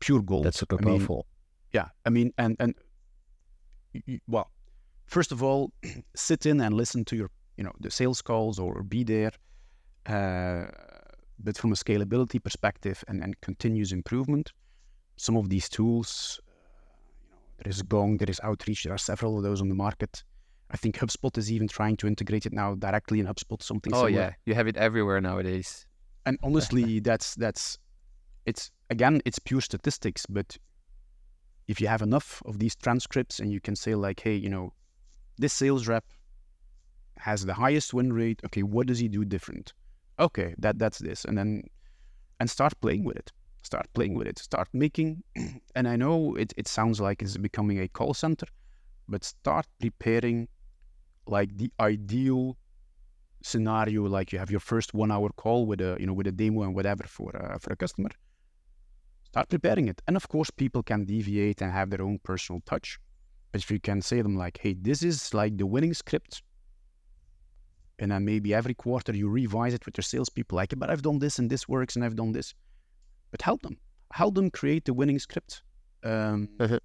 pure 0.00 0.22
gold. 0.22 0.44
That's 0.44 0.58
super 0.58 0.76
I 0.80 0.84
mean, 0.84 0.98
powerful. 0.98 1.26
yeah, 1.72 1.88
I 2.04 2.10
mean, 2.10 2.32
and 2.38 2.56
and 2.58 2.74
well, 4.26 4.50
first 5.06 5.32
of 5.32 5.42
all, 5.42 5.72
sit 6.14 6.46
in 6.46 6.60
and 6.60 6.74
listen 6.74 7.04
to 7.06 7.16
your, 7.16 7.30
you 7.56 7.64
know, 7.64 7.72
the 7.80 7.90
sales 7.90 8.22
calls 8.22 8.58
or 8.58 8.82
be 8.82 9.04
there. 9.04 9.32
Uh, 10.06 10.66
but 11.38 11.56
from 11.56 11.72
a 11.72 11.74
scalability 11.74 12.42
perspective 12.42 13.04
and, 13.08 13.22
and 13.22 13.40
continuous 13.40 13.92
improvement, 13.92 14.52
some 15.16 15.36
of 15.36 15.48
these 15.48 15.68
tools, 15.68 16.40
uh, 16.48 16.52
you 17.22 17.30
know, 17.30 17.38
there 17.58 17.70
is 17.70 17.82
Gong, 17.82 18.16
there 18.16 18.30
is 18.30 18.40
Outreach, 18.42 18.84
there 18.84 18.94
are 18.94 18.98
several 18.98 19.36
of 19.36 19.44
those 19.44 19.60
on 19.60 19.68
the 19.68 19.74
market. 19.74 20.24
I 20.70 20.76
think 20.76 20.96
HubSpot 20.98 21.36
is 21.38 21.50
even 21.50 21.66
trying 21.68 21.96
to 21.98 22.06
integrate 22.06 22.44
it 22.46 22.52
now 22.52 22.74
directly 22.74 23.20
in 23.20 23.26
HubSpot, 23.26 23.62
something 23.62 23.92
oh 23.94 24.06
similar. 24.06 24.10
yeah, 24.10 24.32
you 24.44 24.54
have 24.54 24.66
it 24.68 24.76
everywhere 24.76 25.20
nowadays. 25.20 25.86
and 26.26 26.38
honestly 26.42 27.00
that's 27.08 27.34
that's 27.36 27.78
it's 28.44 28.70
again 28.90 29.20
it's 29.24 29.38
pure 29.38 29.60
statistics 29.62 30.26
but 30.26 30.56
if 31.68 31.80
you 31.80 31.86
have 31.88 32.02
enough 32.02 32.42
of 32.46 32.58
these 32.58 32.74
transcripts 32.76 33.40
and 33.40 33.52
you 33.52 33.60
can 33.60 33.76
say 33.76 33.94
like 33.94 34.20
hey 34.20 34.34
you 34.34 34.48
know 34.50 34.72
this 35.38 35.52
sales 35.52 35.86
rep 35.88 36.04
has 37.18 37.44
the 37.46 37.54
highest 37.54 37.92
win 37.94 38.12
rate. 38.12 38.40
Okay 38.44 38.62
what 38.62 38.86
does 38.86 38.98
he 38.98 39.08
do 39.08 39.24
different? 39.24 39.72
Okay 40.18 40.54
that 40.58 40.78
that's 40.78 40.98
this. 40.98 41.24
And 41.24 41.36
then 41.38 41.62
and 42.40 42.48
start 42.50 42.74
playing 42.80 43.04
with 43.04 43.16
it. 43.16 43.32
Start 43.62 43.86
playing 43.94 44.14
with 44.14 44.26
it. 44.28 44.38
Start 44.38 44.68
making 44.72 45.22
and 45.76 45.88
i 45.88 45.96
know 45.96 46.34
it, 46.36 46.52
it 46.56 46.68
sounds 46.68 47.00
like 47.00 47.22
it's 47.22 47.36
becoming 47.36 47.80
a 47.80 47.88
call 47.88 48.14
center 48.14 48.46
but 49.08 49.24
start 49.24 49.66
preparing 49.80 50.48
like 51.28 51.56
the 51.56 51.70
ideal 51.80 52.56
scenario 53.42 54.02
like 54.04 54.32
you 54.32 54.38
have 54.38 54.50
your 54.50 54.60
first 54.60 54.94
one 54.94 55.10
hour 55.12 55.30
call 55.36 55.64
with 55.66 55.80
a 55.80 55.96
you 56.00 56.06
know 56.06 56.12
with 56.12 56.26
a 56.26 56.32
demo 56.32 56.62
and 56.62 56.74
whatever 56.74 57.04
for 57.04 57.30
uh, 57.36 57.58
for 57.58 57.72
a 57.72 57.76
customer 57.76 58.10
start 59.24 59.48
preparing 59.48 59.88
it. 59.88 60.00
And 60.06 60.16
of 60.16 60.26
course 60.28 60.50
people 60.50 60.82
can 60.82 61.04
deviate 61.04 61.60
and 61.60 61.70
have 61.70 61.90
their 61.90 62.02
own 62.02 62.18
personal 62.24 62.62
touch. 62.64 62.98
But 63.52 63.60
if 63.62 63.70
you 63.70 63.78
can 63.78 64.00
say 64.02 64.22
them 64.22 64.36
like 64.36 64.58
hey 64.62 64.74
this 64.74 65.02
is 65.02 65.32
like 65.34 65.56
the 65.56 65.66
winning 65.66 65.94
script 65.94 66.42
and 67.98 68.10
then 68.10 68.24
maybe 68.24 68.54
every 68.54 68.74
quarter 68.74 69.14
you 69.14 69.28
revise 69.28 69.74
it 69.74 69.84
with 69.84 69.96
your 69.96 70.02
salespeople 70.04 70.56
like 70.56 70.72
but 70.76 70.88
i've 70.90 71.02
done 71.02 71.18
this 71.18 71.38
and 71.38 71.50
this 71.50 71.68
works 71.68 71.96
and 71.96 72.04
i've 72.04 72.14
done 72.16 72.32
this 72.32 72.54
but 73.30 73.42
help 73.42 73.60
them. 73.62 73.76
Help 74.12 74.34
them 74.36 74.50
create 74.50 74.84
the 74.86 74.94
winning 74.94 75.18
script 75.18 75.62
um, 76.04 76.48
Mhm. 76.58 76.80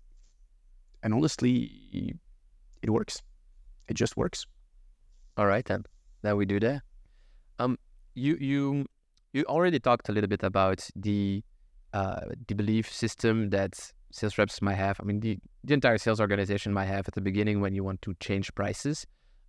and 1.04 1.14
honestly 1.14 2.18
it 2.82 2.90
works 2.90 3.22
it 3.88 3.96
just 3.96 4.18
works 4.18 4.46
All 5.38 5.48
right 5.48 5.66
then. 5.66 5.84
Then 6.22 6.38
we 6.38 6.46
do 6.46 6.60
that. 6.60 6.82
Um, 7.60 7.78
you 8.16 8.38
you 8.40 8.86
you 9.34 9.44
already 9.46 9.80
talked 9.80 10.10
a 10.10 10.12
little 10.12 10.28
bit 10.30 10.44
about 10.44 10.88
the 10.96 11.44
uh 11.94 12.22
the 12.48 12.56
belief 12.56 12.92
system 12.92 13.50
that 13.50 13.74
sales 14.12 14.38
reps 14.38 14.62
might 14.62 14.76
have. 14.76 15.00
I 15.02 15.04
mean, 15.04 15.20
the 15.20 15.40
the 15.64 15.74
entire 15.74 15.98
sales 15.98 16.20
organization 16.20 16.72
might 16.74 16.86
have 16.86 17.08
at 17.08 17.16
the 17.16 17.22
beginning 17.22 17.62
when 17.62 17.74
you 17.74 17.84
want 17.84 18.02
to 18.04 18.14
change 18.20 18.54
prices. 18.56 19.06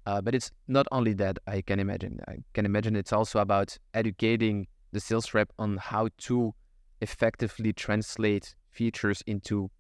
Uh, 0.07 0.21
but 0.21 0.35
it's 0.35 0.51
not 0.69 0.87
only 0.93 1.15
that. 1.15 1.39
I 1.47 1.63
can 1.63 1.81
imagine. 1.81 2.21
I 2.29 2.37
can 2.53 2.67
imagine 2.67 2.97
it's 2.97 3.13
also 3.13 3.39
about 3.41 3.79
educating 3.95 4.67
the 4.93 5.01
sales 5.01 5.35
rep 5.35 5.51
on 5.59 5.79
how 5.79 6.09
to 6.19 6.55
effectively 7.01 7.73
translate 7.73 8.55
features 8.71 9.23
into 9.27 9.71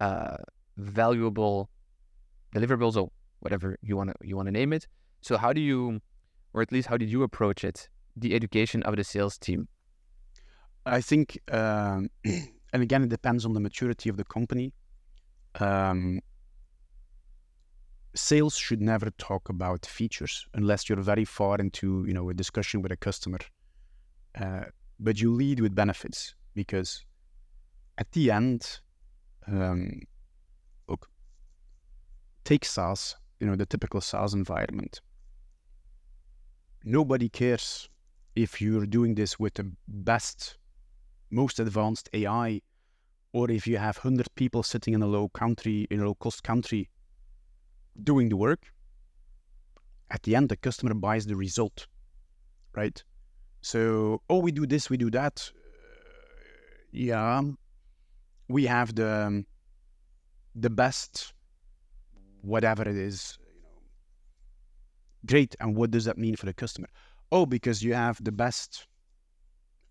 uh, 0.00 0.36
valuable 0.76 1.68
deliverables 2.54 2.96
or 2.96 3.10
whatever 3.40 3.76
you 3.82 3.96
want 3.96 4.10
to 4.10 4.16
you 4.22 4.36
want 4.36 4.46
to 4.46 4.52
name 4.52 4.72
it. 4.72 4.86
So 5.20 5.36
how 5.36 5.52
do 5.52 5.60
you, 5.60 6.00
or 6.52 6.62
at 6.62 6.72
least 6.72 6.88
how 6.88 6.96
did 6.96 7.10
you 7.10 7.22
approach 7.22 7.64
it, 7.64 7.88
the 8.16 8.34
education 8.34 8.82
of 8.84 8.96
the 8.96 9.04
sales 9.04 9.38
team? 9.38 9.68
I 10.86 11.00
think, 11.00 11.38
um, 11.52 12.08
and 12.24 12.82
again, 12.82 13.02
it 13.02 13.08
depends 13.08 13.44
on 13.44 13.52
the 13.52 13.60
maturity 13.60 14.08
of 14.08 14.16
the 14.16 14.24
company. 14.24 14.72
Um, 15.60 16.20
sales 18.14 18.56
should 18.56 18.80
never 18.80 19.10
talk 19.18 19.48
about 19.48 19.86
features 19.86 20.46
unless 20.54 20.88
you're 20.88 21.00
very 21.00 21.24
far 21.24 21.56
into, 21.58 22.04
you 22.06 22.14
know, 22.14 22.30
a 22.30 22.34
discussion 22.34 22.82
with 22.82 22.92
a 22.92 22.96
customer. 22.96 23.38
Uh, 24.40 24.64
but 25.00 25.20
you 25.20 25.32
lead 25.32 25.60
with 25.60 25.74
benefits 25.74 26.34
because 26.54 27.04
at 27.98 28.10
the 28.12 28.30
end, 28.30 28.80
um, 29.46 30.00
look, 30.88 31.08
take 32.44 32.64
SaaS, 32.64 33.16
you 33.40 33.46
know, 33.46 33.56
the 33.56 33.66
typical 33.66 34.00
SaaS 34.00 34.34
environment. 34.34 35.00
Nobody 36.84 37.28
cares 37.28 37.88
if 38.34 38.60
you're 38.60 38.86
doing 38.86 39.14
this 39.14 39.38
with 39.38 39.54
the 39.54 39.70
best 39.88 40.58
most 41.30 41.60
advanced 41.60 42.08
AI, 42.12 42.60
or 43.32 43.50
if 43.50 43.66
you 43.66 43.76
have 43.76 43.98
100 43.98 44.34
people 44.34 44.62
sitting 44.62 44.94
in 44.94 45.02
a 45.02 45.06
low 45.06 45.28
country, 45.28 45.86
in 45.90 46.00
a 46.00 46.04
low 46.04 46.14
cost 46.14 46.42
country 46.42 46.88
doing 48.02 48.28
the 48.28 48.36
work, 48.36 48.72
at 50.10 50.22
the 50.22 50.34
end, 50.34 50.48
the 50.48 50.56
customer 50.56 50.94
buys 50.94 51.26
the 51.26 51.36
result, 51.36 51.86
right? 52.74 53.02
So, 53.60 54.22
oh, 54.30 54.38
we 54.38 54.52
do 54.52 54.66
this, 54.66 54.88
we 54.88 54.96
do 54.96 55.10
that. 55.10 55.50
Uh, 55.54 55.58
yeah, 56.92 57.42
we 58.48 58.64
have 58.64 58.94
the 58.94 59.44
the 60.54 60.70
best, 60.70 61.34
whatever 62.42 62.82
it 62.82 62.96
is, 62.96 63.38
you 63.40 63.60
know. 63.62 63.82
Great, 65.26 65.56
and 65.60 65.76
what 65.76 65.90
does 65.90 66.04
that 66.04 66.18
mean 66.18 66.36
for 66.36 66.46
the 66.46 66.54
customer? 66.54 66.88
Oh, 67.30 67.46
because 67.46 67.82
you 67.82 67.94
have 67.94 68.22
the 68.22 68.32
best 68.32 68.86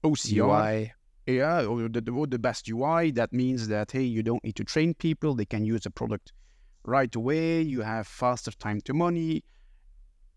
OCR, 0.03 0.37
UI. 0.37 0.93
yeah, 1.25 1.65
or 1.65 1.87
the, 1.89 2.11
or 2.11 2.27
the 2.27 2.39
best 2.39 2.67
UI. 2.69 3.11
That 3.11 3.33
means 3.33 3.67
that 3.67 3.91
hey, 3.91 4.03
you 4.03 4.23
don't 4.23 4.43
need 4.43 4.55
to 4.55 4.63
train 4.63 4.93
people; 4.93 5.35
they 5.35 5.45
can 5.45 5.65
use 5.65 5.81
the 5.81 5.91
product 5.91 6.33
right 6.83 7.13
away. 7.13 7.61
You 7.61 7.81
have 7.81 8.07
faster 8.07 8.51
time 8.51 8.81
to 8.81 8.93
money, 8.93 9.43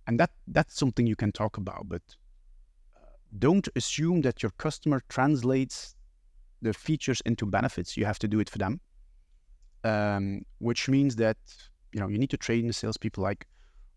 and 0.07 0.19
that 0.21 0.31
that's 0.47 0.77
something 0.77 1.07
you 1.07 1.17
can 1.17 1.33
talk 1.33 1.57
about. 1.57 1.89
But 1.89 2.03
uh, 2.97 3.01
don't 3.39 3.69
assume 3.77 4.23
that 4.23 4.43
your 4.43 4.53
customer 4.59 5.03
translates 5.09 5.95
the 6.61 6.75
features 6.75 7.23
into 7.25 7.47
benefits. 7.47 7.97
You 7.97 8.05
have 8.05 8.19
to 8.19 8.29
do 8.29 8.41
it 8.41 8.51
for 8.51 8.59
them, 8.59 8.81
um, 9.85 10.43
which 10.59 10.89
means 10.89 11.17
that 11.17 11.39
you 11.93 12.01
know 12.01 12.09
you 12.09 12.19
need 12.19 12.31
to 12.31 12.37
train 12.37 12.67
the 12.67 12.73
salespeople 12.73 13.23
like 13.23 13.47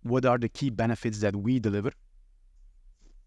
what 0.03 0.25
are 0.25 0.37
the 0.37 0.49
key 0.49 0.69
benefits 0.69 1.19
that 1.19 1.35
we 1.35 1.59
deliver? 1.59 1.91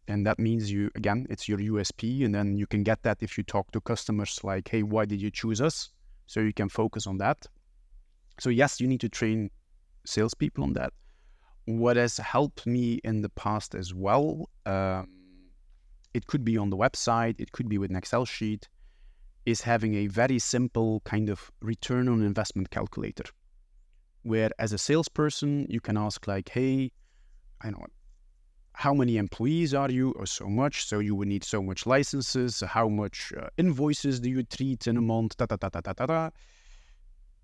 And 0.08 0.24
that 0.26 0.38
means 0.38 0.70
you 0.70 0.90
again 0.94 1.26
it's 1.30 1.48
your 1.48 1.58
usp 1.58 2.24
and 2.24 2.34
then 2.34 2.56
you 2.56 2.66
can 2.66 2.84
get 2.84 3.02
that 3.02 3.18
if 3.20 3.36
you 3.36 3.42
talk 3.42 3.72
to 3.72 3.80
customers 3.80 4.38
like 4.44 4.68
hey 4.68 4.82
why 4.82 5.04
did 5.04 5.20
you 5.20 5.30
choose 5.30 5.60
us? 5.60 5.90
So 6.26 6.40
you 6.40 6.52
can 6.52 6.68
focus 6.68 7.06
on 7.06 7.18
that. 7.18 7.46
So 8.38 8.50
yes 8.50 8.80
you 8.80 8.86
need 8.86 9.00
to 9.00 9.08
train 9.08 9.50
salespeople 10.04 10.62
on 10.62 10.74
that. 10.74 10.92
What 11.64 11.96
has 11.96 12.18
helped 12.18 12.66
me 12.66 13.00
in 13.02 13.22
the 13.22 13.30
past 13.30 13.74
as 13.74 13.92
well 13.92 14.48
um, 14.64 15.08
it 16.14 16.26
could 16.28 16.44
be 16.44 16.56
on 16.56 16.70
the 16.70 16.76
website 16.76 17.40
it 17.40 17.50
could 17.50 17.68
be 17.68 17.78
with 17.78 17.90
an 17.90 17.96
excel 17.96 18.24
sheet 18.24 18.68
is 19.44 19.60
having 19.60 19.94
a 19.94 20.06
very 20.06 20.38
simple 20.38 21.00
kind 21.00 21.28
of 21.28 21.50
return 21.60 22.08
on 22.08 22.22
investment 22.22 22.70
calculator 22.70 23.24
where 24.26 24.50
as 24.58 24.72
a 24.72 24.78
salesperson 24.78 25.66
you 25.68 25.80
can 25.80 25.96
ask 25.96 26.26
like 26.26 26.48
hey 26.50 26.90
i 27.62 27.70
know 27.70 27.84
how 28.72 28.92
many 28.92 29.16
employees 29.16 29.72
are 29.72 29.90
you 29.90 30.12
or 30.12 30.26
so 30.26 30.46
much 30.46 30.84
so 30.86 30.98
you 30.98 31.14
would 31.14 31.28
need 31.28 31.44
so 31.44 31.62
much 31.62 31.86
licenses 31.86 32.62
how 32.66 32.88
much 32.88 33.32
uh, 33.40 33.48
invoices 33.56 34.20
do 34.20 34.28
you 34.28 34.42
treat 34.42 34.86
in 34.86 34.96
a 34.96 35.00
month 35.00 35.36
da, 35.36 35.46
da, 35.46 35.56
da, 35.56 35.68
da, 35.68 35.80
da, 35.80 35.92
da, 35.92 36.06
da. 36.06 36.30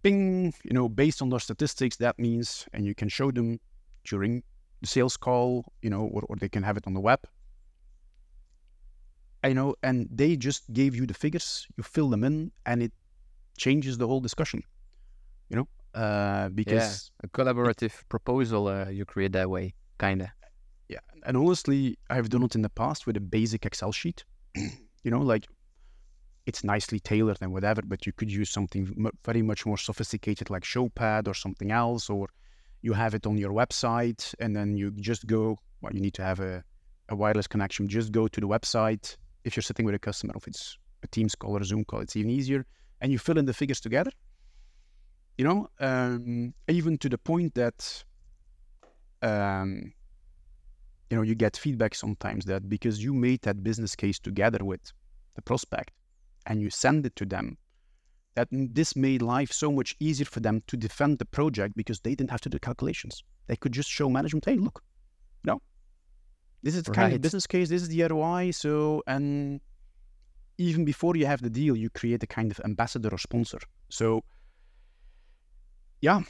bing 0.03 0.53
you 0.63 0.75
know 0.75 0.89
based 0.89 1.23
on 1.23 1.31
those 1.31 1.45
statistics 1.45 1.97
that 1.97 2.19
means 2.19 2.67
and 2.75 2.85
you 2.85 2.95
can 2.95 3.09
show 3.09 3.31
them 3.31 3.59
during 4.05 4.43
the 4.83 4.89
sales 4.89 5.17
call, 5.17 5.65
you 5.81 5.89
know, 5.89 6.03
or, 6.13 6.23
or 6.29 6.37
they 6.37 6.49
can 6.49 6.63
have 6.63 6.77
it 6.77 6.87
on 6.87 6.93
the 6.93 7.01
web. 7.01 7.21
I 9.45 9.53
know, 9.53 9.75
and 9.83 10.09
they 10.13 10.37
just 10.37 10.73
gave 10.73 10.95
you 10.95 11.07
the 11.07 11.15
figures, 11.15 11.67
you 11.77 11.83
fill 11.83 12.11
them 12.11 12.23
in, 12.23 12.53
and 12.67 12.83
it 12.83 12.93
changes 13.57 13.99
the 13.99 14.07
whole 14.07 14.21
discussion. 14.21 14.63
You 15.49 15.57
know, 15.57 15.69
uh, 15.95 16.49
because 16.51 17.11
a 17.23 17.29
collaborative 17.29 17.93
proposal 18.09 18.69
uh, 18.69 18.89
you 18.89 19.05
create 19.05 19.33
that 19.33 19.49
way, 19.51 19.75
kinda. 19.99 20.33
yeah, 20.89 21.01
and 21.25 21.37
honestly, 21.37 21.99
I've 22.11 22.29
done 22.29 22.43
it 22.45 22.55
in 22.55 22.63
the 22.63 22.71
past 22.71 23.07
with 23.07 23.17
a 23.17 23.21
basic 23.21 23.67
Excel 23.67 23.93
sheet. 23.93 24.25
you 24.55 25.11
know, 25.11 25.21
like 25.21 25.47
it's 26.47 26.65
nicely 26.65 26.99
tailored 26.99 27.39
and 27.41 27.53
whatever, 27.53 27.83
but 27.83 28.07
you 28.07 28.13
could 28.13 28.31
use 28.31 28.51
something 28.51 29.11
very 29.25 29.43
much 29.43 29.65
more 29.65 29.79
sophisticated 29.79 30.51
like 30.51 30.65
Showpad 30.65 31.29
or 31.29 31.35
something 31.35 31.71
else, 31.71 32.11
or 32.11 32.29
you 32.83 32.93
have 32.93 33.15
it 33.15 33.27
on 33.27 33.39
your 33.39 33.53
website 33.53 34.35
and 34.41 34.55
then 34.57 34.77
you 34.77 34.91
just 34.93 35.27
go. 35.27 35.59
Well, 35.81 35.93
you 35.93 36.01
need 36.01 36.15
to 36.15 36.23
have 36.23 36.39
a, 36.39 36.63
a 37.09 37.17
wireless 37.17 37.49
connection. 37.49 37.89
Just 37.89 38.13
go 38.13 38.29
to 38.29 38.41
the 38.41 38.47
website. 38.47 39.17
If 39.45 39.57
you're 39.57 39.63
sitting 39.63 39.85
with 39.85 39.97
a 39.97 39.99
customer, 39.99 40.35
if 40.37 40.47
it's 40.47 40.79
a 41.03 41.09
Teams 41.09 41.35
call 41.35 41.57
or 41.57 41.61
a 41.61 41.65
Zoom 41.65 41.85
call, 41.85 42.01
it's 42.01 42.15
even 42.15 42.31
easier, 42.31 42.65
and 43.01 43.11
you 43.11 43.19
fill 43.19 43.39
in 43.39 43.47
the 43.47 43.55
figures 43.55 43.81
together. 43.81 44.13
You 45.39 45.45
know, 45.45 45.69
um, 45.81 46.55
even 46.69 46.99
to 46.99 47.09
the 47.09 47.19
point 47.19 47.55
that, 47.55 48.05
um, 49.23 49.93
you 51.11 51.17
know, 51.17 51.23
you 51.23 51.35
get 51.35 51.57
feedback 51.57 51.95
sometimes 51.95 52.45
that 52.45 52.69
because 52.69 53.03
you 53.03 53.13
made 53.15 53.43
that 53.43 53.63
business 53.63 53.97
case 53.97 54.19
together 54.19 54.65
with 54.65 54.93
the 55.35 55.43
prospect 55.43 55.93
and 56.47 56.61
you 56.61 56.71
send 56.71 57.07
it 57.07 57.17
to 57.17 57.25
them, 57.25 57.57
that 58.35 58.49
this 58.51 58.97
made 58.97 59.23
life 59.23 59.53
so 59.53 59.71
much 59.71 59.95
easier 60.01 60.27
for 60.27 60.41
them 60.41 60.63
to 60.67 60.77
defend 60.77 61.19
the 61.19 61.25
project 61.25 61.77
because 61.77 62.01
they 62.01 62.15
didn't 62.15 62.31
have 62.31 62.41
to 62.41 62.49
do 62.49 62.59
calculations. 62.59 63.23
They 63.47 63.57
could 63.57 63.73
just 63.73 63.91
show 63.91 64.09
management, 64.09 64.45
hey, 64.45 64.57
look, 64.57 64.83
no, 65.45 65.61
this 66.63 66.75
is 66.75 66.85
the 66.85 66.93
kind 66.93 67.13
of 67.13 67.21
business 67.21 67.47
case, 67.47 67.69
this 67.69 67.83
is 67.83 67.89
the 67.89 68.05
ROI. 68.05 68.53
So, 68.53 69.03
and 69.07 69.61
even 70.59 70.85
before 70.85 71.17
you 71.17 71.27
have 71.27 71.43
the 71.43 71.51
deal, 71.51 71.77
you 71.77 71.91
create 71.91 72.23
a 72.23 72.27
kind 72.27 72.51
of 72.51 72.61
ambassador 72.65 73.09
or 73.11 73.19
sponsor. 73.19 73.59
So, 73.89 74.23
yeah, 76.03 76.23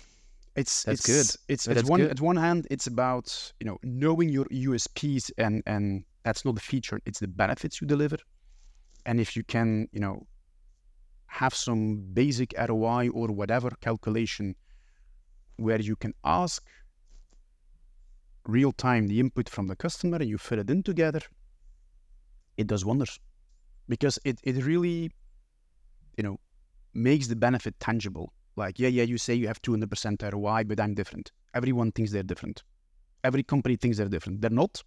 it's 0.55 0.85
That's 0.85 1.01
it's 1.01 1.07
good. 1.07 1.53
It's 1.53 1.65
that's 1.65 1.89
one 1.89 2.01
good. 2.01 2.11
at 2.11 2.21
one 2.21 2.37
hand, 2.37 2.67
it's 2.71 2.87
about 2.87 3.53
you 3.59 3.67
know 3.67 3.79
knowing 3.83 4.29
your 4.29 4.45
USPs 4.45 5.33
and 5.39 5.63
and 5.67 6.05
that's 6.23 6.45
not 6.45 6.55
the 6.55 6.61
feature; 6.61 7.01
it's 7.07 7.19
the 7.19 7.27
benefits 7.29 7.81
you 7.81 7.87
deliver. 7.87 8.19
And 9.07 9.19
if 9.19 9.35
you 9.35 9.43
can, 9.43 9.89
you 9.91 9.99
know, 9.99 10.27
have 11.27 11.55
some 11.55 12.05
basic 12.13 12.55
ROI 12.57 13.09
or 13.09 13.29
whatever 13.29 13.71
calculation 13.81 14.55
where 15.57 15.81
you 15.81 15.97
can 15.97 16.13
ask 16.23 16.63
real 18.47 18.73
time 18.73 19.07
the 19.09 19.19
input 19.21 19.49
from 19.49 19.67
the 19.69 19.77
customer 19.77 20.19
and 20.19 20.29
you 20.29 20.39
fill 20.39 20.59
it 20.59 20.69
in 20.71 20.83
together, 20.83 21.21
it 22.57 22.67
does 22.67 22.85
wonders 22.85 23.19
because 23.89 24.19
it, 24.25 24.39
it 24.45 24.65
really, 24.65 25.11
you 26.17 26.23
know, 26.23 26.39
makes 26.95 27.27
the 27.27 27.37
benefit 27.37 27.75
tangible. 27.81 28.33
Like, 28.57 28.79
yeah, 28.79 28.89
yeah, 28.89 29.05
you 29.05 29.19
say 29.19 29.35
you 29.35 29.47
have 29.49 29.61
200% 29.63 30.23
ROI, 30.33 30.65
but 30.65 30.79
I'm 30.81 30.95
different. 30.95 31.33
Everyone 31.55 31.91
thinks 31.93 32.13
they're 32.13 32.23
different. 32.23 32.63
Every 33.25 33.43
company 33.43 33.77
thinks 33.77 33.97
they're 33.99 34.09
different. 34.09 34.41
They're 34.43 34.51
not, 34.51 34.83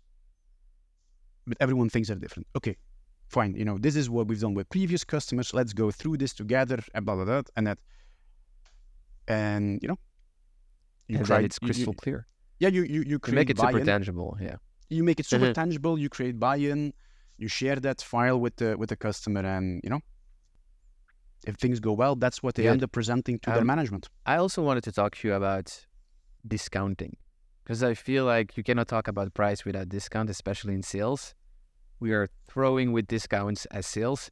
but 1.48 1.58
everyone 1.60 1.90
thinks 1.90 2.08
they're 2.10 2.18
different. 2.18 2.48
Okay, 2.56 2.76
fine. 3.28 3.56
You 3.56 3.66
know, 3.66 3.78
this 3.78 3.96
is 3.96 4.10
what 4.10 4.28
we've 4.28 4.40
done 4.40 4.54
with 4.54 4.70
previous 4.70 5.04
customers. 5.04 5.54
Let's 5.54 5.74
go 5.74 5.90
through 5.92 6.18
this 6.18 6.34
together 6.34 6.80
and 6.94 7.06
blah, 7.06 7.16
blah, 7.16 7.26
blah. 7.26 7.42
And 7.56 7.66
that, 7.68 7.80
and, 9.28 9.80
you 9.82 9.88
know, 9.88 9.98
you 11.08 11.18
and 11.18 11.26
try- 11.26 11.42
it's 11.42 11.58
you- 11.62 11.68
you- 11.68 11.74
crystal 11.74 11.94
clear. 11.94 12.28
yeah, 12.60 12.70
you, 12.70 12.84
you, 12.84 13.04
you 13.06 13.20
create 13.20 13.34
You 13.34 13.36
make 13.42 13.50
it 13.50 13.58
super 13.58 13.72
buy-in 13.74 13.86
tangible. 13.86 14.38
Yeah. 14.42 14.58
you 14.90 15.04
make 15.04 15.20
it 15.20 15.26
super 15.26 15.48
Mhm. 15.48 15.54
tangible 15.56 15.98
you 15.98 16.10
create 16.10 16.38
buy-in 16.40 16.94
you 17.40 17.48
share 17.48 17.78
that 17.78 18.00
file 18.04 18.40
with 18.40 18.56
the 18.58 18.78
with 18.78 18.90
the 18.90 18.96
customer 18.96 19.42
and 19.56 19.82
you 19.84 19.90
know 19.90 20.00
if 21.46 21.56
things 21.56 21.80
go 21.80 21.94
well 21.94 22.16
that's 22.16 22.42
what 22.42 22.56
they 22.56 22.64
Good. 22.64 22.72
end 22.72 22.84
up 22.84 22.92
presenting 22.92 23.40
to 23.40 23.50
their 23.52 23.62
Um, 23.62 23.68
management 23.68 24.10
I 24.26 24.38
also 24.38 24.62
wanted 24.64 24.84
to 24.86 24.92
talk 24.92 25.16
to 25.18 25.28
you 25.28 25.34
about 25.34 25.86
discounting 26.48 27.18
because 27.64 27.82
I 27.84 27.94
feel 27.96 28.26
like 28.26 28.56
you 28.58 28.64
cannot 28.64 28.88
talk 28.88 29.08
about 29.08 29.34
price 29.34 29.66
without 29.66 29.90
discount, 29.90 30.30
especially 30.30 30.76
in 30.76 30.84
sales. 30.84 31.34
We 32.00 32.14
are 32.14 32.30
throwing 32.48 32.92
with 32.92 33.08
discounts 33.08 33.66
as 33.72 33.88
sales. 33.88 34.30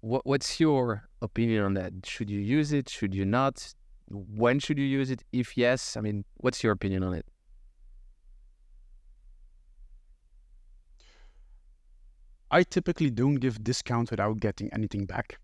What, 0.00 0.24
what's 0.24 0.60
your 0.60 1.08
opinion 1.20 1.64
on 1.64 1.74
that? 1.74 1.92
Should 2.04 2.30
you 2.30 2.38
use 2.38 2.72
it? 2.72 2.88
Should 2.88 3.14
you 3.16 3.24
not? 3.24 3.74
When 4.08 4.60
should 4.60 4.78
you 4.78 4.84
use 4.84 5.10
it? 5.10 5.24
If 5.32 5.56
yes, 5.56 5.96
I 5.96 6.00
mean, 6.00 6.24
what's 6.36 6.62
your 6.62 6.72
opinion 6.72 7.02
on 7.02 7.14
it? 7.14 7.26
i 12.50 12.62
typically 12.62 13.10
don't 13.10 13.36
give 13.36 13.62
discount 13.64 14.10
without 14.10 14.38
getting 14.40 14.72
anything 14.72 15.04
back 15.04 15.38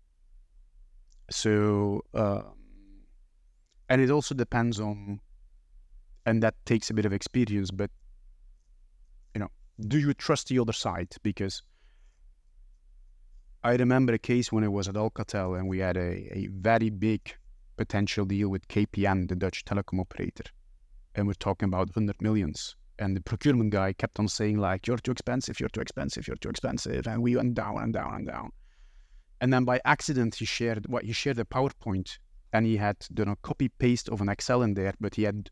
so 1.29 2.01
um, 2.13 2.53
and 3.89 4.01
it 4.01 4.09
also 4.09 4.35
depends 4.35 4.79
on 4.79 5.19
and 6.25 6.41
that 6.41 6.55
takes 6.65 6.89
a 6.89 6.93
bit 6.93 7.05
of 7.05 7.13
experience 7.13 7.71
but 7.71 7.89
you 9.33 9.39
know 9.39 9.49
do 9.87 9.99
you 9.99 10.13
trust 10.13 10.47
the 10.47 10.59
other 10.59 10.73
side 10.73 11.15
because 11.23 11.63
I 13.65 13.75
remember 13.75 14.11
a 14.11 14.19
case 14.19 14.51
when 14.51 14.65
I 14.65 14.67
was 14.67 14.89
at 14.89 14.95
Alcatel 14.95 15.57
and 15.57 15.69
we 15.69 15.79
had 15.79 15.95
a, 15.95 16.37
a 16.37 16.47
very 16.51 16.89
big 16.89 17.33
potential 17.77 18.25
deal 18.25 18.49
with 18.49 18.67
KPN, 18.67 19.29
the 19.29 19.35
Dutch 19.35 19.63
telecom 19.63 20.01
operator. 20.01 20.43
And 21.15 21.27
we're 21.27 21.33
talking 21.33 21.67
about 21.69 21.95
100 21.95 22.21
millions. 22.21 22.75
And 22.99 23.15
the 23.15 23.21
procurement 23.21 23.71
guy 23.71 23.93
kept 23.93 24.19
on 24.19 24.27
saying, 24.27 24.57
like, 24.57 24.85
you're 24.85 24.97
too 24.97 25.11
expensive, 25.11 25.61
you're 25.61 25.69
too 25.69 25.79
expensive, 25.79 26.27
you're 26.27 26.35
too 26.35 26.49
expensive. 26.49 27.07
And 27.07 27.23
we 27.23 27.37
went 27.37 27.53
down 27.53 27.81
and 27.81 27.93
down 27.93 28.13
and 28.15 28.27
down. 28.27 28.51
And 29.43 29.51
then 29.51 29.65
by 29.65 29.81
accident, 29.83 30.35
he 30.35 30.45
shared 30.45 30.87
what 30.87 31.03
he 31.03 31.11
shared 31.11 31.37
a 31.37 31.43
PowerPoint 31.43 32.17
and 32.53 32.65
he 32.65 32.77
had 32.77 32.95
done 33.13 33.27
a 33.27 33.35
copy 33.35 33.67
paste 33.67 34.07
of 34.07 34.21
an 34.21 34.29
Excel 34.29 34.61
in 34.61 34.73
there, 34.73 34.93
but 35.01 35.15
he 35.15 35.23
had 35.23 35.49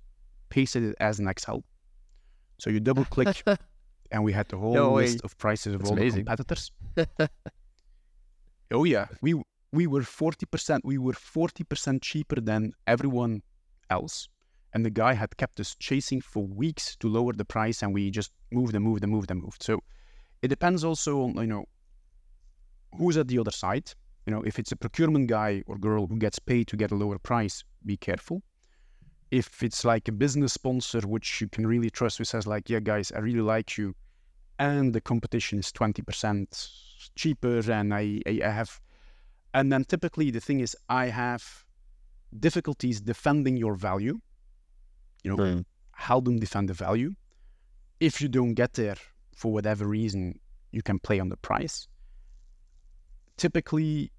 pasted 0.47 0.83
it 0.83 0.95
as 1.01 1.19
an 1.19 1.27
Excel. 1.27 1.65
So 2.57 2.69
you 2.69 2.79
double 2.79 3.03
click 3.03 3.43
and 4.11 4.23
we 4.23 4.31
had 4.31 4.47
the 4.47 4.55
whole 4.55 4.73
No 4.73 4.93
list 4.93 5.19
of 5.25 5.37
prices 5.37 5.73
of 5.73 5.81
That's 5.81 5.91
all 5.91 5.97
amazing. 5.97 6.23
the 6.23 6.35
competitors. 6.37 6.71
oh 8.71 8.85
yeah, 8.85 9.07
we 9.21 9.33
we 9.73 9.87
were 9.87 10.03
forty 10.03 10.45
percent. 10.45 10.85
We 10.85 10.97
were 10.97 11.11
forty 11.11 11.65
percent 11.65 12.01
cheaper 12.01 12.39
than 12.39 12.71
everyone 12.87 13.41
else, 13.89 14.29
and 14.73 14.85
the 14.85 14.89
guy 14.89 15.15
had 15.15 15.35
kept 15.35 15.59
us 15.59 15.75
chasing 15.75 16.21
for 16.21 16.47
weeks 16.47 16.95
to 17.01 17.09
lower 17.09 17.33
the 17.33 17.43
price, 17.43 17.83
and 17.83 17.93
we 17.93 18.09
just 18.09 18.31
moved 18.53 18.73
and 18.73 18.85
moved 18.85 19.03
and 19.03 19.11
moved 19.11 19.31
and 19.31 19.41
moved. 19.41 19.63
So 19.63 19.83
it 20.41 20.47
depends 20.47 20.85
also 20.85 21.23
on 21.23 21.35
you 21.35 21.47
know 21.47 21.65
who's 22.97 23.17
at 23.17 23.27
the 23.27 23.39
other 23.39 23.51
side. 23.51 23.91
You 24.25 24.31
know, 24.33 24.43
if 24.43 24.59
it's 24.59 24.71
a 24.71 24.75
procurement 24.75 25.27
guy 25.27 25.63
or 25.67 25.77
girl 25.77 26.07
who 26.07 26.17
gets 26.17 26.39
paid 26.39 26.67
to 26.67 26.77
get 26.77 26.91
a 26.91 26.95
lower 26.95 27.17
price, 27.17 27.63
be 27.85 27.97
careful. 27.97 28.43
If 29.31 29.63
it's 29.63 29.83
like 29.85 30.07
a 30.07 30.11
business 30.11 30.53
sponsor 30.53 31.01
which 31.01 31.41
you 31.41 31.47
can 31.47 31.65
really 31.65 31.89
trust, 31.89 32.17
who 32.17 32.23
says 32.25 32.45
like, 32.45 32.69
"Yeah, 32.69 32.81
guys, 32.81 33.11
I 33.11 33.19
really 33.19 33.41
like 33.41 33.77
you," 33.77 33.95
and 34.59 34.93
the 34.93 35.01
competition 35.01 35.59
is 35.59 35.71
twenty 35.71 36.01
percent 36.01 36.67
cheaper, 37.15 37.59
and 37.71 37.93
I, 37.93 38.21
I 38.27 38.41
I 38.45 38.49
have, 38.49 38.79
and 39.53 39.71
then 39.71 39.85
typically 39.85 40.31
the 40.31 40.41
thing 40.41 40.59
is 40.59 40.75
I 40.89 41.07
have 41.07 41.65
difficulties 42.39 43.01
defending 43.01 43.57
your 43.57 43.75
value. 43.75 44.19
You 45.23 45.31
know, 45.31 45.43
Mm. 45.43 45.65
help 45.93 46.25
them 46.25 46.39
defend 46.39 46.69
the 46.69 46.73
value. 46.73 47.13
If 47.99 48.21
you 48.21 48.27
don't 48.27 48.53
get 48.53 48.73
there 48.73 48.97
for 49.35 49.51
whatever 49.53 49.87
reason, 49.87 50.39
you 50.71 50.81
can 50.81 50.99
play 50.99 51.19
on 51.19 51.29
the 51.29 51.37
price. 51.37 51.87
Typically, 53.41 54.11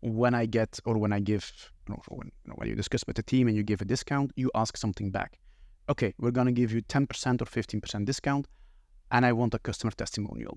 when 0.00 0.34
I 0.34 0.46
get 0.46 0.80
or 0.86 0.96
when 0.96 1.12
I 1.12 1.20
give, 1.20 1.44
when, 2.08 2.32
when 2.54 2.68
you 2.70 2.74
discuss 2.74 3.04
with 3.06 3.16
the 3.16 3.22
team 3.22 3.46
and 3.48 3.54
you 3.54 3.62
give 3.62 3.82
a 3.82 3.84
discount, 3.84 4.32
you 4.34 4.50
ask 4.54 4.78
something 4.78 5.10
back. 5.10 5.38
Okay, 5.90 6.14
we're 6.18 6.30
gonna 6.30 6.52
give 6.52 6.72
you 6.72 6.80
10% 6.80 7.42
or 7.42 7.44
15% 7.44 8.06
discount, 8.06 8.48
and 9.10 9.26
I 9.26 9.32
want 9.34 9.52
a 9.52 9.58
customer 9.58 9.90
testimonial. 9.90 10.56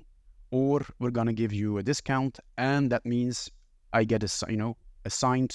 Or 0.50 0.80
we're 0.98 1.12
gonna 1.12 1.34
give 1.34 1.52
you 1.52 1.78
a 1.78 1.84
discount, 1.84 2.40
and 2.58 2.90
that 2.90 3.06
means 3.06 3.52
I 3.92 4.06
get 4.06 4.24
a 4.24 4.30
you 4.50 4.56
know 4.56 4.78
a 5.04 5.10
signed 5.10 5.54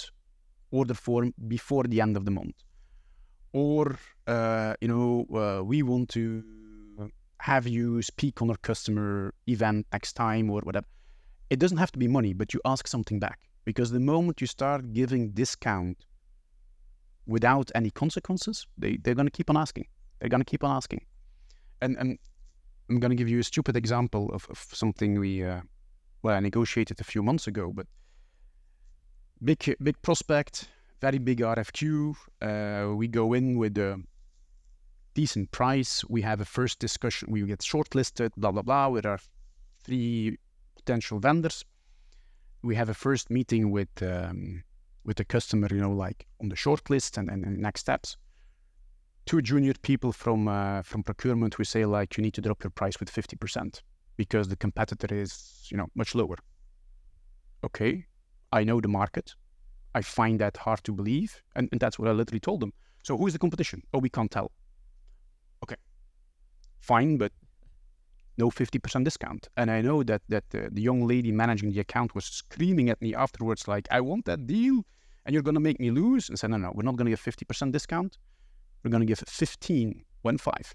order 0.70 0.92
form 0.92 1.32
before 1.48 1.84
the 1.84 2.02
end 2.02 2.14
of 2.18 2.26
the 2.26 2.30
month. 2.30 2.56
Or 3.54 3.96
uh, 4.26 4.74
you 4.82 4.88
know 4.88 5.26
uh, 5.34 5.64
we 5.64 5.82
want 5.82 6.10
to 6.10 6.44
have 7.38 7.66
you 7.66 8.02
speak 8.02 8.42
on 8.42 8.50
our 8.50 8.58
customer 8.58 9.32
event 9.46 9.86
next 9.94 10.12
time 10.12 10.50
or 10.50 10.60
whatever. 10.60 10.86
It 11.50 11.58
doesn't 11.58 11.78
have 11.78 11.92
to 11.92 11.98
be 11.98 12.08
money, 12.08 12.32
but 12.32 12.54
you 12.54 12.60
ask 12.64 12.86
something 12.86 13.18
back 13.18 13.40
because 13.64 13.90
the 13.90 14.00
moment 14.00 14.40
you 14.40 14.46
start 14.46 14.92
giving 14.92 15.30
discount 15.30 16.06
without 17.26 17.70
any 17.74 17.90
consequences, 17.90 18.66
they 18.78 18.96
they're 19.02 19.14
gonna 19.14 19.30
keep 19.30 19.50
on 19.50 19.56
asking. 19.56 19.86
They're 20.18 20.28
gonna 20.28 20.44
keep 20.44 20.62
on 20.64 20.70
asking, 20.70 21.02
and 21.82 21.96
and 21.98 22.18
I'm 22.88 23.00
gonna 23.00 23.16
give 23.16 23.28
you 23.28 23.40
a 23.40 23.44
stupid 23.44 23.76
example 23.76 24.30
of, 24.32 24.46
of 24.48 24.58
something 24.72 25.18
we 25.18 25.44
uh, 25.44 25.60
well 26.22 26.36
I 26.36 26.40
negotiated 26.40 27.00
a 27.00 27.04
few 27.04 27.22
months 27.22 27.46
ago, 27.46 27.72
but 27.74 27.86
big 29.42 29.74
big 29.82 30.00
prospect, 30.02 30.68
very 31.00 31.18
big 31.18 31.40
RFQ. 31.40 32.14
Uh, 32.40 32.94
we 32.94 33.08
go 33.08 33.32
in 33.32 33.58
with 33.58 33.76
a 33.78 34.00
decent 35.14 35.50
price. 35.50 36.04
We 36.08 36.22
have 36.22 36.40
a 36.40 36.44
first 36.44 36.78
discussion. 36.78 37.32
We 37.32 37.42
get 37.42 37.60
shortlisted, 37.60 38.30
blah 38.36 38.52
blah 38.52 38.62
blah, 38.62 38.88
with 38.88 39.06
our 39.06 39.18
three 39.84 40.38
potential 40.80 41.18
vendors. 41.20 41.64
We 42.62 42.74
have 42.76 42.88
a 42.88 42.94
first 42.94 43.30
meeting 43.30 43.70
with 43.70 44.02
um, 44.02 44.62
with 45.04 45.16
the 45.16 45.24
customer, 45.24 45.68
you 45.70 45.80
know, 45.80 45.92
like 46.06 46.26
on 46.40 46.48
the 46.48 46.56
shortlist 46.56 47.18
and, 47.18 47.30
and, 47.30 47.44
and 47.44 47.58
next 47.58 47.80
steps. 47.80 48.16
Two 49.26 49.40
junior 49.42 49.74
people 49.82 50.12
from 50.12 50.48
uh, 50.48 50.82
from 50.82 51.02
procurement 51.02 51.54
who 51.54 51.64
say 51.64 51.84
like 51.84 52.16
you 52.16 52.22
need 52.22 52.34
to 52.34 52.40
drop 52.40 52.62
your 52.64 52.70
price 52.70 52.98
with 53.00 53.10
fifty 53.10 53.36
percent 53.36 53.82
because 54.16 54.48
the 54.48 54.56
competitor 54.56 55.14
is 55.14 55.68
you 55.70 55.76
know 55.76 55.88
much 55.94 56.14
lower. 56.14 56.36
Okay, 57.64 58.06
I 58.52 58.64
know 58.64 58.80
the 58.80 58.88
market. 58.88 59.34
I 59.94 60.02
find 60.02 60.40
that 60.40 60.56
hard 60.56 60.84
to 60.84 60.92
believe, 60.92 61.42
and, 61.56 61.68
and 61.72 61.80
that's 61.80 61.98
what 61.98 62.08
I 62.08 62.12
literally 62.12 62.40
told 62.40 62.60
them. 62.60 62.72
So 63.02 63.16
who 63.16 63.26
is 63.26 63.32
the 63.32 63.38
competition? 63.38 63.82
Oh, 63.92 63.98
we 63.98 64.08
can't 64.08 64.30
tell. 64.30 64.50
Okay, 65.64 65.76
fine, 66.78 67.18
but 67.18 67.32
no 68.36 68.50
50% 68.50 69.04
discount. 69.04 69.48
And 69.56 69.70
I 69.70 69.80
know 69.80 70.02
that 70.02 70.22
that 70.28 70.44
uh, 70.54 70.68
the 70.70 70.82
young 70.82 71.06
lady 71.06 71.32
managing 71.32 71.72
the 71.72 71.80
account 71.80 72.14
was 72.14 72.24
screaming 72.24 72.90
at 72.90 73.00
me 73.02 73.14
afterwards, 73.14 73.68
like, 73.68 73.86
I 73.90 74.00
want 74.00 74.24
that 74.26 74.46
deal, 74.46 74.84
and 75.24 75.34
you're 75.34 75.42
gonna 75.42 75.60
make 75.60 75.80
me 75.80 75.90
lose. 75.90 76.28
And 76.28 76.38
said, 76.38 76.50
no, 76.50 76.56
no, 76.56 76.72
we're 76.74 76.82
not 76.82 76.96
gonna 76.96 77.10
give 77.10 77.22
50% 77.22 77.72
discount. 77.72 78.18
We're 78.82 78.90
gonna 78.90 79.04
give 79.04 79.22
15, 79.26 80.04
one 80.22 80.38
five. 80.38 80.74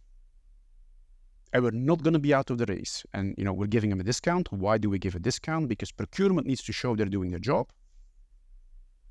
And 1.54 1.64
we're 1.64 1.72
not 1.72 2.04
gonna 2.04 2.20
be 2.20 2.34
out 2.34 2.50
of 2.50 2.58
the 2.58 2.66
race. 2.66 3.06
And 3.14 3.34
you 3.38 3.46
know, 3.46 3.54
we're 3.54 3.68
giving 3.68 3.90
them 3.90 4.00
a 4.00 4.04
discount. 4.04 4.52
Why 4.52 4.78
do 4.78 4.90
we 4.90 5.00
give 5.00 5.16
a 5.16 5.20
discount? 5.20 5.70
Because 5.70 5.92
procurement 5.92 6.48
needs 6.48 6.64
to 6.64 6.74
show 6.74 6.96
they're 6.96 7.06
doing 7.06 7.30
their 7.30 7.40
job. 7.40 7.70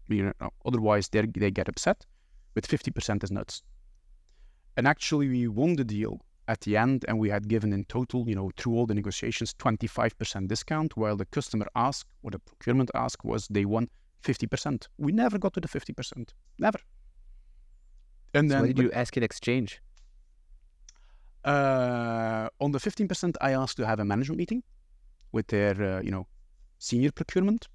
You 0.08 0.34
know, 0.40 0.50
otherwise 0.64 1.08
they 1.08 1.22
they 1.22 1.50
get 1.50 1.68
upset. 1.68 2.04
But 2.54 2.64
50% 2.64 3.24
is 3.24 3.32
nuts. 3.32 3.62
And 4.76 4.86
actually, 4.86 5.28
we 5.28 5.48
won 5.48 5.74
the 5.74 5.84
deal 5.84 6.20
at 6.46 6.60
the 6.62 6.76
end, 6.76 7.04
and 7.08 7.18
we 7.18 7.30
had 7.30 7.48
given 7.48 7.72
in 7.72 7.84
total, 7.84 8.28
you 8.28 8.34
know, 8.34 8.50
through 8.56 8.74
all 8.74 8.86
the 8.86 8.94
negotiations, 8.94 9.54
25% 9.54 10.48
discount, 10.48 10.96
while 10.96 11.16
the 11.16 11.24
customer 11.26 11.66
ask 11.74 12.06
or 12.22 12.30
the 12.30 12.38
procurement 12.38 12.90
ask 12.94 13.24
was 13.24 13.48
they 13.48 13.64
want 13.64 13.90
50%. 14.22 14.88
We 14.98 15.12
never 15.12 15.38
got 15.38 15.54
to 15.54 15.60
the 15.60 15.68
50%. 15.68 16.30
Never. 16.58 16.78
And 18.34 18.50
so 18.50 18.54
then, 18.54 18.62
what 18.62 18.76
did 18.76 18.78
you 18.78 18.92
ask 18.92 19.16
in 19.16 19.22
exchange? 19.22 19.80
Uh, 21.44 22.48
on 22.60 22.72
the 22.72 22.78
15%, 22.78 23.36
I 23.40 23.52
asked 23.52 23.76
to 23.76 23.86
have 23.86 24.00
a 24.00 24.04
management 24.04 24.38
meeting 24.38 24.62
with 25.32 25.48
their, 25.48 25.80
uh, 25.82 26.00
you 26.00 26.10
know, 26.10 26.26
senior 26.78 27.12
procurement. 27.12 27.68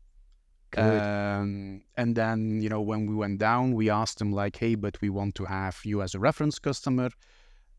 Um, 0.78 1.82
and 1.98 2.16
then, 2.16 2.62
you 2.62 2.70
know, 2.70 2.82
when 2.82 3.08
we 3.08 3.16
went 3.16 3.40
down, 3.40 3.74
we 3.74 3.90
asked 3.90 4.20
them 4.20 4.32
like, 4.32 4.58
hey, 4.58 4.76
but 4.76 5.02
we 5.02 5.10
want 5.10 5.36
to 5.36 5.46
have 5.46 5.80
you 5.84 6.02
as 6.02 6.14
a 6.14 6.20
reference 6.20 6.60
customer. 6.60 7.10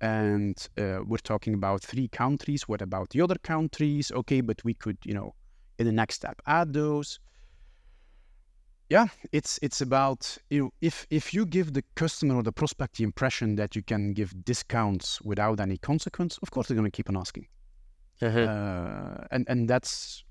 And 0.00 0.56
uh, 0.78 1.00
we're 1.06 1.18
talking 1.18 1.54
about 1.54 1.82
three 1.82 2.08
countries. 2.08 2.62
What 2.68 2.80
about 2.80 3.10
the 3.10 3.20
other 3.20 3.36
countries? 3.36 4.10
Okay, 4.10 4.40
but 4.40 4.64
we 4.64 4.74
could, 4.74 4.96
you 5.04 5.14
know, 5.14 5.34
in 5.78 5.86
the 5.86 5.92
next 5.92 6.16
step, 6.16 6.40
add 6.46 6.72
those. 6.72 7.20
Yeah, 8.88 9.06
it's 9.30 9.58
it's 9.62 9.80
about 9.80 10.36
you 10.50 10.64
know 10.64 10.70
if 10.80 11.06
if 11.10 11.32
you 11.32 11.46
give 11.46 11.74
the 11.74 11.84
customer 11.94 12.34
or 12.34 12.42
the 12.42 12.52
prospect 12.52 12.96
the 12.96 13.04
impression 13.04 13.54
that 13.54 13.76
you 13.76 13.82
can 13.82 14.12
give 14.14 14.34
discounts 14.44 15.22
without 15.22 15.60
any 15.60 15.78
consequence, 15.78 16.38
of 16.42 16.50
course 16.50 16.66
they're 16.66 16.76
going 16.76 16.90
to 16.90 16.96
keep 16.96 17.08
on 17.08 17.16
asking. 17.16 17.46
Uh-huh. 18.20 18.40
Uh, 18.40 19.26
and 19.30 19.46
and 19.48 19.68
that's 19.68 20.24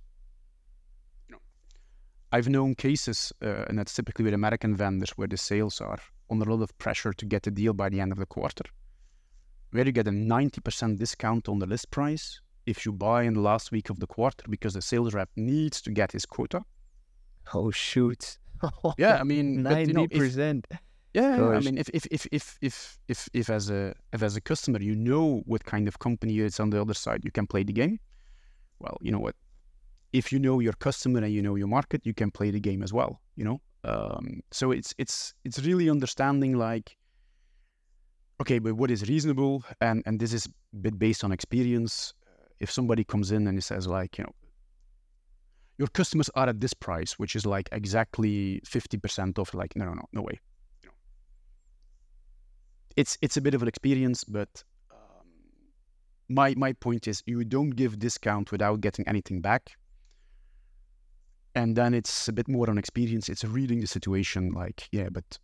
I've 2.31 2.49
known 2.49 2.75
cases, 2.75 3.33
uh, 3.41 3.65
and 3.67 3.79
that's 3.79 3.93
typically 3.93 4.25
with 4.25 4.33
American 4.33 4.75
vendors, 4.75 5.11
where 5.11 5.27
the 5.27 5.37
sales 5.37 5.81
are 5.81 5.99
under 6.29 6.49
a 6.49 6.55
lot 6.55 6.63
of 6.63 6.77
pressure 6.77 7.13
to 7.13 7.25
get 7.25 7.47
a 7.47 7.51
deal 7.51 7.73
by 7.73 7.89
the 7.89 7.99
end 8.01 8.11
of 8.11 8.19
the 8.19 8.25
quarter, 8.25 8.65
where 9.71 9.85
you 9.85 9.91
get 9.91 10.07
a 10.07 10.11
90% 10.11 10.97
discount 10.97 11.49
on 11.49 11.59
the 11.59 11.65
list 11.65 11.91
price 11.91 12.41
if 12.65 12.85
you 12.85 12.91
buy 12.91 13.23
in 13.23 13.33
the 13.33 13.39
last 13.39 13.71
week 13.71 13.89
of 13.89 13.99
the 13.99 14.07
quarter 14.07 14.43
because 14.49 14.73
the 14.73 14.81
sales 14.81 15.13
rep 15.13 15.29
needs 15.35 15.81
to 15.81 15.91
get 15.91 16.11
his 16.11 16.25
quota. 16.25 16.61
Oh, 17.53 17.71
shoot. 17.71 18.37
yeah, 18.97 19.17
I 19.19 19.23
mean, 19.23 19.63
90%. 19.63 19.87
You 19.87 19.93
know, 19.93 20.07
if, 20.09 20.81
yeah, 21.13 21.37
Gosh. 21.37 21.55
I 21.55 21.59
mean, 21.65 21.77
if, 21.77 21.89
if 21.93 22.05
if 22.11 22.27
if 22.31 22.57
if 22.61 22.99
if 23.07 23.29
if 23.33 23.49
as 23.49 23.71
a 23.71 23.95
if 24.13 24.21
as 24.21 24.35
a 24.35 24.41
customer 24.41 24.79
you 24.79 24.95
know 24.95 25.41
what 25.45 25.65
kind 25.65 25.87
of 25.87 25.97
company 25.97 26.37
it's 26.39 26.59
on 26.59 26.69
the 26.69 26.79
other 26.79 26.93
side, 26.93 27.25
you 27.25 27.31
can 27.31 27.47
play 27.47 27.63
the 27.63 27.73
game. 27.73 27.99
Well, 28.79 28.97
you 29.01 29.11
know 29.11 29.19
what? 29.19 29.35
if 30.13 30.31
you 30.31 30.39
know 30.39 30.59
your 30.59 30.73
customer 30.73 31.19
and 31.19 31.33
you 31.33 31.41
know 31.41 31.55
your 31.55 31.67
market, 31.67 32.05
you 32.05 32.13
can 32.13 32.31
play 32.31 32.51
the 32.51 32.59
game 32.59 32.81
as 32.81 32.91
well. 32.93 33.21
You 33.35 33.45
know, 33.45 33.61
um, 33.83 34.41
so 34.51 34.71
it's 34.71 34.93
it's 34.97 35.33
it's 35.43 35.59
really 35.59 35.89
understanding 35.89 36.57
like, 36.57 36.97
okay, 38.41 38.59
but 38.59 38.75
what 38.75 38.91
is 38.91 39.07
reasonable, 39.09 39.63
and 39.81 40.03
and 40.05 40.19
this 40.19 40.33
is 40.33 40.45
a 40.45 40.77
bit 40.77 40.97
based 40.97 41.23
on 41.23 41.31
experience. 41.31 42.13
If 42.59 42.71
somebody 42.71 43.03
comes 43.03 43.31
in 43.31 43.47
and 43.47 43.57
he 43.57 43.61
says 43.61 43.87
like, 43.87 44.17
you 44.17 44.25
know, 44.25 44.35
your 45.77 45.87
customers 45.87 46.29
are 46.35 46.49
at 46.49 46.59
this 46.59 46.73
price, 46.73 47.13
which 47.13 47.35
is 47.35 47.45
like 47.45 47.69
exactly 47.71 48.61
fifty 48.65 48.97
percent 48.97 49.39
off, 49.39 49.53
like 49.53 49.75
no, 49.75 49.85
no, 49.85 49.93
no, 49.93 50.05
no 50.11 50.21
way. 50.21 50.39
You 50.83 50.89
know, 50.89 50.95
it's 52.95 53.17
it's 53.21 53.37
a 53.37 53.41
bit 53.41 53.53
of 53.53 53.61
an 53.61 53.67
experience, 53.67 54.23
but 54.23 54.63
um, 54.91 55.27
my 56.27 56.53
my 56.55 56.73
point 56.73 57.07
is 57.07 57.23
you 57.25 57.43
don't 57.45 57.71
give 57.71 57.99
discount 57.99 58.51
without 58.51 58.81
getting 58.81 59.07
anything 59.07 59.41
back 59.41 59.77
and 61.55 61.75
then 61.75 61.93
it's 61.93 62.27
a 62.27 62.33
bit 62.33 62.47
more 62.47 62.69
on 62.69 62.77
experience. 62.77 63.29
It's 63.29 63.43
reading 63.43 63.81
the 63.81 63.87
situation 63.87 64.51
like, 64.51 64.87
yeah, 64.91 65.09
but 65.09 65.39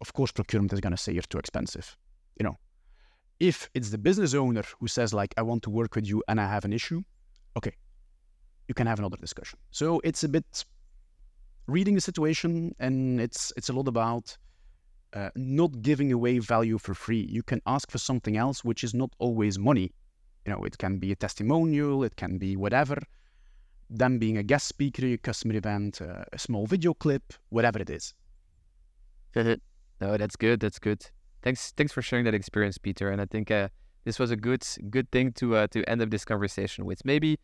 of 0.00 0.12
course 0.12 0.32
procurement 0.32 0.72
is 0.72 0.80
to 0.80 0.96
say 0.96 1.12
you're 1.12 1.22
too 1.22 1.38
expensive. 1.38 1.96
You 2.38 2.44
know, 2.44 2.56
if 3.40 3.68
it's 3.74 3.90
the 3.90 3.98
business 3.98 4.34
owner 4.34 4.62
who 4.78 4.88
says 4.88 5.12
like, 5.12 5.34
I 5.36 5.42
want 5.42 5.62
to 5.64 5.70
work 5.70 5.94
with 5.94 6.06
you 6.06 6.22
and 6.28 6.40
I 6.40 6.46
have 6.48 6.64
an 6.64 6.72
issue, 6.72 7.02
okay, 7.56 7.72
you 8.68 8.74
can 8.74 8.86
have 8.86 8.98
another 8.98 9.16
discussion. 9.16 9.58
So 9.70 10.00
it's 10.04 10.24
a 10.24 10.28
bit 10.28 10.64
reading 11.66 11.94
the 11.94 12.00
situation, 12.00 12.74
and 12.78 13.20
it's 13.20 13.52
it's 13.56 13.68
a 13.68 13.72
lot 13.72 13.88
about 13.88 14.36
uh, 15.12 15.30
not 15.36 15.82
giving 15.82 16.12
away 16.12 16.38
value 16.38 16.78
for 16.78 16.94
free. 16.94 17.26
You 17.30 17.42
can 17.42 17.60
ask 17.66 17.90
for 17.90 17.98
something 17.98 18.36
else, 18.36 18.64
which 18.64 18.84
is 18.84 18.94
not 18.94 19.10
always 19.18 19.58
money. 19.58 19.92
You 20.44 20.52
know, 20.52 20.64
it 20.64 20.78
can 20.78 20.98
be 20.98 21.12
a 21.12 21.16
testimonial, 21.16 22.04
it 22.04 22.16
can 22.16 22.38
be 22.38 22.56
whatever 22.56 22.98
them 23.90 24.18
being 24.18 24.38
a 24.38 24.42
guest 24.42 24.66
speaker, 24.66 25.06
a 25.06 25.16
customer 25.16 25.54
event, 25.54 26.00
uh, 26.00 26.24
a 26.32 26.38
small 26.38 26.66
video 26.66 26.94
clip, 26.94 27.32
whatever 27.50 27.78
it 27.78 27.90
is. 27.90 28.14
no, 29.36 29.56
that's 30.00 30.36
good. 30.36 30.60
That's 30.60 30.78
good. 30.78 31.04
Thanks. 31.46 31.70
Thanks 31.76 31.92
for 31.92 32.02
sharing 32.02 32.24
that 32.24 32.34
experience, 32.34 32.76
Pieter. 32.76 33.08
And 33.08 33.20
I 33.20 33.24
think 33.24 33.52
uh, 33.52 33.68
this 34.04 34.18
was 34.18 34.32
a 34.32 34.36
good 34.36 34.66
good 34.90 35.08
thing 35.12 35.30
to 35.34 35.54
uh, 35.54 35.68
to 35.68 35.88
end 35.88 36.02
up 36.02 36.10
this 36.10 36.24
conversation 36.24 36.84
with. 36.84 37.04
Maybe 37.04 37.38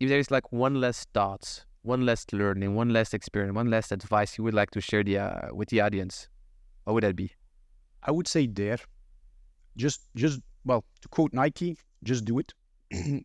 if 0.00 0.08
there 0.08 0.18
is 0.18 0.30
like 0.30 0.50
one 0.52 0.80
less 0.80 1.04
thought, 1.12 1.66
one 1.82 2.06
less 2.06 2.24
learning, 2.32 2.74
one 2.74 2.94
less 2.94 3.12
experience, 3.12 3.54
one 3.54 3.68
less 3.68 3.92
advice 3.92 4.38
you 4.38 4.44
would 4.44 4.54
like 4.54 4.70
to 4.70 4.80
share 4.80 5.04
the 5.04 5.18
uh, 5.18 5.48
with 5.52 5.68
the 5.68 5.82
audience, 5.82 6.28
what 6.84 6.94
would 6.94 7.02
that 7.02 7.14
be? 7.14 7.30
I 8.02 8.10
would 8.10 8.26
say 8.26 8.46
there, 8.46 8.78
just 9.76 10.08
just 10.16 10.40
well 10.64 10.86
to 11.02 11.08
quote 11.08 11.34
Nike, 11.34 11.76
just 12.04 12.24
do 12.24 12.38
it. 12.38 12.54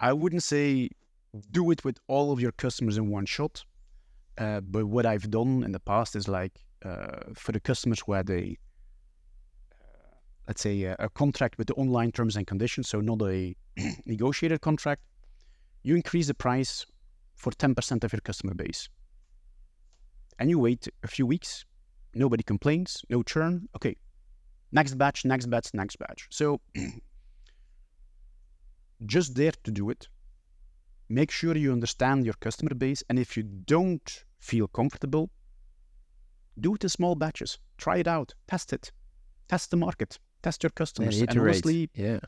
I 0.00 0.14
wouldn't 0.14 0.42
say 0.42 0.88
do 1.50 1.70
it 1.70 1.84
with 1.84 1.98
all 2.06 2.32
of 2.32 2.40
your 2.40 2.52
customers 2.52 2.96
in 2.96 3.10
one 3.10 3.26
shot. 3.26 3.62
Uh, 4.38 4.62
but 4.62 4.86
what 4.86 5.04
I've 5.04 5.30
done 5.30 5.64
in 5.64 5.72
the 5.72 5.80
past 5.80 6.16
is 6.16 6.28
like 6.28 6.64
uh, 6.82 7.34
for 7.34 7.52
the 7.52 7.60
customers 7.60 8.02
a, 8.08 8.14
uh, 8.14 8.54
let's 10.46 10.62
say, 10.62 10.82
a, 10.82 10.96
a, 10.98 11.08
contract 11.08 11.58
with 11.58 11.66
the 11.66 11.74
online 11.74 12.12
terms 12.12 12.36
and 12.36 12.46
conditions, 12.46 12.88
so 12.88 13.00
not 13.00 13.22
a 13.22 13.54
negotiated 14.06 14.60
contract, 14.60 15.02
you 15.82 15.94
increase 15.94 16.26
the 16.26 16.34
price 16.34 16.86
for 17.34 17.52
10% 17.52 18.04
of 18.04 18.12
your 18.12 18.20
customer 18.20 18.54
base. 18.54 18.88
And 20.38 20.50
you 20.50 20.58
wait 20.58 20.88
a 21.02 21.08
few 21.08 21.26
weeks, 21.26 21.64
nobody 22.14 22.42
complains, 22.42 23.02
no 23.08 23.22
churn. 23.22 23.68
Okay, 23.76 23.96
next 24.72 24.94
batch, 24.94 25.24
next 25.24 25.46
batch, 25.46 25.68
next 25.74 25.96
batch. 25.96 26.28
So 26.30 26.60
just 29.06 29.34
there 29.34 29.52
to 29.64 29.70
do 29.70 29.90
it 29.90 30.08
make 31.10 31.30
sure 31.30 31.56
you 31.56 31.72
understand 31.72 32.24
your 32.24 32.34
customer 32.34 32.74
base. 32.74 33.02
And 33.08 33.18
if 33.18 33.36
you 33.36 33.42
don't 33.42 34.24
feel 34.38 34.68
comfortable, 34.68 35.28
do 36.58 36.76
it 36.76 36.84
in 36.84 36.88
small 36.88 37.16
batches. 37.16 37.58
Try 37.76 37.98
it 37.98 38.06
out, 38.06 38.34
test 38.46 38.72
it, 38.72 38.92
test 39.48 39.70
the 39.70 39.76
market, 39.76 40.18
test 40.42 40.62
your 40.62 40.70
customers. 40.70 41.20
And, 41.20 41.30
and 41.30 41.40
honestly, 41.40 41.90
yeah, 41.94 42.20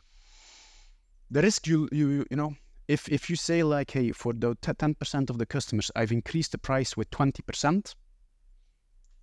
the 1.31 1.43
risk 1.43 1.67
you 1.67 1.89
you 1.93 2.25
you 2.31 2.37
know 2.37 2.55
if 2.89 3.09
if 3.09 3.31
you 3.31 3.37
say 3.37 3.63
like, 3.63 3.91
hey, 3.91 4.13
for 4.13 4.33
the 4.33 4.57
ten 4.61 4.95
percent 4.95 5.31
of 5.31 5.39
the 5.39 5.47
customers, 5.47 5.91
I've 5.97 6.13
increased 6.13 6.53
the 6.53 6.59
price 6.59 6.97
with 6.97 7.11
twenty 7.11 7.43
percent, 7.43 7.95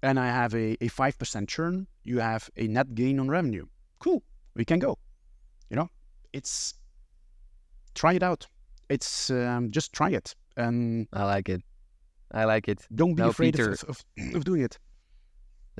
and 0.02 0.20
I 0.20 0.28
have 0.28 0.54
a 0.56 0.78
a 0.82 0.88
five 0.88 1.18
percent 1.18 1.50
churn, 1.50 1.88
you 2.04 2.20
have 2.20 2.50
a 2.58 2.68
net 2.68 2.96
gain 2.96 3.20
on 3.20 3.30
revenue. 3.30 3.66
Cool, 4.00 4.24
we 4.56 4.66
can 4.66 4.80
go. 4.80 4.98
You 5.70 5.76
know, 5.76 5.90
it's 6.34 6.74
try 7.94 8.14
it 8.14 8.24
out 8.24 8.48
it's 8.90 9.30
um, 9.30 9.72
just 9.72 9.94
try 9.94 10.10
it 10.10 10.36
and 10.58 11.08
I 11.14 11.24
like 11.24 11.48
it. 11.48 11.62
I 12.32 12.44
like 12.44 12.68
it. 12.68 12.86
Don't 12.94 13.16
be 13.16 13.24
afraid 13.24 13.60
of, 13.60 13.84
of, 13.88 14.04
of, 14.36 14.44
doing 14.44 14.62
it. 14.62 14.78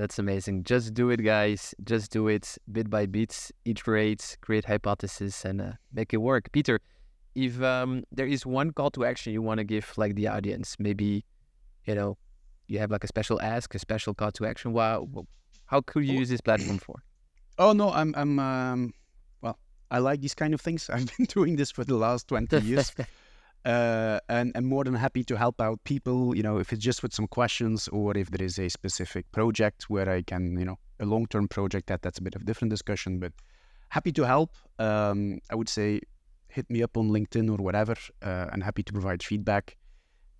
That's 0.00 0.18
amazing. 0.18 0.64
Just 0.64 0.94
do 0.94 1.10
it, 1.10 1.22
guys. 1.22 1.74
Just 1.84 2.10
do 2.10 2.26
it 2.28 2.56
bit 2.72 2.88
by 2.88 3.04
bit, 3.04 3.50
iterate, 3.66 4.38
create 4.40 4.64
hypothesis, 4.64 5.44
and 5.44 5.60
uh, 5.60 5.72
make 5.92 6.14
it 6.14 6.16
work. 6.16 6.50
Pieter, 6.52 6.80
if 7.34 7.60
um, 7.60 8.04
there 8.10 8.26
is 8.26 8.46
one 8.46 8.70
call 8.70 8.90
to 8.92 9.04
action 9.04 9.34
you 9.34 9.42
want 9.42 9.58
to 9.58 9.64
give, 9.64 9.92
like 9.98 10.14
the 10.14 10.26
audience, 10.26 10.76
maybe, 10.78 11.26
you 11.84 11.94
know, 11.94 12.16
you 12.66 12.78
have 12.78 12.90
like 12.90 13.04
a 13.04 13.08
special 13.08 13.42
ask, 13.42 13.74
a 13.74 13.78
special 13.78 14.14
call 14.14 14.32
to 14.32 14.46
action. 14.46 14.72
Wow, 14.72 15.06
how 15.66 15.82
could 15.82 16.06
you 16.06 16.14
use 16.14 16.30
this 16.30 16.40
platform 16.40 16.78
for? 16.78 17.02
Oh 17.58 17.74
no, 17.74 17.92
I'm 17.92 18.14
I'm 18.16 18.38
um, 18.38 18.94
well. 19.42 19.58
I 19.90 19.98
like 19.98 20.22
these 20.22 20.34
kind 20.34 20.54
of 20.54 20.62
things. 20.62 20.88
I've 20.94 21.14
been 21.14 21.26
doing 21.26 21.56
this 21.56 21.70
for 21.70 21.84
the 21.84 21.96
last 21.96 22.26
twenty 22.26 22.58
years, 22.62 22.90
uh, 23.64 24.20
and 24.28 24.52
I'm 24.54 24.64
more 24.64 24.84
than 24.84 24.94
happy 24.94 25.24
to 25.24 25.36
help 25.36 25.60
out 25.60 25.82
people. 25.84 26.36
You 26.36 26.42
know, 26.42 26.58
if 26.58 26.72
it's 26.72 26.82
just 26.82 27.02
with 27.02 27.12
some 27.12 27.26
questions, 27.26 27.88
or 27.88 28.16
if 28.16 28.30
there 28.30 28.44
is 28.44 28.58
a 28.58 28.68
specific 28.68 29.30
project 29.32 29.90
where 29.90 30.08
I 30.08 30.22
can, 30.22 30.58
you 30.58 30.64
know, 30.64 30.78
a 30.98 31.04
long-term 31.04 31.48
project 31.48 31.86
that 31.88 32.02
that's 32.02 32.18
a 32.18 32.22
bit 32.22 32.34
of 32.34 32.42
a 32.42 32.44
different 32.44 32.70
discussion. 32.70 33.18
But 33.18 33.32
happy 33.90 34.12
to 34.12 34.22
help. 34.22 34.56
Um, 34.78 35.40
I 35.50 35.54
would 35.54 35.68
say 35.68 36.00
hit 36.48 36.68
me 36.70 36.82
up 36.82 36.96
on 36.96 37.10
LinkedIn 37.10 37.50
or 37.50 37.62
whatever, 37.62 37.94
uh, 38.22 38.46
and 38.52 38.62
happy 38.62 38.82
to 38.82 38.92
provide 38.92 39.22
feedback. 39.22 39.76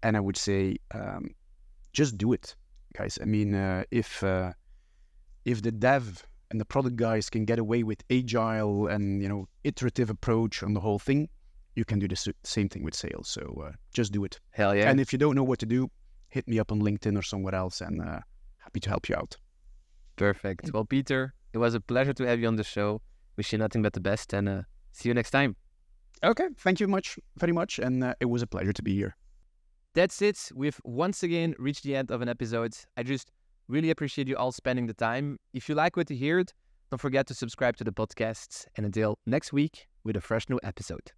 And 0.02 0.16
I 0.16 0.20
would 0.20 0.36
say 0.36 0.76
um, 0.94 1.34
just 1.92 2.16
do 2.16 2.32
it, 2.32 2.56
guys. 2.96 3.18
I 3.20 3.26
mean, 3.26 3.54
uh, 3.54 3.84
if 3.90 4.22
uh, 4.24 4.52
if 5.44 5.60
the 5.62 5.72
dev 5.72 6.26
and 6.50 6.60
the 6.60 6.64
product 6.64 6.96
guys 6.96 7.30
can 7.30 7.44
get 7.44 7.58
away 7.58 7.82
with 7.82 8.02
agile 8.10 8.86
and 8.86 9.22
you 9.22 9.28
know 9.28 9.46
iterative 9.62 10.08
approach 10.10 10.62
on 10.62 10.72
the 10.72 10.80
whole 10.80 10.98
thing, 10.98 11.28
you 11.74 11.84
can 11.84 11.98
do 11.98 12.08
the 12.08 12.34
same 12.44 12.68
thing 12.68 12.82
with 12.82 12.94
sales. 12.94 13.28
So 13.28 13.64
uh, 13.66 13.72
just 13.92 14.12
do 14.12 14.24
it. 14.24 14.40
Hell 14.50 14.74
yeah! 14.74 14.90
And 14.90 15.00
if 15.00 15.12
you 15.12 15.18
don't 15.18 15.34
know 15.34 15.44
what 15.44 15.58
to 15.60 15.66
do, 15.66 15.90
hit 16.28 16.46
me 16.48 16.58
up 16.58 16.72
on 16.72 16.80
LinkedIn 16.80 17.18
or 17.18 17.22
somewhere 17.22 17.54
else, 17.54 17.80
and 17.80 18.00
uh, 18.00 18.20
happy 18.58 18.80
to 18.80 18.88
help 18.88 19.08
you 19.08 19.16
out. 19.16 19.36
Perfect. 20.16 20.70
Well, 20.72 20.84
Pieter, 20.84 21.34
it 21.52 21.58
was 21.58 21.74
a 21.74 21.80
pleasure 21.80 22.12
to 22.12 22.26
have 22.26 22.40
you 22.40 22.48
on 22.48 22.56
the 22.56 22.64
show. 22.64 23.00
Wish 23.36 23.52
you 23.52 23.58
nothing 23.58 23.82
but 23.82 23.92
the 23.92 24.00
best, 24.00 24.32
and 24.32 24.48
uh, 24.48 24.62
see 24.92 25.08
you 25.08 25.14
next 25.14 25.30
time. 25.30 25.56
Okay, 26.22 26.48
thank 26.58 26.80
you 26.80 26.88
much, 26.88 27.18
very 27.38 27.52
much, 27.52 27.78
and 27.78 28.04
uh, 28.04 28.14
it 28.20 28.26
was 28.26 28.42
a 28.42 28.46
pleasure 28.46 28.72
to 28.72 28.82
be 28.82 28.94
here. 28.94 29.16
That's 29.94 30.20
it. 30.22 30.50
We've 30.54 30.78
once 30.84 31.22
again 31.22 31.54
reached 31.58 31.82
the 31.82 31.96
end 31.96 32.10
of 32.10 32.20
an 32.20 32.28
episode. 32.28 32.74
I 32.96 33.02
just 33.02 33.32
really 33.68 33.90
appreciate 33.90 34.28
you 34.28 34.36
all 34.36 34.52
spending 34.52 34.86
the 34.86 34.94
time. 34.94 35.38
If 35.54 35.68
you 35.68 35.74
like 35.74 35.96
what 35.96 36.10
you 36.10 36.34
heard, 36.34 36.52
don't 36.90 37.00
forget 37.00 37.26
to 37.28 37.34
subscribe 37.34 37.76
to 37.78 37.84
the 37.84 37.92
podcast. 37.92 38.66
And 38.76 38.84
until 38.84 39.16
next 39.26 39.52
week 39.52 39.88
with 40.04 40.16
a 40.16 40.20
fresh 40.20 40.48
new 40.48 40.60
episode. 40.62 41.12